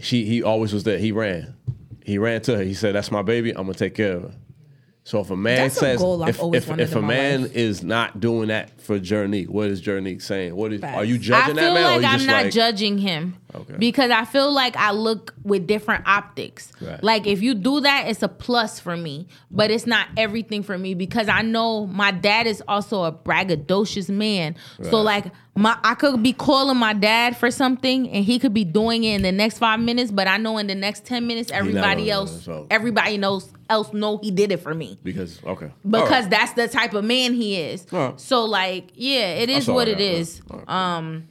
[0.00, 0.98] She he always was there.
[0.98, 1.54] He ran.
[2.04, 2.64] He ran to her.
[2.64, 3.50] He said, "That's my baby.
[3.50, 4.34] I'm gonna take care of her."
[5.04, 7.02] So if a man That's a says, goal I've if, always if, wanted if a
[7.02, 7.56] man life.
[7.56, 10.54] is not doing that for Journey, what is Journey saying?
[10.54, 10.96] What is Facts.
[10.96, 11.84] are you judging feel that man?
[11.84, 13.74] or like you I'm just not like, judging him Okay.
[13.78, 16.70] because I feel like I look with different optics.
[16.80, 17.02] Right.
[17.02, 20.78] Like if you do that, it's a plus for me, but it's not everything for
[20.78, 24.54] me because I know my dad is also a braggadocious man.
[24.82, 28.64] So like my I could be calling my dad for something and he could be
[28.64, 31.50] doing it in the next five minutes, but I know in the next ten minutes
[31.50, 36.10] everybody else so- everybody knows else know he did it for me because okay because
[36.24, 36.30] right.
[36.30, 37.86] that's the type of man he is.
[37.92, 38.18] Alright.
[38.20, 40.40] So like, yeah, it is what it got, is.
[40.68, 41.28] Um,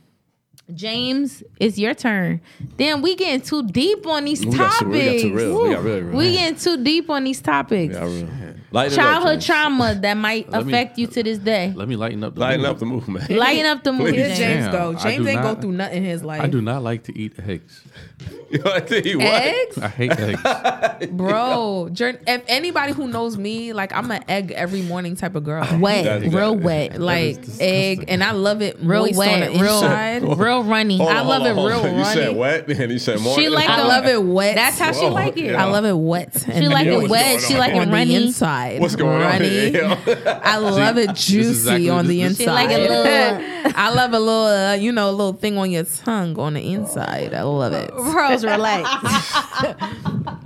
[0.73, 2.41] James, it's your turn.
[2.77, 4.79] Damn, we getting too deep on these We got topics.
[4.79, 5.63] too- we got too real.
[5.63, 6.17] We got really real.
[6.17, 7.95] We getting too deep on these topics.
[7.95, 8.29] Yeah, I really-
[8.73, 11.73] Lighten it up, Childhood trauma that might Let me- affect you to this day.
[11.75, 12.35] Let me lighten up.
[12.35, 12.69] The Lighten mood.
[12.69, 13.29] up the movement.
[13.29, 14.15] Lighten up the mood, Please.
[14.27, 14.39] Here's James.
[14.39, 14.99] James Damn, go.
[14.99, 16.41] James ain't not- go through nothing in his life.
[16.41, 17.81] I do not like to eat eggs.
[18.51, 19.25] you like to eat what?
[19.25, 21.07] Eggs, I hate eggs.
[21.11, 21.89] bro.
[21.91, 25.67] If anybody who knows me, like I'm an egg every morning type of girl.
[25.79, 29.59] Wet, That's- real wet, Like egg, and I love it real moist on wet, real,
[29.83, 30.23] inside.
[30.23, 30.97] real runny.
[30.97, 31.97] Hold on, I love on, it real on.
[31.97, 32.39] You said runny.
[32.39, 33.35] wet, and you said more.
[33.35, 34.55] She like I a- love it wet.
[34.55, 35.55] That's how she Whoa, like it.
[35.55, 36.41] I love it wet.
[36.45, 37.41] She like it wet.
[37.41, 38.15] She like it runny.
[38.15, 38.60] inside.
[38.67, 38.81] Inside.
[38.81, 39.67] What's going runny.
[39.67, 40.39] on here?
[40.43, 42.53] I love it juicy exactly- on the this- this- inside.
[42.53, 45.83] Like a little- I love a little, uh, you know, a little thing on your
[45.83, 47.33] tongue on the inside.
[47.33, 47.89] I love it.
[47.95, 48.89] Pearls, relax.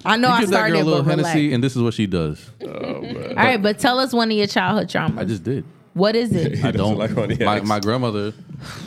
[0.05, 1.29] I know You I give that started, girl a little but relax.
[1.29, 2.49] Hennessy, and this is what she does.
[2.61, 2.67] Oh,
[3.01, 3.29] man.
[3.29, 5.17] All right, but tell us one of your childhood traumas.
[5.19, 5.65] I just did.
[5.95, 6.63] What is it?
[6.65, 6.97] I don't.
[6.97, 8.33] like on my, my grandmother.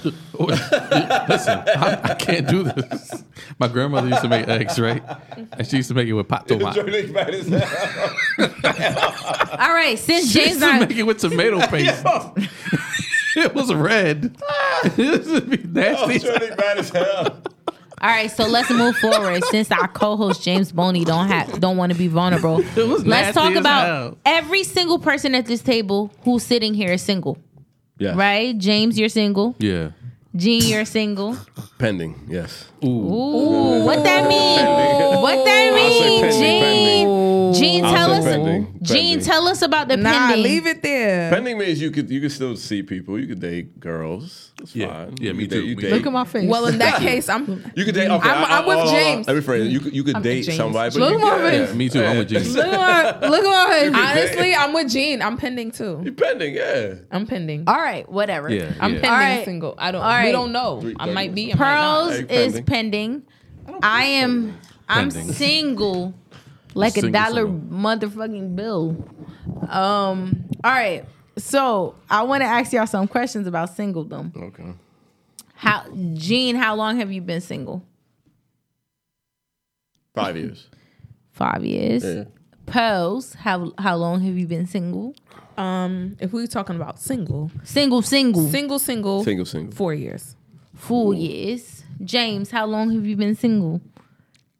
[0.05, 3.24] listen, I, I can't do this.
[3.59, 5.02] My grandmother used to make eggs, right?
[5.52, 6.74] And she used to make it with pot tomat.
[6.74, 8.10] Jordan bad as hell.
[9.59, 12.05] All right, since She James used to not, make it with tomato paste.
[13.36, 14.36] it was red.
[14.85, 16.18] it would be nasty.
[16.18, 17.40] Jordan bad as hell.
[18.01, 19.43] All right, so let's move forward.
[19.51, 23.87] Since our co-host James Boney don't have don't want to be vulnerable, let's talk about
[23.87, 24.19] hell.
[24.25, 27.39] every single person at this table who's sitting here is single,
[27.99, 28.15] Yeah.
[28.16, 28.57] right?
[28.57, 29.57] James, you're single.
[29.59, 29.91] Yeah.
[30.37, 31.37] Jean, you're single.
[31.79, 32.15] Pending.
[32.29, 32.66] Yes.
[32.85, 35.20] Ooh, what that mean?
[35.23, 37.55] What that I'll say mean, pending, Jean?
[37.55, 38.25] Jean, tell us.
[38.25, 40.13] pending, Jean, tell us about the pending.
[40.13, 40.43] Nah, pending.
[40.43, 41.31] leave it there.
[41.31, 43.19] Pending means you could you could still see people.
[43.19, 44.53] You could date girls.
[44.59, 44.89] That's Yeah.
[44.89, 45.15] fine.
[45.21, 45.67] Yeah, You me date- too.
[45.67, 46.49] you Me date- Look at my face.
[46.49, 47.47] Well, in that case, I'm.
[47.75, 48.11] You could date.
[48.11, 49.15] Okay, I'm- I- I'm with hold on, hold on.
[49.15, 49.27] James.
[49.27, 49.71] Let me phrase it.
[49.71, 50.99] You could you could I'm date somebody.
[50.99, 51.69] But Look at my face.
[51.71, 52.05] Yeah, me too.
[52.05, 52.43] I'm with Jean.
[52.53, 54.31] look at my, look at my face.
[54.31, 55.23] Honestly, I'm with Jean.
[55.23, 56.01] I'm pending too.
[56.05, 56.95] You pending, yeah.
[57.11, 57.65] I'm pending.
[57.67, 58.49] All right, whatever.
[58.51, 58.73] Yeah.
[58.81, 59.01] I'm yeah.
[59.01, 59.45] pending All right.
[59.45, 59.75] single.
[59.79, 60.03] I don't.
[60.03, 60.27] All right.
[60.27, 60.81] We don't know.
[60.81, 61.53] Three- I might be.
[61.53, 63.23] I Pearls Hey, is pending.
[63.67, 63.81] pending.
[63.83, 64.57] I am.
[64.91, 66.15] I'm single,
[66.74, 67.78] like a dollar single.
[67.78, 68.97] motherfucking bill.
[69.69, 70.45] Um.
[70.65, 71.05] All right.
[71.36, 74.36] So I want to ask y'all some questions about singledom.
[74.36, 74.73] Okay.
[75.55, 75.85] How,
[76.15, 76.57] Jean?
[76.57, 77.85] How long have you been single?
[80.15, 80.69] Five years.
[81.32, 82.05] Five years.
[82.05, 82.24] Yeah.
[82.66, 83.35] Pearls.
[83.35, 85.15] How how long have you been single?
[85.57, 88.49] Um, if we're talking about single, Single, single.
[88.49, 89.74] single, single, Single, single.
[89.74, 90.36] four years.
[90.74, 91.82] Four years.
[92.05, 93.81] James, how long have you been single?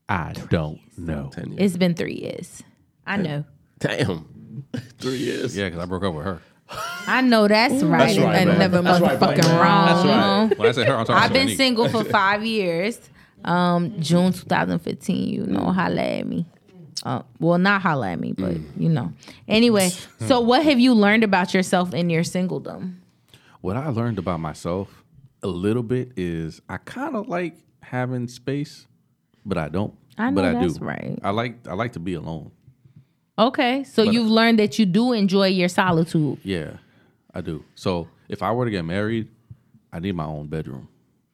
[0.09, 1.31] I don't know.
[1.33, 1.61] Ten years.
[1.61, 2.63] It's been three years.
[3.07, 3.45] I know.
[3.79, 4.65] Damn.
[4.99, 5.57] Three years.
[5.57, 6.41] Yeah, because I broke up with her.
[7.07, 7.99] I know that's right.
[8.09, 8.59] That's right, and man.
[8.59, 9.61] never That's right, motherfucking man.
[9.61, 9.87] wrong.
[9.87, 10.05] That's
[10.51, 10.59] right.
[10.59, 11.57] When I say her, I'm talking I've about been Shanique.
[11.57, 12.99] single for five years.
[13.45, 16.45] Um, June 2015, you know, holla at me.
[17.05, 19.13] Uh, well, not holla at me, but you know.
[19.47, 19.91] Anyway,
[20.27, 22.97] so what have you learned about yourself in your singledom?
[23.61, 25.05] What I learned about myself
[25.43, 28.88] a little bit is I kind of like having space,
[29.49, 29.95] but I don't.
[30.17, 30.85] I know but I that's do.
[30.85, 31.19] right.
[31.23, 32.51] I like I like to be alone.
[33.39, 36.39] Okay, so But- you've learned that you do enjoy your solitude.
[36.43, 36.73] Yeah,
[37.33, 37.65] I do.
[37.77, 39.29] So if I were to get married,
[39.93, 40.89] I need my own bedroom.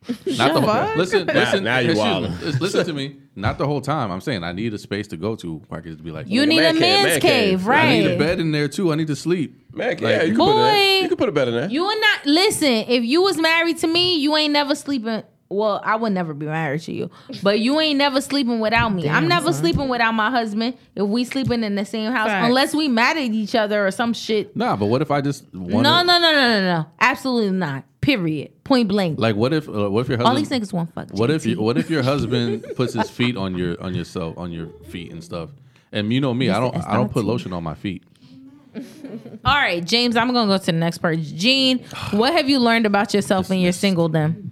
[0.26, 2.22] Not the whole, listen, listen, now you excuse wildin'.
[2.38, 3.16] me, listen- Listen to me.
[3.36, 4.12] Not the whole time.
[4.12, 6.28] I'm saying I need a space to go to where I can just be like,
[6.28, 7.66] You a need man a cave, man's man cave, cave.
[7.66, 7.84] right?
[7.84, 8.92] I need a bed in there too.
[8.92, 9.74] I need to sleep.
[9.74, 10.52] Man, Like, yeah, you can put Boy.
[10.62, 10.98] that.
[11.02, 11.68] You can put a bed in there.
[11.70, 12.68] You and not listen.
[12.86, 15.22] If you was married to me, you ain't never sleeping.
[15.50, 17.10] Well, I would never be married to you,
[17.42, 19.08] but you ain't never sleeping without me.
[19.08, 19.60] I'm never son.
[19.62, 22.46] sleeping without my husband if we sleeping in the same house, Facts.
[22.48, 24.56] unless we mad at each other or some shit.
[24.56, 26.86] Nah, but what if I just No, want no, no, no, no, no.
[26.98, 27.84] Absolutely not.
[28.00, 28.64] Period.
[28.64, 29.18] Point blank.
[29.18, 31.10] Like what if uh, what if your All husband these niggas want fuck.
[31.12, 34.50] What if you, what if your husband puts his feet on your on yourself on
[34.50, 35.50] your feet and stuff?
[35.92, 38.02] And you know me, I don't I don't put lotion on my feet.
[39.44, 40.16] All right, James.
[40.16, 41.20] I'm gonna go to the next part.
[41.20, 41.78] Jean,
[42.10, 44.50] what have you learned about yourself in your singledom?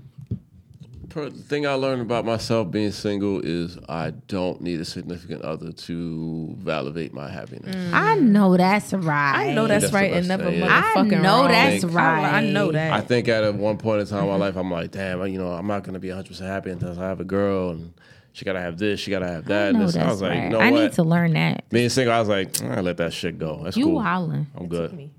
[1.13, 5.43] Per- The thing I learned about myself being single is I don't need a significant
[5.43, 7.75] other to validate my happiness.
[7.77, 7.93] Mm.
[7.93, 9.49] I know that's right.
[9.51, 10.83] I know that's, That's right, and never thing, yeah.
[10.95, 11.49] motherfucking I know wrong.
[11.51, 12.35] that's I- right.
[12.35, 12.93] I know that.
[12.93, 15.39] I think at a one point in time in my life, I'm like, damn, you
[15.39, 17.93] know, I'm not gonna be 100 percent happy until I have a girl, and
[18.33, 19.65] she gotta have this, she gotta have that.
[19.65, 19.95] I and know this.
[19.97, 20.45] that's I was like, right.
[20.45, 20.81] you know I what?
[20.81, 21.69] need to learn that.
[21.69, 23.61] Being single, I was like, I let that shit go.
[23.65, 24.01] That's You cool.
[24.01, 24.47] wildin'.
[24.57, 25.11] I'm good.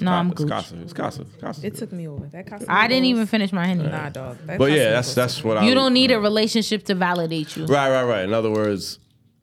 [0.00, 0.44] No, I'm it's.
[0.44, 0.76] Casa.
[0.80, 1.22] It's Casa.
[1.22, 1.66] It's Casa.
[1.66, 2.26] it took me over.
[2.26, 3.84] That cost me I didn't even finish my henny.
[3.84, 4.38] Nah, dog.
[4.46, 5.14] That But yeah, that's goals.
[5.14, 5.66] that's what I.
[5.66, 7.66] You don't need a relationship to validate you.
[7.66, 8.24] Right, right, right.
[8.24, 8.98] In other words,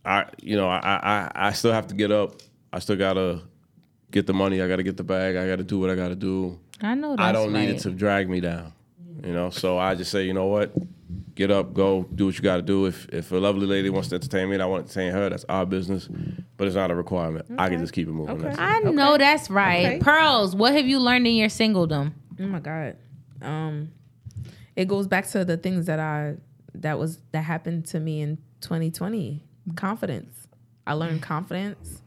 [0.06, 2.42] I you know I I I still have to get up.
[2.72, 3.42] I still gotta
[4.12, 4.62] get the money.
[4.62, 5.36] I gotta get the bag.
[5.36, 6.60] I gotta do what I gotta do.
[6.82, 8.74] I know that's I don't need it to drag me down.
[9.24, 10.74] You know, so I just say, you know what,
[11.36, 12.86] get up, go, do what you got to do.
[12.86, 15.30] If if a lovely lady wants to entertain me and I want to entertain her,
[15.30, 16.08] that's our business.
[16.58, 17.46] But it's not a requirement.
[17.58, 18.36] I can just keep it moving.
[18.36, 18.56] Okay.
[18.56, 18.62] That's it.
[18.62, 19.86] I know that's right.
[19.86, 20.00] Okay.
[20.00, 22.14] Pearls, what have you learned in your singledom?
[22.40, 22.98] Oh my god.
[23.42, 23.92] Um
[24.76, 26.36] it goes back to the things that I
[26.76, 29.44] that was that happened to me in 2020.
[29.76, 30.48] Confidence.
[30.86, 32.02] I learned confidence.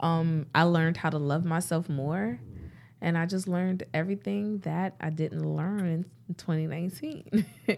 [0.00, 2.38] Um I learned how to love myself more
[3.00, 5.86] and I just learned everything that I didn't learn
[6.28, 7.46] in 2019.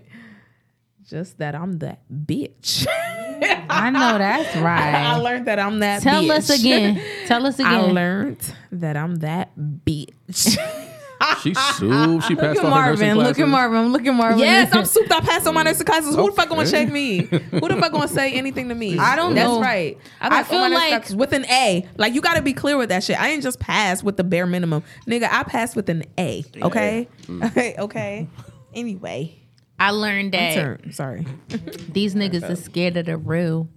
[1.08, 2.86] just that I'm that bitch.
[2.86, 3.66] Mm.
[3.70, 4.94] I know that's right.
[4.94, 6.30] I learned that I'm that Tell bitch.
[6.38, 7.02] us again.
[7.26, 7.72] Tell us again.
[7.72, 10.58] I learned that I'm that bitch.
[11.42, 12.22] She sued.
[12.24, 13.18] She passed Look at on her nursing Marvin.
[13.18, 13.50] Look at classes.
[13.50, 13.92] Marvin.
[13.92, 14.38] Look at Marvin.
[14.38, 15.10] Yes, I'm souped.
[15.10, 16.14] I passed on my nursing classes.
[16.14, 16.70] Who the fuck gonna Okay.
[16.70, 17.18] check me?
[17.24, 18.96] Who the fuck gonna say anything to me?
[18.98, 19.40] I don't know.
[19.40, 19.60] That's know.
[19.60, 19.98] right.
[20.20, 21.88] I passed all my feel nursing like- with an A.
[21.96, 23.20] Like you got to be clear with that shit.
[23.20, 25.28] I didn't just pass with the bare minimum, nigga.
[25.28, 26.44] I passed with an A.
[26.62, 26.62] Okay.
[26.62, 27.08] Okay.
[27.26, 27.78] Mm.
[27.80, 28.28] Okay.
[28.72, 29.40] Anyway,
[29.78, 30.92] I learned that turn.
[30.92, 31.26] Sorry.
[31.92, 33.68] these niggas is scared of the real.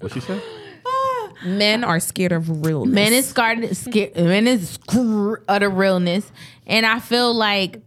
[0.00, 0.42] What she said?
[1.44, 2.94] Men are scared of realness.
[2.94, 6.30] Men is scared, scared men is scared of the realness.
[6.66, 7.80] And I feel like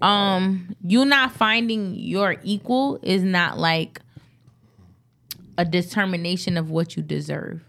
[0.00, 4.00] um you not finding your equal is not like
[5.58, 7.62] a determination of what you deserve.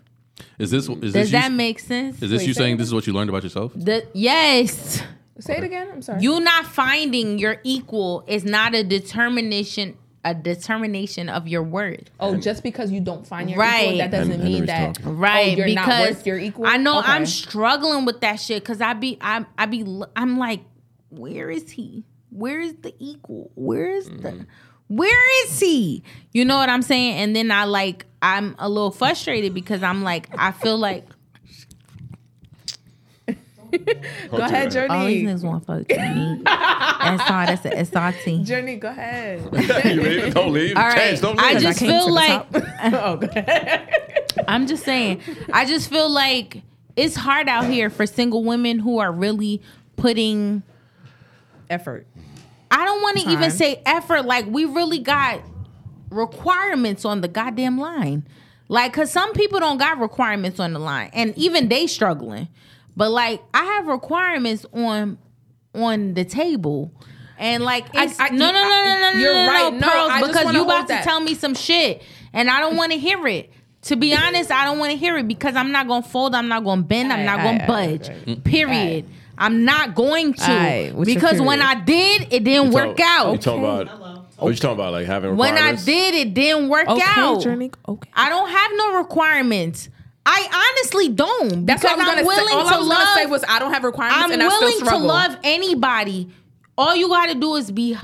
[0.60, 2.22] Is this is Does this that you, make sense?
[2.22, 3.72] is this Wait, you say saying it this is what you learned about yourself?
[3.76, 5.02] The, yes.
[5.40, 5.88] Say it again.
[5.92, 6.22] I'm sorry.
[6.22, 12.10] You not finding your equal is not a determination a determination of your worth.
[12.18, 13.88] Oh, just because you don't find your Right.
[13.88, 15.18] equal, that doesn't Hen- mean Henry's that talking.
[15.18, 16.66] Right, oh, you're because not worth your equal.
[16.66, 17.12] I know Okay.
[17.12, 19.86] I'm struggling with that shit because I be I I be
[20.16, 20.62] I'm like,
[21.10, 22.06] where is he?
[22.30, 23.52] Where is the equal?
[23.56, 24.22] Where is Mm.
[24.22, 24.46] the
[24.88, 26.04] where is he?
[26.32, 27.16] You know what I'm saying?
[27.18, 31.06] And then I like I'm a little frustrated because I'm like I feel like
[34.32, 35.24] Go ahead, all these Journey.
[35.24, 36.42] niggas want fuck me.
[36.46, 37.46] That's all.
[37.46, 38.46] That's a SRT.
[38.46, 39.42] Journey, go ahead.
[39.86, 40.34] you leave?
[40.34, 40.76] Don't leave.
[40.78, 40.98] All right.
[41.10, 41.62] Change, don't I leave.
[41.62, 42.64] just came to feel the like top.
[42.94, 44.34] oh, go ahead.
[44.48, 45.22] I'm just saying.
[45.52, 46.62] I just feel like
[46.96, 49.62] it's hard out here for single women who are really
[49.96, 50.64] putting
[51.70, 52.06] Effort.
[52.70, 54.26] I don't want to even say effort.
[54.26, 55.42] Like we really got
[56.10, 58.28] requirements on the goddamn line.
[58.68, 62.48] Like, cause some people don't got requirements on the line, and even they struggling.
[62.96, 65.18] But like, I have requirements on
[65.76, 66.92] on the table,
[67.40, 69.74] and like, it's, I- no, no, no, no, no, no, you're no, no, right.
[69.74, 71.04] No, Pearls, I just because you about to that.
[71.04, 72.04] tell me some shit,
[72.34, 73.52] and I don't want to hear it.
[73.84, 76.36] To be honest, I don't want to hear it because I'm not gonna fold.
[76.36, 77.12] I'm not gonna bend.
[77.12, 78.10] I'm Aight, not gonna aight, budge.
[78.10, 78.44] aight, mm.
[78.44, 79.06] Period.
[79.38, 81.60] I'm not going to Aight, because when?
[81.62, 83.32] I did, it didn't You work talk- out.
[83.34, 84.00] You talking about?
[84.38, 84.94] What you talking about?
[84.94, 85.86] Like having requirements.
[85.86, 87.42] When I did, it didn't work Okay, out.
[87.42, 87.72] Journey.
[87.88, 88.10] Okay.
[88.14, 89.90] I don't have no requirements.
[90.26, 91.66] I honestly don't.
[91.66, 92.54] That's because what I was I'm gonna willing say.
[92.56, 92.98] All to I was love.
[92.98, 96.30] gonna say was I don't have requirements I'm and I still willing to love anybody.
[96.78, 97.98] All you got to do is be.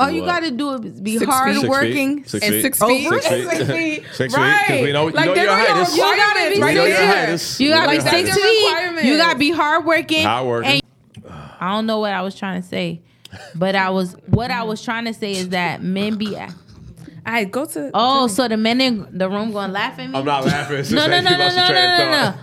[0.00, 1.68] All you got to do is be Six hard feet.
[1.68, 2.24] working.
[2.24, 2.62] Six and feet.
[2.62, 3.08] six Oh, feet.
[3.08, 3.48] six feet.
[3.50, 4.04] Six feet.
[4.12, 4.64] Six feet, Right.
[4.68, 6.78] 'cause we know- you like, know there your go height You gotta be right You
[6.78, 7.36] know your there.
[7.58, 9.04] You gotta be six feet.
[9.04, 10.22] You gotta be hardworking.
[10.24, 10.80] Hardworking.
[11.24, 13.00] And I don't know what I was trying to say,
[13.56, 16.36] but I was what I was trying to say is that men be.
[17.28, 17.90] All right, go to.
[17.92, 20.18] Oh, so the men in the room going to laugh at me?
[20.18, 20.82] I'm not laughing.
[20.96, 22.34] No, no, no, no, no, no, no, no.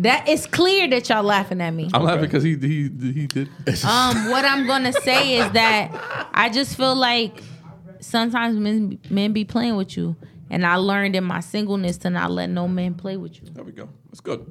[0.00, 1.88] That it's clear that y'all laughing at me.
[1.94, 2.82] I'm laughing because he he
[3.12, 3.48] he did.
[3.84, 7.40] Um, what I'm gonna say is that I just feel like
[8.00, 10.16] sometimes men men be playing with you,
[10.50, 13.48] and I learned in my singleness to not let no man play with you.
[13.52, 13.88] There we go.
[14.10, 14.50] It's good.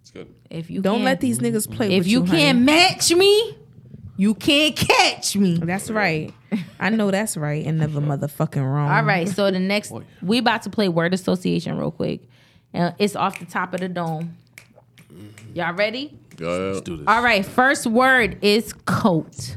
[0.00, 0.32] It's good.
[0.48, 2.26] If you Don't can't- let these niggas play if with you you.
[2.26, 2.64] can't honey.
[2.64, 3.58] match me,
[4.20, 5.56] you can't catch me.
[5.56, 6.34] That's right.
[6.78, 8.90] I know that's right and never motherfucking wrong.
[8.90, 12.20] All right, so the next oh, we about to play word association real quick.
[12.74, 14.36] And it's off the top of the dome.
[15.54, 16.18] Y'all ready?
[16.36, 17.06] Go Let's do this.
[17.08, 19.56] All right, first word is coat.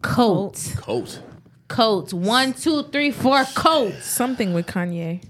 [0.00, 0.72] Coat.
[0.78, 1.20] Coat.
[1.68, 2.14] Coat.
[2.14, 3.44] One, two, three, four.
[3.54, 3.92] Coat.
[4.00, 5.22] Something with Kanye.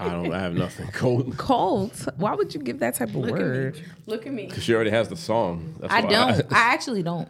[0.00, 0.32] I don't.
[0.32, 0.88] I have nothing.
[0.88, 1.34] Coat.
[1.36, 1.92] Cold.
[2.16, 3.80] Why would you give that type of word?
[4.06, 4.46] Look at me.
[4.46, 5.76] Because she already has the song.
[5.80, 6.42] That's I don't.
[6.52, 7.28] I actually don't.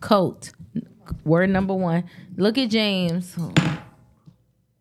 [0.00, 0.50] Coat.
[1.24, 2.04] Word number one.
[2.36, 3.36] Look at James.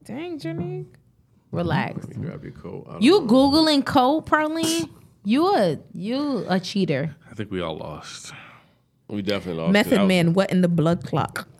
[0.03, 0.85] Dang, Jenny.
[1.51, 2.07] Relax.
[2.07, 2.87] Let me grab your coat.
[2.99, 3.27] You know.
[3.27, 4.89] googling coat, Pearline?
[5.23, 7.15] You a you a cheater.
[7.29, 8.33] I think we all lost.
[9.07, 9.69] We definitely lost.
[9.69, 9.73] it.
[9.73, 11.47] Method That was- man, what in the blood clock?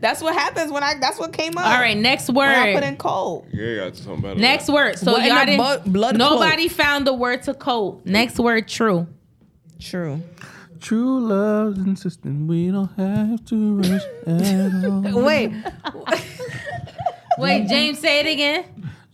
[0.00, 0.94] that's what happens when I.
[1.00, 1.64] That's what came up.
[1.66, 2.88] All right, next When I put word.
[2.88, 3.46] in cold.
[3.52, 4.40] Yeah, I got something better.
[4.40, 4.98] Next word.
[4.98, 5.84] So What y'all the didn't.
[5.84, 8.02] bu- blood nobody found the word to coat.
[8.04, 8.68] Next word.
[8.68, 9.06] True.
[9.80, 10.22] True.
[10.80, 15.22] True love's insisting we don't have to rush at all.
[15.24, 15.52] Wait.
[17.38, 18.64] Wait, James, say it again.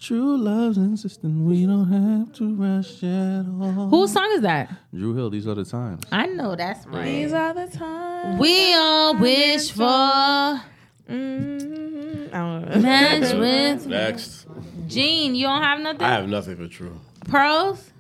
[0.03, 3.89] True love's insisting we don't have to rush at all.
[3.89, 4.69] Whose song is that?
[4.93, 5.31] Dru Hill?
[5.31, 6.03] These are the times.
[6.11, 7.05] I know that's right.
[7.05, 8.41] These are the times.
[8.41, 10.61] We all wish for
[11.09, 12.81] Mm, I don't know.
[12.81, 14.47] match with Next.
[14.89, 15.37] Jean.
[15.37, 16.03] You don't have nothing.
[16.03, 16.99] I have nothing for true.
[17.27, 17.91] Pearls.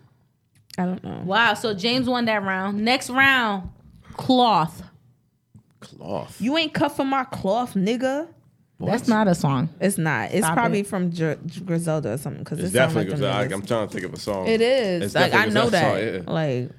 [0.79, 1.23] I don't know.
[1.25, 1.55] Wow.
[1.55, 2.85] So James won that round.
[2.85, 3.71] Next round,
[4.15, 4.83] cloth.
[5.81, 6.41] Cloth.
[6.41, 8.27] You ain't cut for my cloth, nigga.
[8.81, 9.69] That's not a song.
[9.81, 10.33] It's not.
[10.33, 10.87] It's Stop probably it.
[10.89, 11.35] from Gr-
[11.65, 12.43] Griselda or something.
[12.43, 13.13] Because It's it definitely.
[13.13, 13.53] like Like them like.
[13.53, 14.47] I'm trying to think of a song.
[14.49, 15.03] It is.
[15.05, 15.83] It's like I know that.
[16.25, 16.33] song, yeah.
[16.33, 16.71] Like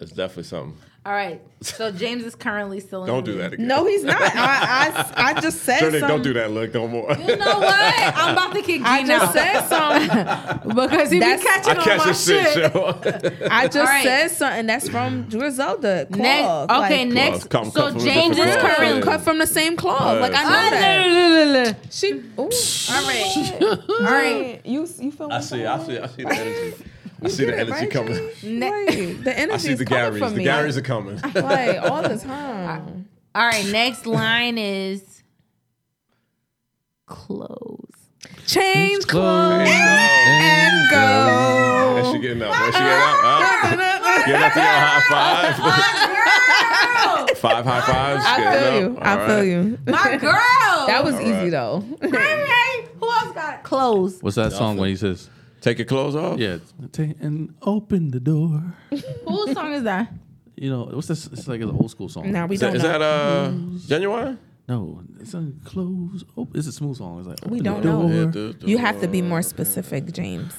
[0.00, 0.76] It's definitely something.
[1.06, 1.42] All right.
[1.60, 3.66] So James is currently still in Don't do that again.
[3.66, 4.16] No, he's not.
[4.22, 6.08] I, I, I just said Journey, something.
[6.16, 7.12] don't do that look no more.
[7.12, 8.14] You know what?
[8.16, 10.68] I'm about to kick Jean I just out said something.
[10.74, 13.42] because he be catching I on catch my shit, shit.
[13.50, 14.02] I just All right.
[14.02, 16.06] said something that's from Griselda.
[16.06, 16.18] Cloth.
[16.20, 17.50] Next, okay, Like, next.
[17.50, 19.02] Come- so come James is currently.
[19.02, 20.14] Cut from the same cloth.
[20.16, 20.20] Yeah.
[20.22, 21.76] Like I know Ah, that.
[21.90, 22.12] She.
[22.12, 22.22] Ooh.
[22.38, 22.48] All
[23.06, 23.62] right.
[23.62, 24.60] All right.
[24.64, 25.34] You you feel me?
[25.34, 26.74] I see, I see, I see the energy.
[27.22, 28.30] I see the energy right, coming.
[28.42, 29.24] Ne- Right.
[29.24, 30.30] The energy I see the coming Garys.
[30.30, 30.44] The me.
[30.44, 31.18] Garys are coming.
[31.34, 33.08] like all the time.
[33.34, 33.66] All right.
[33.66, 35.22] Next line is
[37.06, 37.80] close.
[38.46, 41.96] Change clothes clothes and go.
[41.98, 42.50] And she getting up.
[42.50, 43.16] Where she getting up?
[43.22, 43.76] Huh?
[44.26, 45.54] Getting up to your high five.
[47.38, 48.24] Five high fives.
[48.26, 48.80] I getting feel up.
[48.80, 48.98] you.
[48.98, 49.46] All I feel right.
[49.46, 49.78] you.
[49.86, 50.86] My girl.
[50.86, 51.50] That was All easy right.
[51.50, 51.84] though.
[52.02, 54.20] Hey, who else got close?
[54.22, 55.28] What's that song when he says,
[55.64, 56.38] Take your clothes off.
[56.38, 56.58] "Yeah,
[56.92, 58.62] take and open the door"?
[59.26, 60.12] Whose song is that?
[60.56, 61.26] You know what's this?
[61.34, 62.30] It's like an old school song.
[62.30, 62.88] now we Is that, don't is know.
[62.98, 63.52] that uh
[63.88, 64.38] genuine?
[64.68, 66.24] No, it's a close.
[66.36, 67.18] Oh, it's a smooth song.
[67.20, 68.00] It's like We open don't the know.
[68.02, 70.54] door, Yeah, the- the- you have to be more specific, James.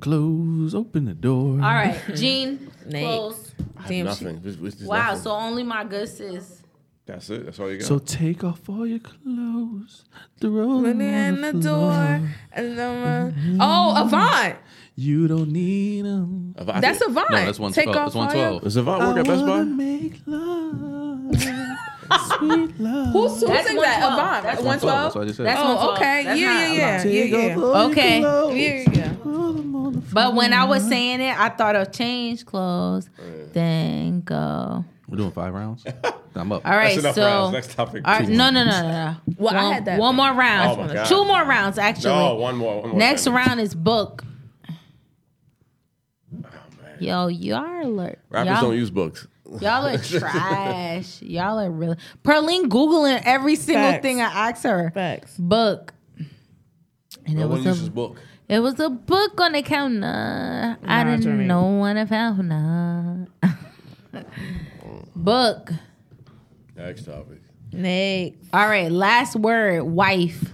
[0.00, 1.52] Close, open the door.
[1.54, 2.70] All right, Jean.
[2.86, 3.04] Nate.
[3.04, 3.52] Close.
[3.88, 4.36] Damn, Nothing.
[4.44, 5.06] It's- it's just Wow.
[5.10, 5.22] nothing.
[5.22, 6.59] So only my good sis.
[7.06, 7.44] That's it.
[7.46, 7.86] That's all you got.
[7.86, 10.04] So take off all your clothes,
[10.40, 11.90] throw them in on the floor.
[11.90, 12.20] door.
[12.52, 14.56] And then, oh, Avant.
[14.96, 16.54] You don't need them.
[16.58, 17.30] If That's Avant.
[17.30, 17.96] No, that's one Take twelve.
[17.98, 18.62] off That's one all your- twelve.
[18.64, 19.62] Does Avant work at Best Buy?
[19.64, 21.36] make love,
[22.38, 23.12] sweet love.
[23.12, 24.02] Who's who sings that?
[24.12, 24.42] Avant.
[24.42, 25.14] That's One That's twelve.
[25.14, 25.46] what I just said.
[25.46, 26.24] That's Oh, okay.
[26.24, 27.10] That's Yeah, yeah, yeah, Avant.
[27.14, 27.38] yeah, Take yeah.
[27.38, 28.20] off all your Okay.
[28.20, 28.99] Yeah,
[30.12, 30.88] But when I was Mm-hmm.
[30.90, 33.08] saying it, I thought of change clothes,
[33.52, 34.84] then go.
[35.08, 35.84] We're doing five rounds.
[36.36, 36.64] I'm up.
[36.64, 37.52] All right, That's enough so rounds.
[37.52, 38.06] Next topic.
[38.06, 39.16] all right, no, no, no, no, no.
[39.36, 40.78] Well, I one, had that one more round.
[40.80, 41.06] Oh my God.
[41.06, 42.10] Two more rounds, actually.
[42.14, 42.80] No, one more.
[42.82, 43.34] One more Next time.
[43.34, 44.24] round is book.
[47.00, 47.56] Yo, y'all
[48.00, 49.26] are Rappers y'all, don't use books.
[49.60, 51.22] y'all are trash.
[51.22, 54.02] y'all are really Perlene googling every single Facts.
[54.02, 54.90] thing I asked her.
[54.94, 55.34] Facts.
[55.38, 55.94] Book,
[57.26, 58.18] and No it one was uses a book.
[58.50, 60.76] It was a book on the counter.
[60.84, 61.46] I didn't Journey.
[61.46, 62.52] know what I found.
[62.52, 63.28] out.
[65.14, 65.70] book.
[66.76, 67.40] Next topic.
[67.72, 68.38] Nate.
[68.52, 69.84] All right, last word.
[69.84, 70.50] Wife.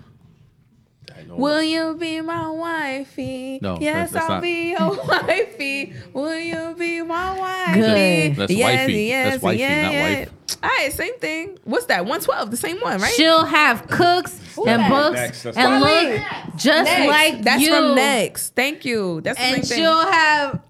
[1.36, 1.42] I know.
[1.44, 3.58] Will you be my wifey?
[3.62, 5.92] No, yes, that's- that's I'll not- be your wifey.
[6.12, 7.80] Will you be my wifey?
[7.80, 8.36] Good.
[8.36, 9.02] That's yes, wifey.
[9.04, 10.18] Yes, That's wifey, yeah, not yeah.
[10.20, 10.32] wife.
[10.62, 11.58] All right, same thing.
[11.64, 12.00] What's that?
[12.06, 13.12] 112, the same one, right?
[13.12, 14.88] She'll have cooks and that?
[14.90, 15.80] books Next, and fine.
[15.80, 16.22] look
[16.56, 17.08] just Next.
[17.08, 17.74] like That's you.
[17.74, 18.54] from next.
[18.56, 19.20] Thank you.
[19.20, 20.60] That's the And same she'll have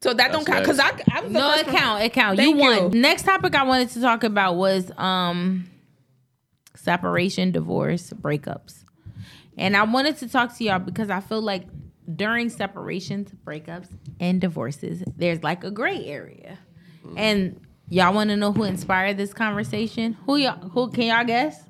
[0.00, 2.02] So that don't count because I, I was the no it one- count.
[2.04, 2.36] It count.
[2.38, 2.92] Thank you won.
[2.94, 3.00] you.
[3.00, 5.68] Next topic I wanted to talk about was um
[6.74, 8.77] separation, divorce, breakups.
[9.58, 11.64] And I wanted to talk to y'all because I feel like
[12.14, 13.88] during separations, breakups,
[14.20, 16.58] and divorces, there's like a gray area.
[17.16, 20.14] And y'all want to know who inspired this conversation?
[20.26, 21.64] Who y'all who can y'all guess?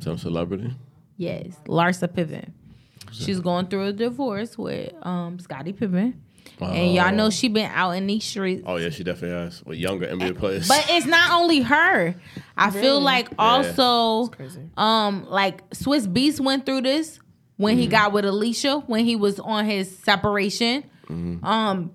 [0.00, 0.74] Some celebrity.
[1.16, 2.54] Yes, Larsa Pippen.
[3.10, 6.22] She's going through a divorce with um Scottie Pippen.
[6.60, 8.62] And y'all know she been out in these streets.
[8.66, 9.64] Oh yeah, she definitely has.
[9.64, 10.66] With younger NBA players.
[10.68, 12.14] But it's not only her.
[12.56, 14.62] I feel like also crazy.
[14.76, 17.20] um like Swizz Beatz went through this
[17.56, 20.84] when he got with Alicia when he was on his separation.
[21.08, 21.92] Um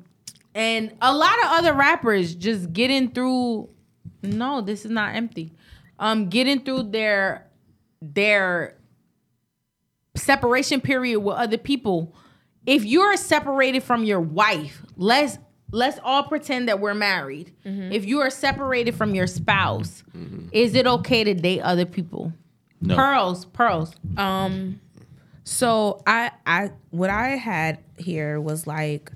[0.55, 3.69] and a lot of other rappers just getting through
[4.21, 5.51] no, this is not empty.
[5.99, 7.47] Um getting through their
[8.01, 8.77] their
[10.15, 12.15] separation period with other people.
[12.65, 15.38] If you're separated from your wife, let's
[15.72, 17.53] let's all pretend that we're married.
[17.65, 20.03] If you are separated from your spouse,
[20.52, 22.31] is it okay to date other people?
[22.80, 22.95] No.
[22.95, 23.94] Pearls, pearls.
[24.18, 24.80] Um,
[25.45, 29.11] so I, I, what I had here was like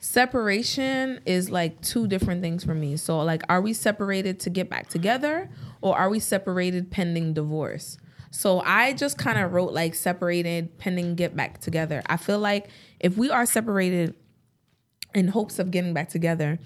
[0.00, 2.96] separation is like two different things for me.
[2.96, 5.48] So like, are we separated to get back together,
[5.80, 7.96] or are we separated pending divorce?
[8.30, 12.02] So I just kind of wrote like separated pending get back together.
[12.06, 12.68] I feel like
[13.00, 14.14] if we are separated
[15.14, 16.58] in hopes of getting back together.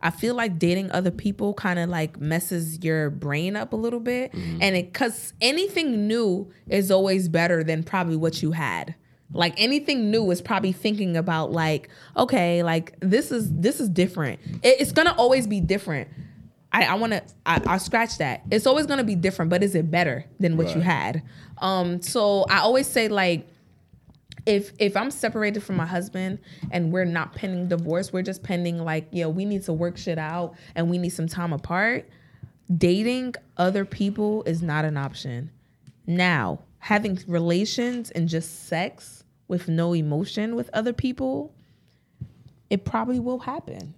[0.00, 4.00] I feel like dating other people kind of like messes your brain up a little
[4.00, 4.32] bit.
[4.32, 4.58] Mm-hmm.
[4.60, 8.96] And it, cause anything new is always better than probably what you had.
[9.32, 14.40] Like anything new is probably thinking about like, okay, like this is, this is different.
[14.62, 16.08] It- it's gonna always be different.
[16.72, 17.22] I, I want to.
[17.44, 18.42] I, I scratch that.
[18.50, 21.22] It's always gonna be different, but is it better than what you had?
[21.58, 22.00] Um.
[22.00, 23.46] So I always say like,
[24.46, 26.38] if if I'm separated from my husband
[26.70, 30.18] and we're not pending divorce, we're just pending like, yo, we need to work shit
[30.18, 32.08] out and we need some time apart.
[32.74, 35.50] Dating other people is not an option.
[36.06, 41.52] Now, having relations and just sex with no emotion with other people,
[42.70, 43.94] it probably will happen.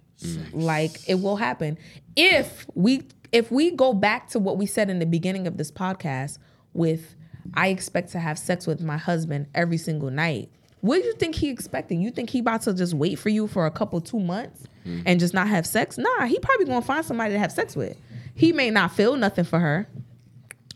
[0.53, 1.77] Like it will happen
[2.15, 5.71] if we if we go back to what we said in the beginning of this
[5.71, 6.37] podcast
[6.73, 7.15] with
[7.53, 10.49] I expect to have sex with my husband every single night.
[10.81, 12.01] What do you think he expecting?
[12.01, 14.65] You think he about to just wait for you for a couple two months
[15.05, 15.97] and just not have sex?
[15.97, 17.97] Nah, he probably gonna find somebody to have sex with.
[18.35, 19.87] He may not feel nothing for her.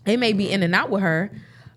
[0.06, 1.30] He may be in and out with her.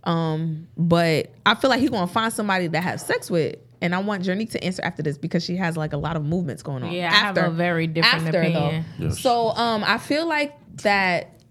[0.04, 3.56] Um, but I feel like he gonna find somebody to have sex with.
[3.84, 6.24] And I want Journey to answer after this because she has like a lot of
[6.24, 6.94] movements going on.
[6.94, 8.86] Yeah, I have a very different opinion.
[8.98, 9.20] Yes.
[9.20, 11.42] So um, I feel like that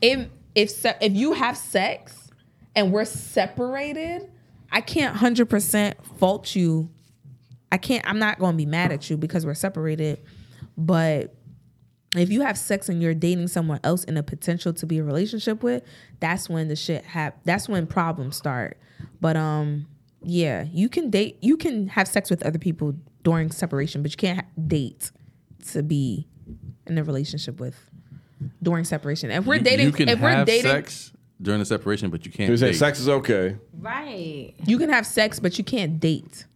[0.00, 2.30] if if se- if you have sex
[2.74, 4.30] and we're separated,
[4.72, 6.88] I can't hundred percent fault you.
[7.70, 8.02] I can't.
[8.08, 10.22] I'm not going to be mad at you because we're separated.
[10.78, 11.34] But
[12.16, 15.04] if you have sex and you're dating someone else in a potential to be a
[15.04, 15.82] relationship with,
[16.18, 18.78] that's when the shit hap- That's when problems start.
[19.20, 19.86] But um,
[20.24, 21.38] yeah, you can date.
[21.42, 25.10] You can have sex with other people during separation, but you can't ha- date
[25.72, 26.26] to be
[26.86, 27.90] in a relationship with
[28.62, 29.30] during separation.
[29.30, 32.32] If we're You- dating, you can if we're dating, sex during the separation, but you
[32.32, 32.50] can't.
[32.50, 32.76] You say date.
[32.76, 33.56] sex is okay.
[33.78, 34.54] Right.
[34.66, 36.46] you can have sex, but you can't date.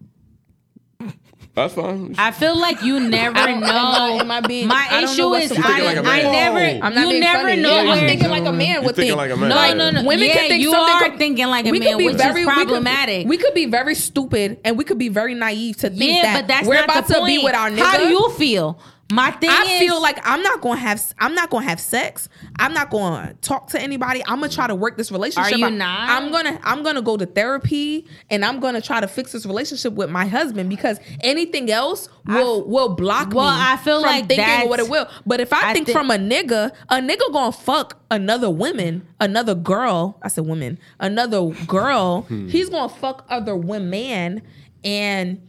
[1.58, 2.14] That's fine.
[2.18, 4.18] I feel like you never know.
[4.20, 5.96] am I- being- My I don't know issue what's is the- You're thinking I, like
[5.96, 6.32] a I man.
[6.32, 6.84] never.
[6.86, 7.62] I'm not you being never funny.
[7.62, 8.08] know Yeah, I'm where.
[8.08, 9.16] thinking like a man would think.
[9.16, 9.48] like a man.
[9.48, 9.74] No, Yeah.
[9.74, 10.04] no, no.
[10.04, 12.04] Women yeah, can think you something are com- thinking like a we man, could be
[12.06, 13.26] which very is we could- problematic.
[13.26, 16.34] We could, be very stupid and we could be very naive to think yeah, that
[16.42, 17.78] but that's we're not about the to be with our nigga.
[17.82, 18.78] How do you feel?
[19.10, 22.28] My thing I is, feel like I'm not gonna have I'm not gonna have sex.
[22.58, 24.22] I'm not gonna talk to anybody.
[24.26, 25.54] I'm gonna try to work this relationship.
[25.54, 25.72] Are you out.
[25.72, 26.10] not?
[26.10, 29.94] I'm gonna I'm gonna go to therapy and I'm gonna try to fix this relationship
[29.94, 33.62] with my husband because anything else will will block Well, me.
[33.62, 35.08] I feel from like thinking that's- what it will.
[35.24, 39.08] But if I, I think thi- from a nigga, a nigga gonna fuck another woman,
[39.20, 40.18] another girl.
[40.22, 42.22] I said woman, another girl.
[42.22, 42.48] Hmm.
[42.48, 44.42] He's gonna fuck other women
[44.84, 45.40] and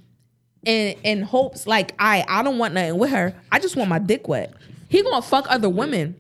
[0.66, 3.34] in in hopes like I I don't want nothing with her.
[3.52, 4.54] I just want my dick wet.
[4.90, 6.16] He gonna fuck other women.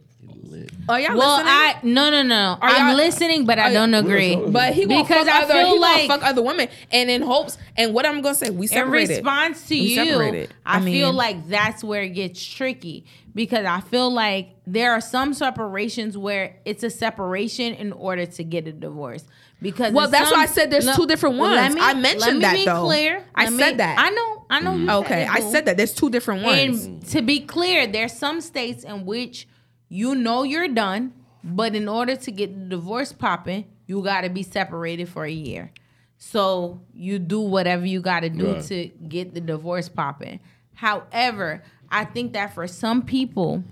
[0.89, 1.53] Are y'all well, listening?
[1.53, 2.57] I no, no, no.
[2.61, 4.35] I'm listening, but I don't agree.
[4.35, 7.21] but he gonna because fuck I other feel he like fuck other women and in
[7.21, 9.09] hopes and what I'm gonna say we in separated.
[9.09, 10.53] response to We you, separated.
[10.65, 13.05] I, I feel like that's where it gets tricky
[13.35, 18.43] because I feel like there are some separations where it's a separation in order to
[18.43, 19.23] get a divorce.
[19.61, 21.75] Because Well, that's some- why I said there's two different Well, ones.
[21.79, 22.85] I mentioned let me that, be though.
[22.85, 23.25] Clear.
[23.35, 23.99] I Let said me- that.
[23.99, 24.45] I know.
[24.49, 24.71] I know.
[24.71, 24.83] Mm-hmm.
[24.89, 25.51] You okay, said I it, boo.
[25.51, 26.85] said that there's two different ones.
[26.85, 29.47] And to be clear, there's some states in which
[29.89, 31.13] you know you're done,
[31.43, 35.31] but in order to get the divorce popping, you got to be separated for a
[35.31, 35.71] year.
[36.17, 38.63] So you do whatever you got to do Right.
[38.63, 40.39] to get the divorce popping.
[40.75, 43.63] However, I think that for some people,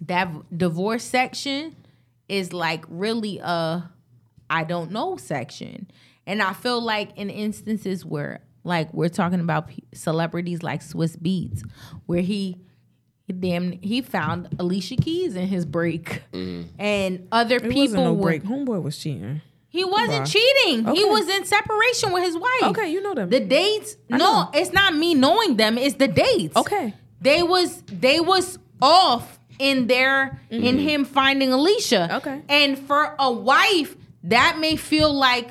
[0.00, 1.76] that divorce section
[2.28, 3.90] is like really a
[4.48, 5.88] I don't know section.
[6.26, 11.62] And I feel like in instances where like we're talking about celebrities like Swizz Beatz
[12.06, 12.56] where he
[13.26, 16.22] he damn he found Alicia Keys in his break.
[16.32, 18.42] And other it people wasn't no were- break.
[18.44, 19.40] Homeboy was cheating.
[19.68, 20.32] he wasn't Bruh.
[20.32, 20.86] cheating.
[20.94, 22.62] He was in separation with his wife.
[22.70, 23.28] Okay, you know them.
[23.30, 23.96] The dates?
[24.10, 24.50] I no, know.
[24.54, 25.76] it's not me knowing them.
[25.78, 26.56] It's the dates.
[26.56, 26.94] Okay.
[27.20, 32.08] They was they was off in their in him finding Alicia.
[32.10, 32.16] Mm-hmm.
[32.28, 32.42] Okay.
[32.48, 35.50] And for a wife, that may feel like,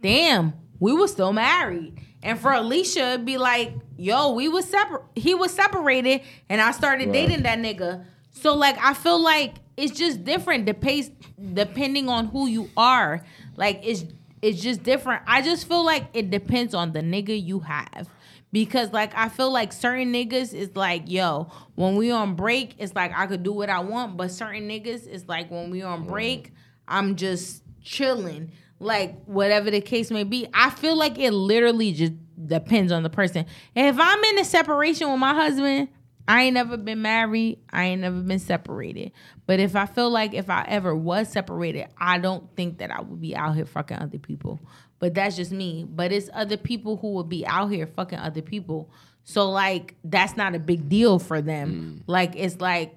[0.00, 1.94] damn, we were still married.
[2.22, 6.70] And for Alicia, it'd be like, yo, we was separ- he was separated and I
[6.72, 7.12] started Right.
[7.28, 8.04] dating that nigga.
[8.30, 11.10] So like I feel like it's just different depends
[11.54, 13.24] depending on who you are.
[13.56, 14.04] Like it's
[14.40, 15.22] it's just different.
[15.26, 18.08] I just feel like it depends on the nigga you have.
[18.52, 22.94] Because like I feel like certain niggas is like, yo, when we on break, it's
[22.94, 24.16] like I could do what I want.
[24.16, 26.52] But certain niggas is like when we on break,
[26.86, 28.52] I'm just chilling.
[28.80, 30.46] Like whatever the case may be.
[30.54, 32.12] I feel like it literally just
[32.46, 33.46] depends on the person.
[33.74, 35.88] If I'm in a separation with my husband,
[36.28, 37.60] I ain't never been married.
[37.70, 39.12] I ain't never been separated.
[39.46, 43.00] But if I feel like if I ever was separated, I don't think that I
[43.00, 44.60] would be out here fucking other people.
[44.98, 45.86] But that's just me.
[45.88, 48.90] But it's other people who would be out here fucking other people.
[49.24, 52.00] So like that's not a big deal for them.
[52.00, 52.04] Mm.
[52.06, 52.94] Like it's like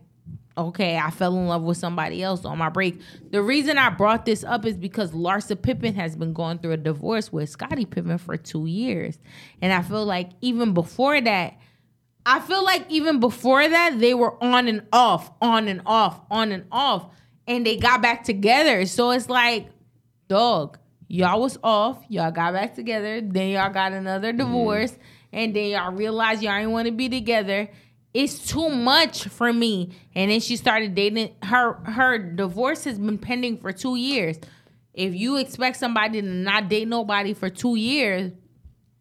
[0.57, 2.99] okay, I fell in love with somebody else on my break.
[3.31, 6.77] The reason I brought this up is because Larsa Pippen has been going through a
[6.77, 9.17] divorce with Scottie Pippen for two years.
[9.61, 11.57] And I feel like even before that,
[12.25, 16.51] I feel like even before that, they were on and off, on and off, on
[16.51, 17.07] and off.
[17.47, 18.85] And they got back together.
[18.85, 19.69] So it's like,
[20.27, 24.37] dog, y'all was off, y'all got back together, then y'all got another mm-hmm.
[24.37, 24.97] divorce,
[25.33, 27.69] and then y'all realized y'all didn't want to be together.
[28.13, 29.91] It's too much for me.
[30.15, 34.37] And then she started dating her her divorce has been pending for two years.
[34.93, 38.33] If you expect somebody to not date nobody for two years,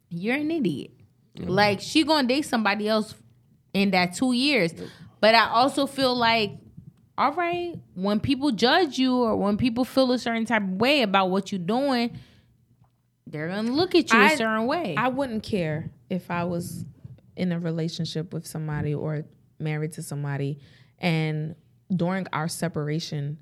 [0.09, 0.93] you're an idiot.
[1.37, 1.51] Mm-hmm.
[1.51, 3.15] Like she gonna date somebody else
[3.73, 4.73] in that two years.
[5.21, 6.53] But I also feel like,
[7.19, 11.03] all right, when people judge you or when people feel a certain type of way
[11.03, 12.17] about what you're doing,
[13.27, 14.95] they're gonna look at you a I- certain way.
[14.97, 16.85] I wouldn't care if I was
[17.37, 19.25] in a relationship with somebody or
[19.59, 20.59] married to somebody
[20.99, 21.55] and
[21.95, 23.39] during our separation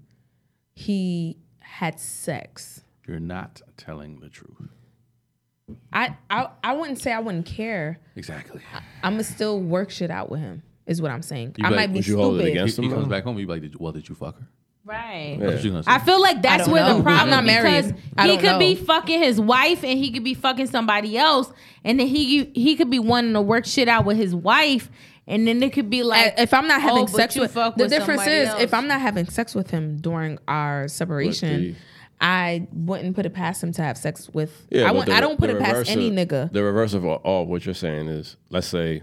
[0.74, 2.82] he had sex.
[3.06, 4.68] You're not telling the truth.
[5.92, 7.98] I I, I wouldn't say I wouldn't care.
[8.16, 8.60] Exactly.
[9.02, 11.56] I'ma still work shit out with him, is what I'm saying.
[11.58, 12.52] You I like- might be would you hold it stupid.
[12.52, 13.38] against He, he comes back home.
[13.38, 14.48] You be like, did you, well, did you fuck her?
[14.88, 15.36] Right.
[15.38, 15.90] That's what you gonna say.
[15.92, 16.96] I feel like that's where know.
[16.98, 17.94] the problem I'm not married.
[17.94, 21.52] because he don't could be fucking his wife and he could be fucking somebody else,
[21.84, 24.90] and then he he could be wanting to work shit out with his wife,
[25.26, 27.84] and then it could be like if I'm not having oh, sex with fuck the
[27.84, 28.60] with difference is else.
[28.60, 31.76] if I'm not having sex with him during our separation,
[32.20, 34.66] I wouldn't put it past him to have sex with.
[34.74, 35.06] I wouldn't.
[35.06, 36.52] the- I don't put it past reverse any nigga.
[36.52, 39.02] The reverse of all, all what you're saying is, let's say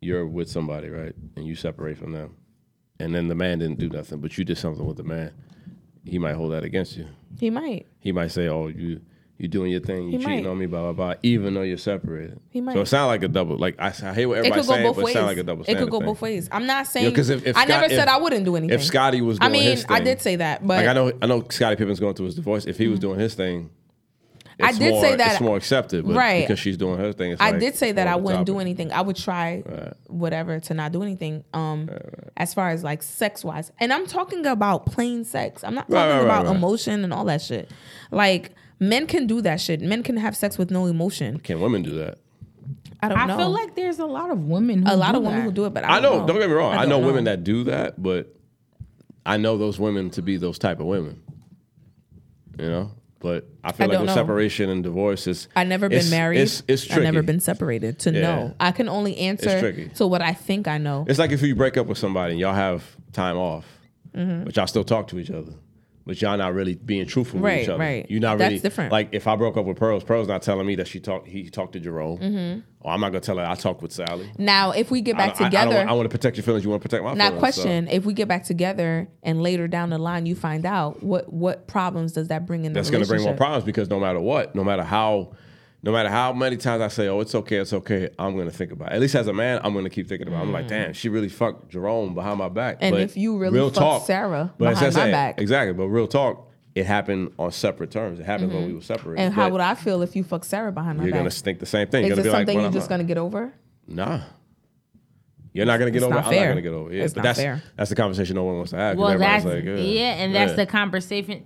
[0.00, 2.36] you're with somebody, right, and you separate from them,
[3.00, 5.32] and then the man didn't do nothing, but you did something with the man.
[6.04, 7.06] He might hold that against you.
[7.38, 7.86] He might.
[8.00, 9.00] He might say, "Oh, you
[9.38, 10.50] you doing your thing, you He cheating might.
[10.50, 12.40] on me, blah blah blah," even though you're separated.
[12.50, 12.74] He might.
[12.74, 13.56] So it sounds like a double.
[13.56, 15.14] Like I, I hate what It everybody's could go saying, both but it ways.
[15.14, 16.06] sounds like a double it could go thing.
[16.06, 16.48] both ways.
[16.52, 17.14] I'm not saying.
[17.14, 18.74] 'cause if- if I never said if- I wouldn't do anything.
[18.74, 21.26] If Scottie was I mean, his I did say that, but like I know I
[21.26, 22.66] know Scottie Pippen's going through his divorce.
[22.66, 23.08] If he was mm-hmm.
[23.08, 23.70] doing his thing,
[24.62, 26.42] I did more, say that- it's more accepted, but Right.
[26.42, 28.58] Because she's doing her thing, it's I like did say that I wouldn't top do
[28.60, 28.92] anything.
[28.92, 29.62] I would try
[30.06, 31.44] whatever to not do anything.
[31.52, 31.88] Um,
[32.36, 35.62] as far as like sex wise, and I'm talking about plain sex.
[35.64, 36.56] I'm not talking right, right, about right.
[36.56, 37.70] emotion and all that shit.
[38.10, 39.80] Like men can do that shit.
[39.80, 41.38] Men can have sex with no emotion.
[41.40, 42.18] Can women do that?
[43.02, 43.36] I don't I know.
[43.38, 44.82] feel like there's a lot of women.
[44.82, 45.44] Who a lot do of women that.
[45.44, 46.26] who do it, but I, I don't know.
[46.26, 46.74] Don't get me wrong.
[46.74, 48.34] I, don't know, women that do that, but
[49.24, 51.22] I know those women to be those type of women.
[52.58, 54.14] You know, but I feel I like with know.
[54.14, 56.40] separation and divorce, it's I never been it's- married.
[56.40, 57.06] It's it's tricky.
[57.06, 58.20] I've never been separated to Yeah.
[58.20, 58.54] know.
[58.58, 61.04] I can only answer to what I think I know.
[61.08, 63.64] It's like if you break up with somebody and y'all have time off,
[64.16, 64.44] Mm-hmm.
[64.44, 65.52] but y'all still talk to each other.
[66.06, 67.78] But y'all not really being truthful with Right, each other.
[67.78, 68.06] right.
[68.10, 68.90] You're not That's really different.
[68.90, 71.28] Like if I broke up with Pearls, Pearls not telling me that she talked.
[71.28, 72.18] He talked to Jerome.
[72.18, 72.60] Mm-hmm.
[72.80, 74.30] Or I'm not gonna tell her I talked with Sally.
[74.38, 76.64] Now, if we get back I, I- I together, I, want to protect your feelings.
[76.64, 77.38] You want to protect my Now, feelings.
[77.40, 81.30] question: If we get back together and later down the line you find out, what
[81.32, 84.00] what problems does that bring in the that's going to bring more problems because no
[84.00, 85.32] matter what, no matter how,
[85.82, 88.54] no matter how many times I say, "Oh, it's okay, it's okay," I'm going to
[88.56, 88.92] think about.
[88.92, 88.96] it.
[88.96, 90.40] At least as a man, I'm going to keep thinking about.
[90.40, 90.42] it.
[90.42, 92.76] I'm like, damn, she really fucked Jerome behind my back.
[92.76, 92.82] Mm.
[92.82, 95.40] And But if you really fucked Sarah but behind my said, back.
[95.40, 95.72] exactly.
[95.72, 98.20] But real talk, it happened on separate terms.
[98.20, 99.20] It happened when we were separated.
[99.20, 99.26] Mm-hmm.
[99.26, 101.06] And how But would I feel if you fucked Sarah behind my back?
[101.06, 101.20] You're back?
[101.22, 102.04] going to think the same thing.
[102.04, 103.18] Is you're this going to be something well, you're I'm just not- going to get
[103.18, 103.52] over?
[103.88, 104.20] Nah.
[105.52, 106.14] You're not gonna get It's over.
[106.14, 106.48] not I'm not fair.
[106.50, 106.92] gonna get over.
[106.94, 107.60] Yeah, It's but not that's fair.
[107.76, 108.94] that's the conversation no one wants to have.
[108.94, 110.56] 'cause Well, everybody's that's like, yeah, and that's yeah.
[110.56, 111.44] the conversation.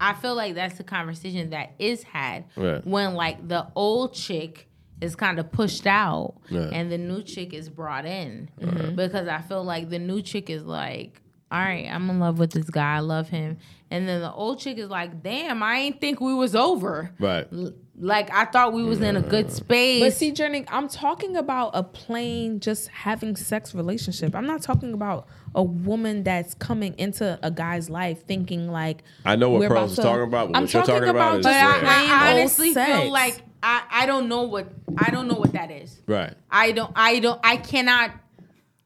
[0.00, 2.86] I feel like that's the conversation that is had Right.
[2.86, 4.68] when like the old chick
[5.00, 6.72] is kind of pushed out Right.
[6.72, 8.48] and the new chick is brought in
[8.94, 11.20] because I feel like the new chick is like,
[11.50, 13.58] all right, I'm in love with this guy, I love him,
[13.90, 17.12] and then the old chick is like, damn, I ain't think we was over.
[17.20, 17.46] right.
[17.52, 20.02] L- Like I thought we was in a good space.
[20.02, 24.34] But see, Journey, I'm talking about a plain just having sex relationship.
[24.34, 29.36] I'm not talking about a woman that's coming into a guy's life thinking like I
[29.36, 31.52] know what we're Pearl's about talking about, but I'm what you're talking about is but
[31.52, 31.90] just rare.
[31.90, 33.02] I, I honestly sex.
[33.02, 34.68] feel like I, I don't know what
[34.98, 36.00] I don't know what that is.
[36.06, 36.34] Right.
[36.50, 38.12] I don't I don't I cannot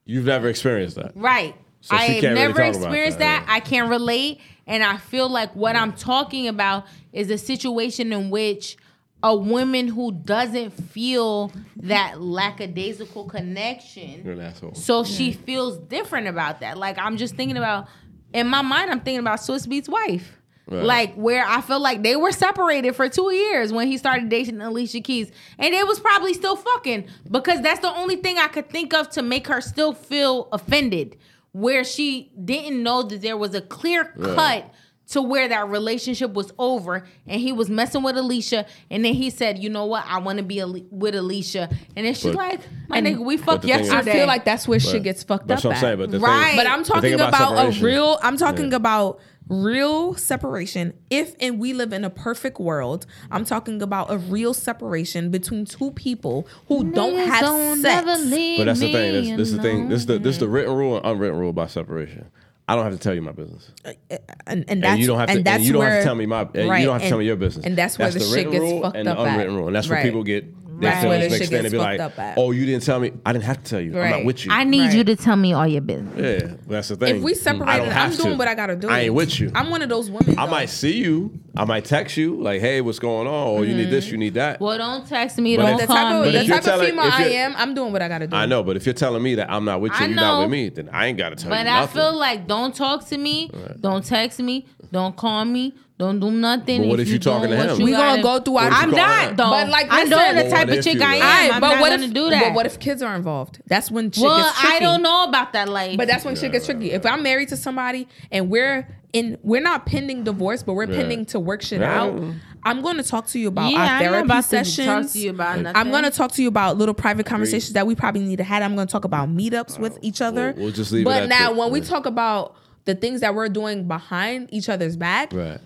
[0.06, 1.12] You've never experienced that.
[1.16, 1.56] right.
[1.82, 3.52] So I have can't really never experienced that, that.
[3.52, 4.40] I can't relate.
[4.66, 8.76] And I feel like what I'm talking about is a situation in which
[9.22, 14.74] a woman who doesn't feel that lackadaisical connection You're an asshole.
[14.74, 16.78] so she feels different about that.
[16.78, 17.88] Like I'm just thinking about
[18.32, 20.36] in my mind, I'm thinking about Swizz Beatz wife.
[20.66, 20.84] Right.
[20.84, 24.60] Like where I feel like they were separated for two years when he started dating
[24.60, 28.70] Alicia Keys, and it was probably still fucking because that's the only thing I could
[28.70, 31.16] think of to make her still feel offended,
[31.50, 34.70] where she didn't know that there was a clear cut Right.
[35.10, 39.30] To where that relationship was over, and he was messing with Alicia, and then he
[39.30, 40.04] said, "You know what?
[40.06, 43.18] I want to be Ali- with Alicia," and then she's But- like, "My And- nigga,
[43.24, 45.70] we fucked the thing is- I feel like that's where shit gets fucked That's up
[45.70, 45.80] what I'm at.
[45.80, 45.98] saying.
[45.98, 46.46] But the Right.
[46.48, 48.18] thing, But I'm the thing talking about, a real.
[48.22, 48.76] I'm talking Yeah.
[48.76, 49.18] about
[49.48, 50.92] real separation.
[51.10, 55.64] If and we live in a perfect world, I'm talking about a real separation between
[55.64, 58.06] two people who don't have don't sex.
[58.06, 59.12] never leave But that's the thing.
[59.12, 59.88] me This, this is the thing.
[59.88, 62.26] This is the this is the written rule and unwritten rule about separation.
[62.70, 64.16] I don't have to tell you my business, uh, uh,
[64.46, 65.38] and, and that's and you don't have to.
[65.38, 66.42] and And, you don't where, have to tell me my.
[66.44, 67.66] right, You don't have to tell uh, me your business.
[67.66, 69.48] and that's where the shit gets fucked and up the at.
[69.48, 70.04] rule, and that's where Right.
[70.04, 70.44] people get
[70.80, 71.00] their Right.
[71.02, 72.38] feelings Where the mixed shit in and be like, up at.
[72.38, 73.12] "Oh, you didn't tell me.
[73.24, 73.98] I didn't have to tell you.
[74.00, 74.94] I'm not with you." I need Right.
[74.94, 76.14] you to tell me all your business.
[76.42, 77.16] yeah, that's the thing.
[77.16, 78.36] If we mm, I separated, I'm doing to.
[78.36, 78.88] what I gotta do.
[78.88, 79.50] I ain't with you.
[79.54, 80.38] I'm one of those women.
[80.38, 80.50] I though.
[80.50, 81.38] might see you.
[81.56, 83.58] I might text you like, "Hey, what's going on?
[83.58, 84.06] Oh, you need this.
[84.06, 84.12] Mm-hmm.
[84.14, 85.56] You need that." Well, don't text me.
[85.56, 86.26] But don't if- call me.
[86.26, 88.26] But the if you're type of telling- female I am, I'm doing what I gotta
[88.26, 88.36] do.
[88.36, 90.50] I know, but if you're telling me that I'm not with you, you're not with
[90.50, 91.56] me, then I ain't gotta tell you.
[91.56, 93.50] But I feel like don't talk to me,
[93.80, 96.82] don't text me, don't call me, don't do nothing.
[96.82, 97.78] But what if you doing talking to what him?
[97.78, 99.36] you We gonna go through our- What if I'm call not him?
[99.36, 99.50] though.
[99.50, 101.22] But, like, I'm listen- doing the But type what of if chick you I am.
[101.22, 102.42] Alright, I'm but not what gonna if do that.
[102.44, 103.60] But what if kids are involved?
[103.68, 104.66] That's when shit well, gets tricky.
[104.66, 105.96] Well, I don't know about that life.
[105.96, 106.90] But that's when shit gets tricky.
[106.90, 110.96] If I'm married to somebody and we're in, we're not pending divorce, but we're Yeah.
[110.96, 112.00] pending to work shit Yeah.
[112.02, 112.20] out.
[112.62, 114.64] I'm going to talk to you about Yeah, our I'm not therapy about to talk
[114.66, 115.12] sessions.
[115.14, 117.94] to you about I'm going to talk to you about little private conversations that we
[117.94, 118.62] probably need to have.
[118.62, 120.52] I'm going to talk about meetups with each other.
[120.56, 121.56] we'll- we'll just leave it But at now, that.
[121.56, 122.54] when we talk about
[122.84, 125.58] the things that we're doing behind each other's back, right,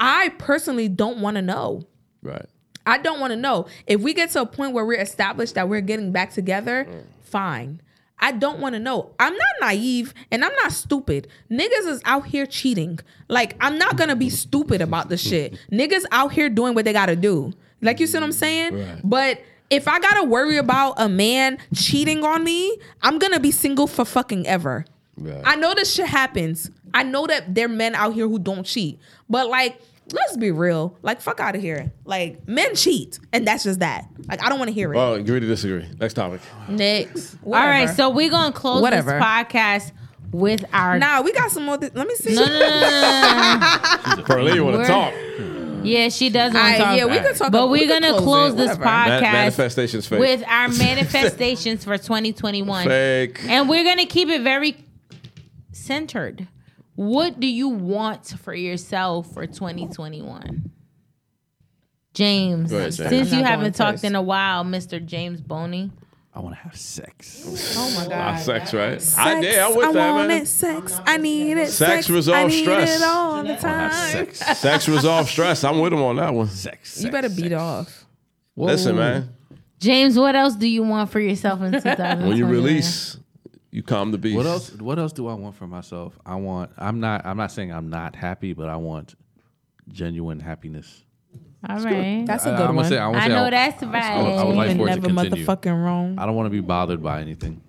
[0.00, 1.82] I personally don't want to know.
[2.22, 2.46] right.
[2.86, 3.66] I don't want to know.
[3.86, 6.88] If we get to a point where we're established that we're getting back together,
[7.22, 7.82] fine.
[8.18, 9.10] I don't want to know.
[9.20, 11.28] I'm not naive and I'm not stupid.
[11.50, 12.98] Niggas is out here cheating.
[13.28, 15.58] Like, I'm not going to be stupid about the shit.
[15.72, 17.52] Niggas out here doing what they got to do.
[17.82, 18.74] Like, you see what I'm saying?
[18.74, 19.00] Right.
[19.04, 23.40] But if I got to worry about a man cheating on me, I'm going to
[23.40, 24.84] be single for fucking ever.
[25.16, 25.42] Right.
[25.44, 26.70] I know this shit happens.
[26.92, 28.98] I know that there are men out here who don't cheat.
[29.28, 29.80] But like,
[30.12, 30.96] let's be real.
[31.02, 31.92] Like, fuck out of here.
[32.04, 33.18] Like, men cheat.
[33.32, 34.06] And that's just that.
[34.28, 34.96] Like, I don't want to hear it.
[34.96, 35.86] Oh, agree to disagree.
[35.98, 36.40] Next topic.
[36.68, 37.36] Next.
[37.44, 39.12] all right, so we're gonna close Whatever.
[39.12, 39.92] this podcast
[40.32, 40.98] with our.
[40.98, 41.78] Nah, we got some more.
[41.78, 42.34] Th- let me see.
[42.34, 42.58] No, no, no,
[44.06, 45.12] no, no, Pearlie, you want to talk?
[45.82, 46.96] Yeah, she does want Aight, to talk.
[46.98, 47.50] yeah, we could talk.
[47.52, 48.84] But we we're gonna close, close this whatever.
[48.84, 50.20] podcast Man- manifestations fake.
[50.20, 52.84] with our manifestations for 2021.
[52.86, 53.40] Fake.
[53.48, 54.76] And we're going to keep it very
[55.72, 56.48] centered.
[57.00, 60.70] What do you want for yourself for 2021?
[62.12, 63.08] James, ahead, James.
[63.08, 64.04] since you haven't talked first.
[64.04, 65.02] in a while, Mr.
[65.02, 65.90] James Boney.
[66.34, 67.74] I want to have sex.
[67.78, 68.36] Oh my god.
[68.36, 69.00] sex, right?
[69.00, 70.42] Sex, I, yeah, I'm I that, want man.
[70.42, 70.46] it.
[70.46, 71.00] Sex.
[71.06, 71.70] I need it.
[71.70, 73.00] Sex I resolves need stress.
[73.00, 73.92] it all the time.
[73.92, 74.38] sex.
[74.58, 75.64] Sex resolves stress.
[75.64, 76.48] I'm with him on that one.
[76.48, 77.02] Sex.
[77.02, 77.62] You better sex, beat sex.
[77.62, 78.06] off.
[78.56, 79.34] Listen, man.
[79.78, 82.26] James, what else do you want for yourself in 2021?
[82.28, 83.16] When you release,
[83.70, 84.36] you calm the beast.
[84.36, 84.70] What else?
[84.72, 86.18] What else do I want for myself?
[86.26, 86.70] I want.
[86.78, 87.24] I'm not.
[87.24, 89.14] I'm not saying I'm not happy, but I want
[89.88, 91.04] genuine happiness.
[91.68, 92.24] All right.
[92.26, 92.84] That's a I- good I'm one.
[92.84, 92.98] gonna say.
[92.98, 94.56] I, wanna I say know I, that's I would, I would right.
[94.56, 95.46] like Even for it to continue.
[95.46, 96.18] motherfucking wrong.
[96.18, 97.60] I don't want to be bothered by anything,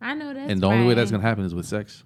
[0.00, 2.04] I know that's and the only way that's gonna happen is with sex.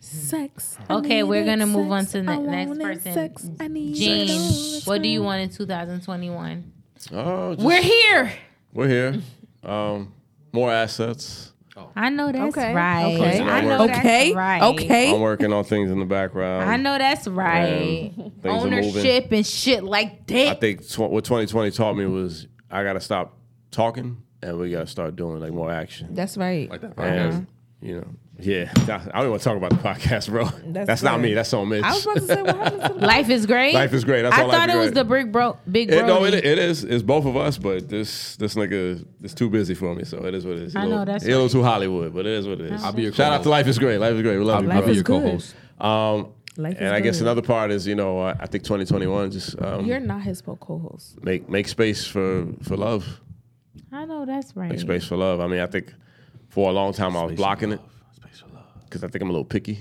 [0.00, 0.76] Sex.
[0.90, 1.68] Okay, we're gonna it.
[1.68, 3.12] move on to the I next want person.
[3.14, 3.50] Sex.
[3.58, 6.72] I need it what do you want in 2021?
[7.12, 8.32] Oh, just- We're here.
[8.74, 9.14] we're here.
[9.62, 10.12] Um,
[10.52, 11.52] more assets.
[11.76, 11.90] Oh.
[11.96, 13.14] I know that's Okay, right.
[13.14, 13.40] okay.
[13.42, 14.32] I know Okay, that's Okay.
[14.34, 14.62] right.
[14.62, 15.12] Okay.
[15.14, 16.70] I'm working on things in the background.
[16.70, 18.12] I know that's right.
[18.16, 18.84] And things are moving.
[18.90, 20.48] Ownership and shit like that.
[20.48, 23.36] I think tw- what 2020 taught me was I got to stop
[23.72, 26.14] talking and we got to start doing like more action.
[26.14, 26.70] That's right.
[26.70, 26.92] Like that.
[26.98, 27.02] Uh-huh.
[27.08, 27.46] And
[27.82, 28.06] you know,
[28.40, 28.72] yeah,
[29.12, 30.44] I don't want to talk about the podcast, bro.
[30.84, 31.34] That's, not me.
[31.34, 31.84] That's on Mitch.
[31.84, 33.74] I was about to say what happened to Life is great.
[33.74, 34.22] Life is great.
[34.22, 36.06] That's I all thought is it was the big bro, big It, bro.
[36.06, 36.82] no, it, it is.
[36.84, 40.34] It's both of us, but this this nigga is too busy for me, so it
[40.34, 40.72] is what it is.
[40.72, 42.60] He I a know, little, that's he a little too Hollywood, but it is what
[42.60, 42.82] it is.
[42.82, 43.48] I'll be your Shout out to.
[43.48, 43.98] Life is Great.
[43.98, 44.38] Life is great.
[44.38, 44.88] We love I'll, you, I'll bro.
[44.88, 45.22] be your good.
[45.22, 45.54] co-host.
[45.80, 49.30] Um, Life and is I guess another part is, you know, I, I think 2021
[49.32, 51.22] just um, You're not his co-host.
[51.24, 53.20] make make space for for love.
[53.92, 54.70] I know that's right.
[54.70, 55.40] Make space for love.
[55.40, 55.92] I mean, I think
[56.48, 57.93] for a long time I was blocking it Space for love.
[58.94, 59.80] Because I think I'm a little picky,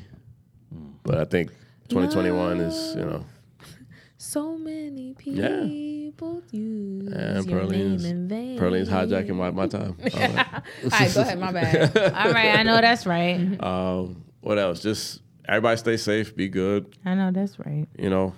[1.03, 1.49] but I think
[1.89, 3.25] 2021 is, you know,
[4.17, 5.65] So many Yeah.
[5.67, 8.57] people use and your name Perlene's in vain.
[8.57, 9.95] Hijacking my, my time.
[10.13, 10.47] All right.
[10.55, 11.39] All right, go ahead.
[11.39, 11.95] My bad.
[12.15, 13.61] All right, I know that's right.
[13.61, 14.81] Um, what else?
[14.81, 16.97] Just everybody stay safe, be good.
[17.05, 17.85] I know that's right.
[17.99, 18.33] You know,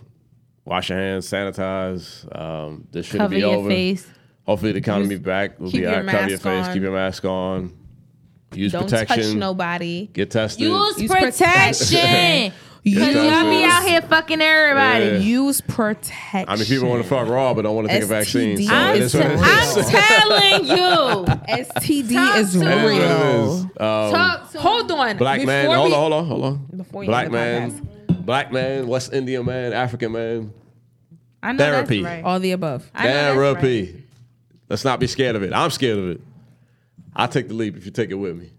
[0.65, 2.27] wash your hands, sanitize.
[2.37, 3.69] Um, this shouldn't Cover be your over.
[3.69, 4.05] face.
[4.45, 5.57] Hopefully, the economy back.
[5.57, 6.05] We'll keep be your out.
[6.07, 6.67] Cover your mask face.
[6.67, 6.73] on.
[6.73, 7.77] Keep your mask on.
[8.53, 9.17] Use Don't protection.
[9.23, 10.07] touch nobody.
[10.13, 10.61] Get tested.
[10.61, 12.53] Use, Use protection.
[12.83, 15.05] Because y'all be out here fucking everybody.
[15.05, 15.17] Yeah.
[15.17, 16.45] Use protection.
[16.47, 18.57] I mean, people want to fuck raw, but don't want to take a vaccine.
[18.61, 19.41] So I'm, it is what it is.
[19.41, 21.25] I'm telling you.
[21.65, 22.65] STD Talk is to me.
[22.65, 23.53] It is what it real.
[23.55, 23.61] is.
[23.63, 25.17] Um, Talk to Hold on.
[25.17, 25.69] black man.
[25.69, 26.67] we- Hold on, hold on, hold on.
[26.77, 27.37] Before you Black end the
[28.13, 28.23] man.
[28.23, 28.87] Black man.
[28.87, 29.73] West Indian man.
[29.73, 30.53] African man.
[31.41, 32.01] I know Therapy.
[32.03, 32.23] That's right.
[32.23, 32.89] All the above.
[32.93, 33.53] I know that's right.
[33.61, 34.03] Therapy.
[34.69, 35.53] Let's not be scared of it.
[35.53, 36.21] I'm scared of it.
[37.15, 38.51] I'll take the leap if you take it with me.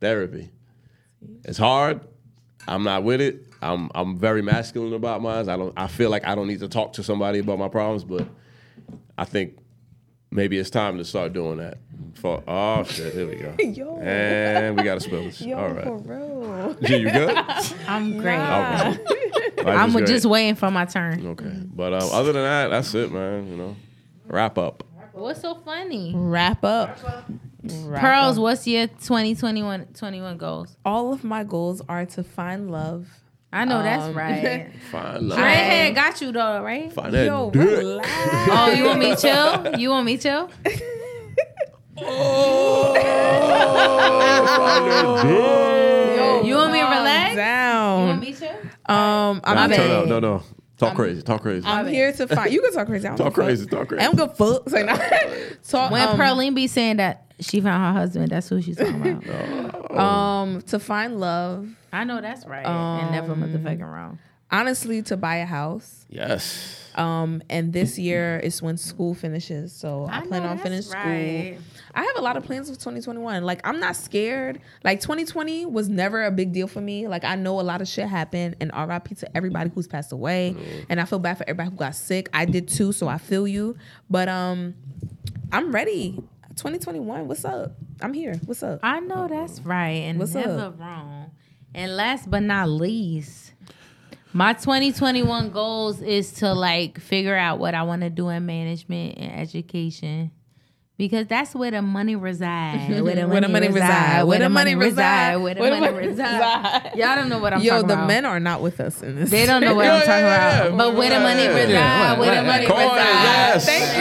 [0.00, 0.50] Therapy.
[1.44, 2.00] It's hard.
[2.66, 3.46] I'm not with it.
[3.60, 5.48] I'm I'm very masculine about mine.
[5.48, 8.02] I don't I feel like I don't need to talk to somebody about my problems,
[8.04, 8.26] but
[9.16, 9.56] I think
[10.30, 11.78] maybe it's time to start doing that.
[12.14, 13.54] For oh shit, here we go.
[13.62, 13.98] Yo.
[14.00, 15.40] And we gotta spill this.
[15.42, 16.74] Yo, All for real.
[16.82, 17.36] G, you good?
[17.86, 18.38] I'm great.
[18.38, 18.98] All right.
[19.58, 20.06] Life I'm great.
[20.08, 21.24] just waiting for my turn.
[21.28, 21.52] Okay.
[21.72, 23.46] But um, other than that, that's it, man.
[23.48, 23.76] You know.
[24.26, 24.82] Wrap up.
[25.12, 26.12] What's so funny?
[26.16, 26.98] Wrap up.
[27.04, 27.30] Wrap
[27.66, 30.76] Pearls, what's your 2021 21 goals?
[30.84, 33.06] All of my goals are to find love.
[33.52, 34.70] I know that's Um, right.
[34.90, 35.38] Find love.
[35.38, 36.90] Redhead got you though, right?
[36.92, 38.02] Find that Yo, dick.
[38.50, 39.76] Oh, you want me chill?
[39.78, 40.50] You want me chill?
[45.12, 47.32] Yo, You want me to calm relax?
[47.34, 48.50] You want me chill?
[48.86, 50.42] Um, I'm, Nah, My turn No, no.
[50.78, 51.22] Talk crazy.
[51.22, 51.66] Talk crazy.
[51.66, 52.52] I'm here to find.
[52.52, 53.06] You can talk crazy.
[53.06, 53.64] I don't Talk crazy.
[53.64, 53.78] fuck.
[53.78, 54.02] Talk crazy.
[54.02, 54.68] I don't give fuck.
[54.68, 54.96] Say no.
[55.68, 59.22] Talk, When um, Pearline be saying that she found her husband, that's who she's talking
[59.24, 59.90] about.
[59.98, 61.68] um, to find love.
[61.92, 62.64] I know that's right.
[62.64, 64.18] and never motherfucking wrong.
[64.50, 66.04] Honestly, to buy a house.
[66.10, 66.90] Yes.
[66.94, 70.92] Um, and this year is when school finishes, so I, I plan know on finishing
[70.92, 71.56] right.
[71.56, 71.81] school.
[71.94, 73.42] I have a lot of plans for 2021.
[73.44, 74.60] Like I'm not scared.
[74.82, 77.06] Like 2020 was never a big deal for me.
[77.06, 80.56] Like I know a lot of shit happened, and RIP to everybody who's passed away.
[80.88, 82.28] And I feel bad for everybody who got sick.
[82.32, 83.76] I did too, so I feel you.
[84.08, 84.74] But um,
[85.50, 86.18] I'm ready.
[86.56, 87.28] 2021.
[87.28, 87.72] What's up?
[88.00, 88.34] I'm here.
[88.44, 88.80] What's up?
[88.82, 90.02] I know that's right.
[90.02, 90.80] And What's never up?
[90.80, 91.30] wrong.
[91.74, 93.52] And last but not least,
[94.34, 99.16] my 2021 goals is to like figure out what I want to do in management
[99.18, 100.30] and education.
[101.02, 102.88] Because that's where the money resides.
[103.02, 104.22] Where the money, Where the money reside.
[104.22, 105.34] Where the money reside.
[105.38, 106.34] Where the Where money money reside.
[106.84, 106.94] reside.
[106.94, 107.94] Y'all don't know what I'm Yo, talking about.
[107.96, 109.28] Yo, the men are not with us in this.
[109.28, 110.78] They don't know what Yeah, I'm talking yeah, about.
[110.78, 111.54] But where the money Yeah.
[111.56, 112.98] reside, Yeah, where the money Coin, reside.
[112.98, 113.66] yes.
[113.66, 113.98] Thank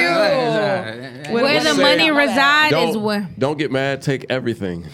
[1.27, 1.33] you.
[1.33, 4.03] Where the money reside is where don't get mad.
[4.03, 4.85] Take everything.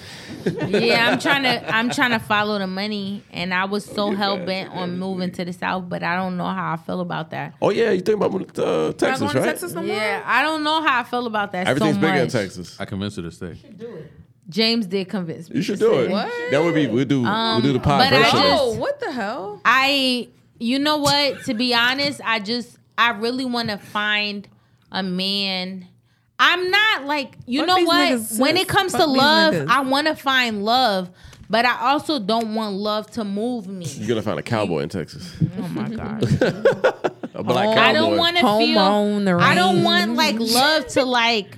[0.68, 4.38] Yeah, I'm trying to I'm trying to follow the money, and I was so hell
[4.46, 7.54] bent on moving to the south, but I don't know how I feel about that.
[7.62, 9.46] Oh yeah, you think about moving to uh, Texas, going to right?
[9.46, 9.96] Texas no more?
[9.96, 11.68] Yeah, I don't know how I feel about that.
[11.68, 12.28] Everything's so bigger in.
[12.30, 12.80] Texas.
[12.80, 13.50] I convinced her to stay.
[13.50, 14.12] You should do it.
[14.50, 15.58] James did convince me.
[15.58, 16.06] You should to do stay.
[16.06, 16.12] it.
[16.12, 16.32] What?
[16.52, 18.40] Then we be we do we do the pod but I version.
[18.40, 19.62] just- Oh, what the hell?
[19.66, 20.30] I,
[20.60, 21.44] you know what?
[21.46, 24.48] To be honest, I just I really want to find
[24.92, 25.88] a man.
[26.40, 28.22] I'm not like you Fuck know what.
[28.38, 29.68] when it comes Fuck to love, niggas.
[29.70, 31.10] I want to find love,
[31.50, 33.86] but I also don't want love to move me.
[33.86, 35.34] You're gonna find a cowboy in Texas.
[35.58, 36.24] Oh my god.
[37.34, 37.80] A black Oh, cowboy.
[37.82, 38.80] I don't want to feel.
[38.80, 41.56] on the I don't want like love to like.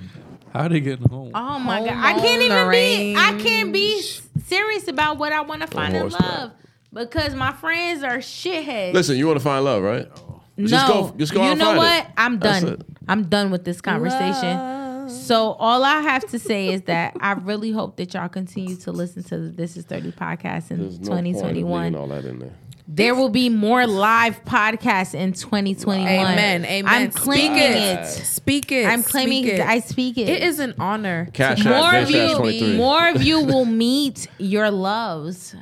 [0.52, 1.30] How they getting home?
[1.34, 1.96] Oh my Home god!
[2.04, 3.14] I can't even the be.
[3.16, 4.02] I can't be
[4.46, 6.22] serious about what I want to find in horseback.
[6.28, 6.52] love
[6.92, 8.92] because my friends are shitheads.
[8.94, 10.08] Listen, you want to find love, right?
[10.16, 10.29] Oh.
[10.62, 11.14] No, Just go.
[11.16, 12.04] Just go you and know what?
[12.04, 12.10] It.
[12.16, 12.82] I'm done.
[13.08, 14.56] I'm done with this conversation.
[14.56, 15.10] Love.
[15.10, 18.92] So all I have to say is that I really hope that y'all continue to
[18.92, 21.82] listen to the This Is Thirty podcast in There's no point in 2021.
[21.82, 22.52] leaving all that in there.
[22.92, 26.08] There will be more live podcasts in 2021.
[26.08, 26.64] Amen.
[26.64, 26.84] Amen.
[26.86, 28.06] I'm claiming Speak it.
[28.26, 28.86] Speak it.
[28.86, 29.60] I'm claiming Speak it.
[29.60, 30.28] I speak it.
[30.28, 31.28] It is an honor.
[31.32, 35.54] Cash more of you, more of you will meet your loves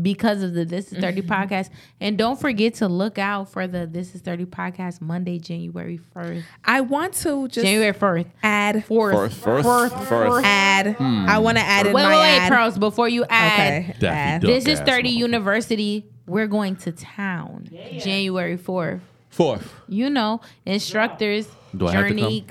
[0.00, 1.32] because of the This Is 30 Mm-hmm.
[1.32, 1.70] podcast.
[2.00, 6.42] And don't forget to look out for the This Is 30 podcast Monday, January 1st.
[6.64, 8.26] I want to just January 1st.
[8.42, 10.44] add First, first, first.
[10.44, 10.96] add.
[11.00, 12.52] I want to add in Wait, my wait, wait, ad.
[12.52, 13.94] Pearls, before you add.
[13.96, 14.06] Okay.
[14.06, 14.42] Add.
[14.42, 15.18] This is 30 motherfucker.
[15.18, 16.06] University.
[16.26, 17.68] We're going to town
[17.98, 19.00] January 4th.
[19.30, 19.72] Fourth.
[19.88, 22.46] You know, instructors, Do I have to Journey,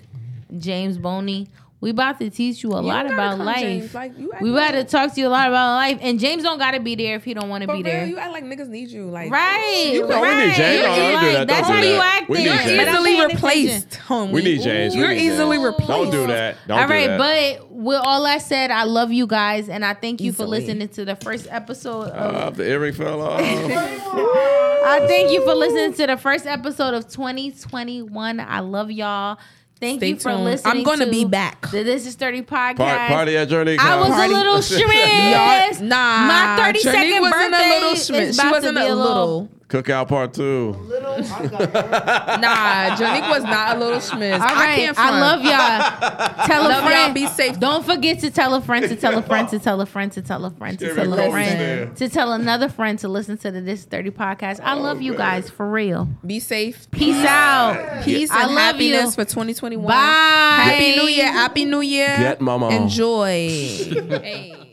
[0.57, 1.47] James Boney.
[1.83, 3.59] We about to teach you a lot about life.
[3.59, 3.93] James.
[3.93, 5.97] Like, you we about to talk to you a lot about life.
[6.01, 8.05] And James don't gotta be there if he don't want to be real, there.
[8.05, 9.07] you act like niggas need you.
[9.09, 9.89] Like Right.
[9.93, 10.47] You No, we right.
[10.47, 10.81] need James.
[10.81, 11.47] No, don't do Like, that.
[11.49, 12.21] That's Don't how do you that.
[12.21, 12.33] acting.
[12.33, 12.77] We need You're James.
[12.85, 14.31] But easily replaced, homie.
[14.31, 14.93] We need James.
[14.95, 15.65] We You're need easily James.
[15.65, 15.87] replaced.
[15.89, 16.55] Don't do that.
[16.67, 17.17] Don't All do that.
[17.59, 20.87] but with all that said, I love you guys, and I thank you for listening
[20.87, 22.35] to the first episode of.
[22.35, 23.41] Uh, the earring fell off.
[23.41, 28.39] I thank you for listening to the first episode of 2021.
[28.39, 29.37] I love y'all.
[29.83, 30.45] Thank Stay you for tuned.
[30.45, 30.77] listening.
[30.77, 31.69] I'm gonna to be back.
[31.71, 32.77] The This Is 30 podcast.
[32.77, 33.77] Part, party at Journey.
[33.77, 34.31] I was Party.
[34.33, 35.81] a little stressed.
[35.81, 38.35] Nah, my 32nd Journey wasn't birthday a little is schmidt.
[38.35, 39.49] She about to wasn't be a little.
[39.73, 40.77] Cookout part two.
[42.43, 44.33] Nah, Gernique was not a little smizz.
[44.39, 44.99] All I can't.
[44.99, 46.45] I, love y'all.
[46.47, 47.07] Tell a Love friend.
[47.07, 47.13] y'all.
[47.13, 47.59] Be safe.
[47.59, 50.21] Don't forget to tell a friend to tell a friend to tell a friend to
[50.21, 51.31] tell a friend to tell a Listen.
[51.31, 54.59] friend to tell another friend to listen to the This is 30 podcast.
[54.63, 56.07] I love oh, you guys for real.
[56.25, 56.89] Be safe.
[56.91, 58.03] Peace out.
[58.03, 59.23] Peace I and love happiness you.
[59.23, 59.87] for 2021.
[59.87, 59.93] Bye.
[59.95, 61.31] Happy New Year.
[61.31, 62.15] Happy New Year.
[62.17, 62.69] Get mama.
[62.69, 63.47] Enjoy.
[63.49, 64.72] hey.